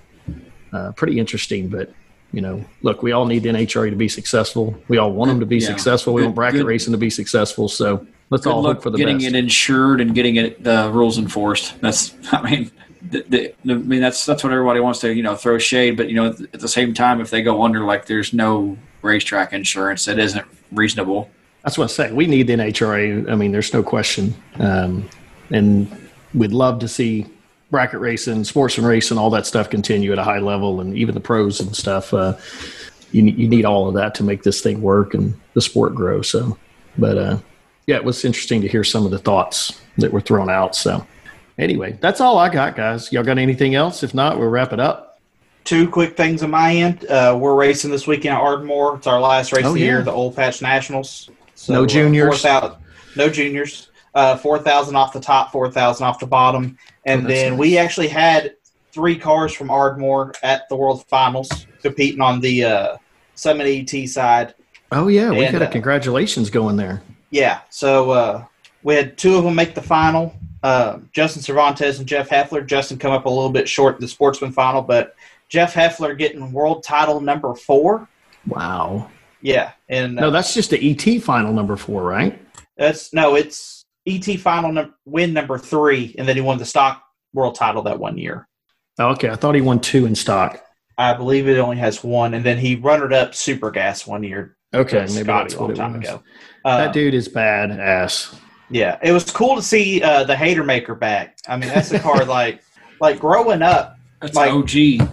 uh, 0.74 0.92
pretty 0.92 1.18
interesting, 1.20 1.70
but 1.70 1.92
you 2.32 2.42
know, 2.42 2.64
look, 2.82 3.02
we 3.02 3.14
all 3.14 3.26
need 3.26 3.44
the 3.44 3.50
NHRA 3.50 3.90
to 3.90 3.96
be 3.96 4.10
successful. 4.10 4.76
We 4.90 4.98
all 4.98 5.12
want 5.12 5.30
them 5.30 5.40
to 5.40 5.46
be 5.46 5.58
Yeah. 5.58 5.68
successful. 5.68 6.14
We 6.14 6.22
Good- 6.22 6.26
want 6.28 6.36
bracket 6.36 6.60
good- 6.62 6.68
racing 6.68 6.92
to 6.92 6.98
be 6.98 7.10
successful. 7.10 7.68
So 7.70 8.06
let's 8.30 8.46
all 8.46 8.62
look 8.62 8.82
for 8.84 8.90
the 8.90 8.98
getting 8.98 9.18
best. 9.18 9.28
it 9.30 9.36
insured 9.36 10.02
and 10.02 10.14
getting 10.14 10.36
it 10.36 10.64
the 10.64 10.90
rules 10.94 11.18
enforced. 11.18 11.80
That's 11.82 12.14
I 12.32 12.42
mean, 12.42 12.72
the, 13.10 13.24
the, 13.30 13.72
I 13.72 13.78
mean 13.78 14.02
that's 14.02 14.26
that's 14.26 14.44
what 14.44 14.52
everybody 14.52 14.82
wants 14.82 15.00
to 15.02 15.14
you 15.14 15.24
know 15.24 15.36
throw 15.36 15.58
shade, 15.58 15.96
but 15.98 16.10
you 16.10 16.16
know 16.16 16.28
at 16.54 16.60
the 16.60 16.68
same 16.68 16.94
time, 16.94 17.22
if 17.22 17.30
they 17.30 17.42
go 17.42 17.64
under 17.64 17.86
like 17.86 18.06
there's 18.08 18.34
no 18.34 18.78
racetrack 19.06 19.54
insurance, 19.54 20.06
that 20.06 20.20
isn't 20.20 20.46
reasonable. 20.72 21.30
That's 21.64 21.78
what 21.78 21.86
I 21.86 21.88
say. 21.88 22.12
We 22.12 22.28
need 22.28 22.48
the 22.48 22.54
NHRA. 22.54 23.30
I 23.32 23.36
mean, 23.36 23.52
there's 23.52 23.74
no 23.74 23.82
question. 23.82 24.36
Um, 24.60 25.10
and 25.52 25.90
we'd 26.34 26.52
love 26.52 26.80
to 26.80 26.88
see 26.88 27.26
bracket 27.72 28.00
racing, 28.00 28.44
sportsman 28.44 28.86
racing, 28.86 29.18
all 29.18 29.30
that 29.32 29.46
stuff 29.46 29.70
continue 29.70 30.12
at 30.12 30.20
a 30.20 30.24
high 30.24 30.40
level, 30.40 30.82
and 30.82 30.96
even 30.98 31.16
the 31.16 31.22
pros 31.22 31.60
and 31.60 31.76
stuff. 31.76 32.14
Uh, 32.14 32.38
you, 33.12 33.24
you 33.24 33.48
need 33.48 33.66
all 33.66 33.88
of 33.88 33.96
that 33.96 34.16
to 34.16 34.24
make 34.24 34.44
this 34.44 34.62
thing 34.62 34.82
work 34.82 35.14
and 35.14 35.40
the 35.54 35.62
sport 35.62 35.96
grow. 35.96 36.22
So, 36.22 36.58
but 36.98 37.18
uh, 37.18 37.38
yeah, 37.88 37.96
it 37.96 38.04
was 38.04 38.26
interesting 38.26 38.62
to 38.62 38.68
hear 38.68 38.84
some 38.84 39.06
of 39.06 39.12
the 39.12 39.20
thoughts 39.20 39.82
that 39.98 40.12
were 40.12 40.22
thrown 40.22 40.50
out. 40.50 40.76
So, 40.76 41.06
anyway, 41.58 41.98
that's 42.02 42.22
all 42.22 42.38
I 42.38 42.50
got, 42.50 42.76
guys. 42.76 43.12
Y'all 43.12 43.24
got 43.24 43.38
anything 43.38 43.76
else? 43.76 44.04
If 44.04 44.14
not, 44.14 44.38
we'll 44.38 44.50
wrap 44.50 44.74
it 44.74 44.80
up. 44.80 45.05
Two 45.66 45.90
quick 45.90 46.16
things 46.16 46.44
on 46.44 46.52
my 46.52 46.74
end. 46.76 47.06
Uh, 47.06 47.36
we're 47.40 47.56
racing 47.56 47.90
this 47.92 48.06
weekend 48.06 48.36
at 48.36 48.42
Ardmore. 48.42 48.96
It's 48.98 49.08
our 49.08 49.20
last 49.20 49.52
race 49.52 49.66
Oh, 49.66 49.70
of 49.70 49.74
the 49.74 49.80
yeah. 49.82 49.86
year, 49.88 50.02
the 50.04 50.12
Old 50.12 50.36
Patch 50.36 50.62
Nationals. 50.62 51.30
No 51.68 51.84
uh, 51.84 51.88
juniors? 51.88 52.42
4,000 52.42 52.78
no 53.18 53.30
juniors. 53.30 53.90
Uh, 54.14 54.38
4,000 54.38 54.96
off 54.96 55.12
the 55.12 55.20
top, 55.20 55.52
4,000 55.52 56.06
off 56.06 56.20
the 56.20 56.28
bottom. 56.28 56.78
And 57.06 57.26
Oh, 57.26 57.28
then 57.28 57.52
nice. 57.54 57.60
we 57.60 57.78
actually 57.80 58.08
had 58.10 58.54
three 58.94 59.18
cars 59.18 59.54
from 59.54 59.70
Ardmore 59.72 60.34
at 60.44 60.70
the 60.70 60.76
World 60.76 61.04
Finals 61.08 61.50
competing 61.82 62.22
on 62.22 62.40
the 62.40 62.64
uh, 62.64 62.98
Summit 63.34 63.66
ET 63.68 64.08
side. 64.08 64.54
Oh 64.92 65.08
yeah, 65.08 65.32
we 65.32 65.44
And, 65.46 65.52
got 65.52 65.64
a 65.64 65.68
uh, 65.68 65.72
congratulations 65.72 66.50
going 66.52 66.78
there. 66.78 67.02
Yeah, 67.32 67.62
so 67.72 68.12
uh, 68.12 68.46
we 68.84 68.94
had 68.96 69.18
two 69.18 69.36
of 69.36 69.44
them 69.44 69.56
make 69.56 69.74
the 69.74 69.82
final. 69.82 70.34
Uh, 70.62 71.00
Justin 71.12 71.42
Cervantes 71.42 71.98
and 72.00 72.08
Jeff 72.08 72.30
Heffler. 72.30 72.62
Justin 72.62 72.98
come 73.00 73.12
up 73.12 73.26
a 73.26 73.30
little 73.30 73.50
bit 73.50 73.68
short 73.68 73.96
in 73.96 74.02
the 74.02 74.08
sportsman 74.08 74.52
final, 74.52 74.82
but 74.82 75.16
Jeff 75.56 75.74
Heffler 75.74 76.14
getting 76.16 76.52
world 76.52 76.84
title 76.84 77.22
number 77.22 77.56
four. 77.56 78.10
Wow. 78.46 79.10
Yeah, 79.42 79.72
and 79.88 80.20
uh, 80.20 80.24
No, 80.24 80.32
that's 80.32 80.54
just 80.54 80.72
the 80.72 80.92
ET 80.92 81.22
final 81.24 81.54
number 81.54 81.78
four, 81.78 82.04
right? 82.04 82.38
that's 82.78 83.14
no, 83.14 83.36
it's 83.36 83.86
ET 84.06 84.26
final 84.42 84.74
num- 84.74 84.94
win 85.06 85.32
number 85.32 85.58
three, 85.58 86.14
and 86.18 86.28
then 86.28 86.36
he 86.36 86.42
won 86.42 86.58
the 86.58 86.66
stock 86.66 87.02
world 87.34 87.56
title 87.56 87.82
that 87.84 87.98
one 87.98 88.18
year. 88.18 88.50
Oh, 89.00 89.12
okay, 89.12 89.30
I 89.30 89.36
thought 89.38 89.56
he 89.56 89.62
won 89.62 89.80
two 89.80 90.06
in 90.06 90.14
stock. 90.14 90.62
I 90.98 91.14
believe 91.14 91.48
it 91.48 91.58
only 91.58 91.78
has 91.78 92.04
one, 92.04 92.34
and 92.34 92.44
then 92.44 92.58
he 92.58 92.76
runnered 92.76 93.14
up 93.14 93.34
Super 93.34 93.72
Gas 93.72 94.06
one 94.06 94.24
year. 94.24 94.58
Okay, 94.74 95.06
maybe 95.08 95.24
Scotty 95.24 95.26
that's 95.28 95.54
a 95.54 95.60
long 95.62 95.74
time 95.74 96.00
was. 96.02 96.10
ago. 96.10 96.24
Uh, 96.66 96.78
that 96.80 96.94
dude 96.94 97.14
is 97.14 97.30
badass. 97.30 98.38
Yeah, 98.70 98.98
it 99.02 99.14
was 99.14 99.24
cool 99.32 99.56
to 99.56 99.62
see 99.62 100.04
uh, 100.04 100.26
the 100.26 100.36
Hater 100.36 100.66
Maker 100.66 100.96
back. 100.96 101.38
I 101.48 101.56
mean, 101.56 101.70
that's 101.70 101.92
a 101.92 102.00
car 102.00 102.26
like 102.40 102.62
like 103.00 103.20
growing 103.22 103.62
up. 103.62 103.98
That's 104.22 104.36
Like- 104.36 104.52
OG. 104.52 105.08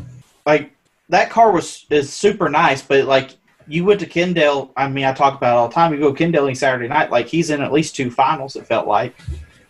Like 0.46 0.72
that 1.08 1.30
car 1.30 1.52
was 1.52 1.86
is 1.90 2.12
super 2.12 2.48
nice, 2.48 2.82
but 2.82 3.04
like 3.04 3.36
you 3.68 3.84
went 3.84 4.00
to 4.00 4.06
Kendall. 4.06 4.72
I 4.76 4.88
mean, 4.88 5.04
I 5.04 5.12
talk 5.12 5.36
about 5.36 5.54
it 5.54 5.58
all 5.58 5.68
the 5.68 5.74
time. 5.74 5.92
You 5.92 6.00
go 6.00 6.12
to 6.12 6.16
Kendall 6.16 6.46
any 6.46 6.54
Saturday 6.54 6.88
night, 6.88 7.10
like 7.10 7.28
he's 7.28 7.50
in 7.50 7.62
at 7.62 7.72
least 7.72 7.94
two 7.94 8.10
finals. 8.10 8.56
It 8.56 8.66
felt 8.66 8.86
like 8.86 9.14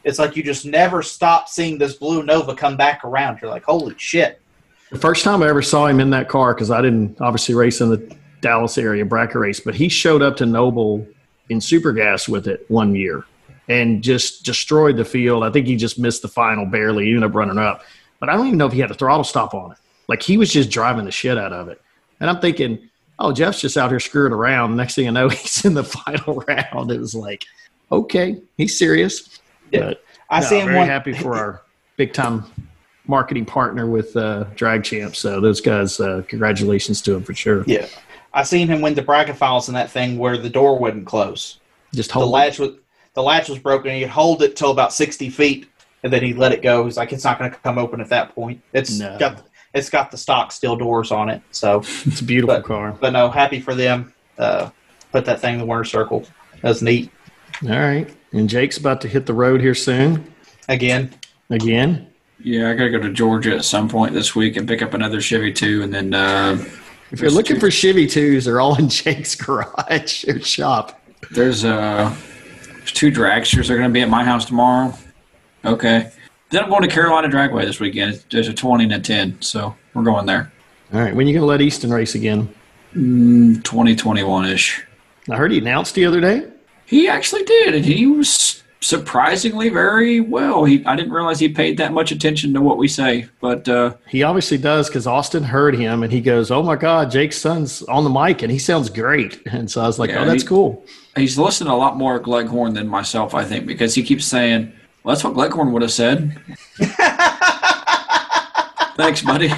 it's 0.04 0.18
like 0.18 0.36
you 0.36 0.42
just 0.42 0.64
never 0.64 1.02
stop 1.02 1.48
seeing 1.48 1.78
this 1.78 1.94
blue 1.94 2.22
Nova 2.22 2.54
come 2.54 2.76
back 2.76 3.04
around. 3.04 3.40
You're 3.40 3.50
like, 3.50 3.64
holy 3.64 3.94
shit! 3.98 4.40
The 4.90 4.98
first 4.98 5.24
time 5.24 5.42
I 5.42 5.48
ever 5.48 5.62
saw 5.62 5.86
him 5.86 6.00
in 6.00 6.10
that 6.10 6.28
car, 6.28 6.54
because 6.54 6.70
I 6.70 6.82
didn't 6.82 7.20
obviously 7.20 7.54
race 7.54 7.80
in 7.80 7.90
the 7.90 8.16
Dallas 8.40 8.76
area 8.78 9.04
bracket 9.04 9.36
race, 9.36 9.60
but 9.60 9.74
he 9.74 9.88
showed 9.88 10.22
up 10.22 10.36
to 10.36 10.46
Noble 10.46 11.06
in 11.48 11.60
super 11.60 11.92
gas 11.92 12.28
with 12.28 12.46
it 12.46 12.64
one 12.68 12.94
year 12.94 13.24
and 13.68 14.02
just 14.02 14.44
destroyed 14.44 14.96
the 14.96 15.04
field. 15.04 15.44
I 15.44 15.50
think 15.50 15.66
he 15.66 15.76
just 15.76 15.98
missed 15.98 16.22
the 16.22 16.28
final 16.28 16.66
barely. 16.66 17.04
He 17.04 17.10
ended 17.10 17.30
up 17.30 17.34
running 17.34 17.58
up, 17.58 17.82
but 18.20 18.28
I 18.28 18.34
don't 18.34 18.46
even 18.46 18.58
know 18.58 18.66
if 18.66 18.72
he 18.72 18.80
had 18.80 18.90
a 18.90 18.94
throttle 18.94 19.24
stop 19.24 19.54
on 19.54 19.72
it. 19.72 19.78
Like 20.08 20.22
he 20.22 20.36
was 20.36 20.50
just 20.52 20.70
driving 20.70 21.04
the 21.04 21.10
shit 21.12 21.38
out 21.38 21.52
of 21.52 21.68
it. 21.68 21.80
And 22.20 22.28
I'm 22.30 22.40
thinking, 22.40 22.88
oh, 23.18 23.32
Jeff's 23.32 23.60
just 23.60 23.76
out 23.76 23.90
here 23.90 24.00
screwing 24.00 24.32
around. 24.32 24.76
Next 24.76 24.94
thing 24.94 25.08
I 25.08 25.10
know, 25.10 25.28
he's 25.30 25.64
in 25.64 25.74
the 25.74 25.84
final 25.84 26.42
round. 26.48 26.90
It 26.90 27.00
was 27.00 27.14
like, 27.14 27.44
okay, 27.90 28.40
he's 28.56 28.78
serious. 28.78 29.40
Yeah. 29.70 29.80
But 29.80 30.04
I 30.30 30.40
no, 30.40 30.46
see 30.46 30.58
him 30.60 30.66
very 30.66 30.78
one. 30.78 30.88
happy 30.88 31.12
for 31.12 31.34
our 31.36 31.62
big 31.96 32.12
time 32.12 32.44
marketing 33.06 33.44
partner 33.44 33.86
with 33.86 34.16
uh, 34.16 34.44
Drag 34.54 34.84
Champ. 34.84 35.16
So 35.16 35.40
those 35.40 35.60
guys, 35.60 35.98
uh, 36.00 36.22
congratulations 36.28 37.00
to 37.02 37.14
him 37.14 37.22
for 37.22 37.34
sure. 37.34 37.64
Yeah, 37.66 37.86
I 38.32 38.42
seen 38.42 38.68
him 38.68 38.80
win 38.80 38.94
the 38.94 39.02
bracket 39.02 39.36
finals 39.36 39.68
in 39.68 39.74
that 39.74 39.90
thing 39.90 40.18
where 40.18 40.36
the 40.38 40.48
door 40.50 40.78
wouldn't 40.78 41.06
close. 41.06 41.58
Just 41.94 42.08
The 42.10 42.14
hold 42.14 42.28
it. 42.28 42.32
latch 42.32 42.58
was 42.58 42.70
the 43.14 43.22
latch 43.22 43.48
was 43.48 43.58
broken. 43.58 43.92
He'd 43.92 44.06
hold 44.08 44.42
it 44.42 44.56
till 44.56 44.70
about 44.70 44.92
sixty 44.92 45.28
feet, 45.28 45.68
and 46.02 46.10
then 46.12 46.22
he'd 46.22 46.38
let 46.38 46.52
it 46.52 46.62
go. 46.62 46.84
He's 46.86 46.96
like, 46.96 47.12
it's 47.12 47.24
not 47.24 47.38
going 47.38 47.50
to 47.50 47.56
come 47.58 47.76
open 47.76 48.00
at 48.00 48.08
that 48.08 48.34
point. 48.34 48.62
It's 48.72 48.98
No. 48.98 49.18
got 49.18 49.42
it's 49.74 49.88
got 49.90 50.10
the 50.10 50.16
stock 50.16 50.52
steel 50.52 50.76
doors 50.76 51.10
on 51.10 51.28
it. 51.28 51.40
So, 51.50 51.80
It's 51.80 52.20
a 52.20 52.24
beautiful 52.24 52.56
but- 52.56 52.64
car. 52.64 52.96
but 53.00 53.12
no, 53.12 53.30
happy 53.30 53.60
for 53.60 53.74
them. 53.74 54.12
Uh, 54.38 54.70
put 55.12 55.24
that 55.26 55.40
thing 55.40 55.54
in 55.54 55.60
the 55.60 55.66
winner 55.66 55.84
circle. 55.84 56.24
That's 56.62 56.82
neat. 56.82 57.10
All 57.64 57.70
right. 57.78 58.08
And 58.32 58.48
Jake's 58.48 58.78
about 58.78 59.00
to 59.02 59.08
hit 59.08 59.26
the 59.26 59.34
road 59.34 59.60
here 59.60 59.74
soon. 59.74 60.32
Again, 60.68 61.10
Again. 61.50 62.06
Yeah, 62.44 62.70
I 62.70 62.72
gotta 62.74 62.90
go 62.90 62.98
to 62.98 63.12
Georgia 63.12 63.54
at 63.54 63.64
some 63.64 63.88
point 63.88 64.14
this 64.14 64.34
week 64.34 64.56
and 64.56 64.66
pick 64.66 64.80
up 64.82 64.94
another 64.94 65.20
Chevy 65.20 65.52
too, 65.52 65.82
and 65.82 65.92
then 65.94 66.12
uh, 66.14 66.56
If 67.12 67.20
you're 67.20 67.30
looking 67.30 67.60
for 67.60 67.70
Chevy 67.70 68.06
2s, 68.06 68.44
they're 68.46 68.60
all 68.60 68.74
in 68.76 68.88
Jake's 68.88 69.34
garage 69.34 70.24
or 70.26 70.40
shop. 70.40 71.00
There's 71.30 71.64
uh 71.64 72.12
there's 72.78 72.92
two 72.92 73.12
dragsters 73.12 73.68
that 73.68 73.74
are 73.74 73.76
going 73.78 73.88
to 73.90 73.92
be 73.92 74.00
at 74.00 74.08
my 74.08 74.24
house 74.24 74.44
tomorrow. 74.46 74.92
Okay. 75.64 76.10
Then 76.52 76.62
I'm 76.62 76.68
going 76.70 76.82
to 76.82 76.88
Carolina 76.88 77.28
Dragway 77.28 77.64
this 77.64 77.80
weekend. 77.80 78.22
There's 78.30 78.46
a 78.48 78.52
20 78.52 78.84
and 78.84 78.92
a 78.92 79.00
10, 79.00 79.40
so 79.40 79.74
we're 79.94 80.02
going 80.02 80.26
there. 80.26 80.52
All 80.92 81.00
right. 81.00 81.14
When 81.14 81.26
are 81.26 81.30
you 81.30 81.34
going 81.34 81.42
to 81.42 81.46
let 81.46 81.62
Easton 81.62 81.90
race 81.90 82.14
again? 82.14 82.54
Mm, 82.94 83.64
2021 83.64 84.44
ish. 84.50 84.84
I 85.30 85.36
heard 85.36 85.50
he 85.50 85.58
announced 85.58 85.94
the 85.94 86.04
other 86.04 86.20
day. 86.20 86.46
He 86.84 87.08
actually 87.08 87.44
did, 87.44 87.74
and 87.74 87.84
he 87.86 88.06
was 88.06 88.62
surprisingly 88.80 89.70
very 89.70 90.20
well. 90.20 90.64
He 90.64 90.84
I 90.84 90.94
didn't 90.96 91.12
realize 91.12 91.38
he 91.38 91.48
paid 91.48 91.78
that 91.78 91.92
much 91.92 92.12
attention 92.12 92.52
to 92.52 92.60
what 92.60 92.76
we 92.76 92.88
say, 92.88 93.28
but 93.40 93.66
uh, 93.68 93.94
He 94.08 94.22
obviously 94.24 94.58
does 94.58 94.88
because 94.88 95.06
Austin 95.06 95.44
heard 95.44 95.74
him 95.76 96.02
and 96.02 96.12
he 96.12 96.20
goes, 96.20 96.50
Oh 96.50 96.62
my 96.64 96.74
God, 96.76 97.10
Jake's 97.10 97.38
son's 97.38 97.82
on 97.84 98.02
the 98.04 98.10
mic 98.10 98.42
and 98.42 98.50
he 98.52 98.58
sounds 98.58 98.90
great. 98.90 99.40
And 99.52 99.70
so 99.70 99.80
I 99.82 99.86
was 99.86 99.98
like, 100.00 100.10
Yeah, 100.10 100.22
Oh, 100.22 100.26
that's 100.26 100.42
he- 100.42 100.48
cool. 100.48 100.84
he's 101.16 101.38
listening 101.38 101.70
a 101.70 101.76
lot 101.76 101.96
more 101.96 102.18
to 102.18 102.22
Gleghorn 102.24 102.74
than 102.74 102.88
myself, 102.88 103.34
I 103.34 103.44
think, 103.44 103.66
because 103.66 103.94
he 103.94 104.02
keeps 104.02 104.26
saying, 104.26 104.72
"Well, 105.02 105.14
that's 105.14 105.24
what 105.24 105.34
Gleghorn 105.34 105.72
would 105.72 105.82
have 105.82 105.92
said." 105.92 106.40
Thanks, 108.96 109.22
buddy. 109.22 109.50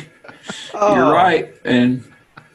Oh. 0.74 0.95
You're 0.95 1.12
right, 1.12 1.55
and 1.64 2.05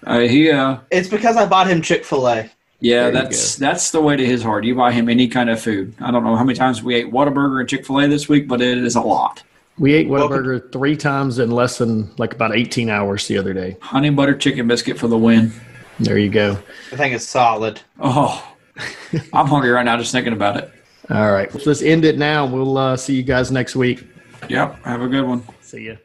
uh, 0.06 0.20
he 0.20 0.50
uh, 0.52 0.78
It's 0.92 1.08
because 1.08 1.38
I 1.38 1.46
bought 1.46 1.68
him 1.68 1.82
Chick 1.82 2.06
Fil 2.06 2.28
A. 2.28 2.50
Yeah, 2.82 3.04
There 3.04 3.12
that's 3.12 3.56
that's 3.58 3.92
the 3.92 4.02
way 4.02 4.16
to 4.16 4.26
his 4.26 4.42
heart. 4.42 4.64
You 4.64 4.76
buy 4.76 4.92
him 4.92 5.10
any 5.10 5.28
kind 5.28 5.50
of 5.50 5.62
food. 5.62 5.94
I 6.00 6.12
don't 6.12 6.24
know 6.24 6.36
how 6.36 6.44
many 6.44 6.58
times 6.58 6.82
we 6.82 6.96
ate 6.96 7.12
Whataburger 7.12 7.60
and 7.60 7.68
Chick 7.68 7.86
Fil 7.86 8.00
A 8.00 8.08
this 8.08 8.30
week, 8.30 8.48
but 8.48 8.62
it 8.62 8.78
is 8.78 8.96
a 8.96 9.02
lot. 9.02 9.44
We 9.78 9.94
ate 9.94 10.08
Welcome. 10.08 10.38
Whataburger 10.38 10.72
three 10.72 10.96
times 10.96 11.40
in 11.40 11.52
less 11.52 11.78
than 11.78 12.14
like 12.18 12.34
about 12.34 12.56
18 12.56 12.90
hours 12.90 13.28
the 13.28 13.38
other 13.38 13.54
day. 13.54 13.78
Honey 13.82 14.10
butter 14.10 14.36
chicken 14.36 14.68
biscuit 14.68 14.98
for 14.98 15.08
the 15.08 15.18
win. 15.18 15.52
There 16.00 16.18
you 16.18 16.30
go. 16.30 16.58
I 16.92 16.96
think 16.96 17.14
it's 17.14 17.28
solid. 17.28 17.82
Oh, 18.00 18.56
I'm 19.34 19.48
hungry 19.48 19.72
right 19.72 19.84
now 19.84 19.98
just 19.98 20.14
thinking 20.14 20.34
about 20.34 20.58
it. 20.58 20.72
All 21.10 21.32
right. 21.32 21.50
Let's 21.66 21.82
end 21.82 22.06
it 22.06 22.18
now. 22.18 22.46
We'll 22.46 22.78
uh, 22.78 22.96
see 22.96 23.16
you 23.16 23.24
guys 23.24 23.52
next 23.52 23.76
week. 23.76 24.06
Yep. 24.48 24.84
Have 24.86 25.02
a 25.02 25.08
good 25.08 25.26
one. 25.26 25.44
See 25.62 25.88
ya. 25.88 25.96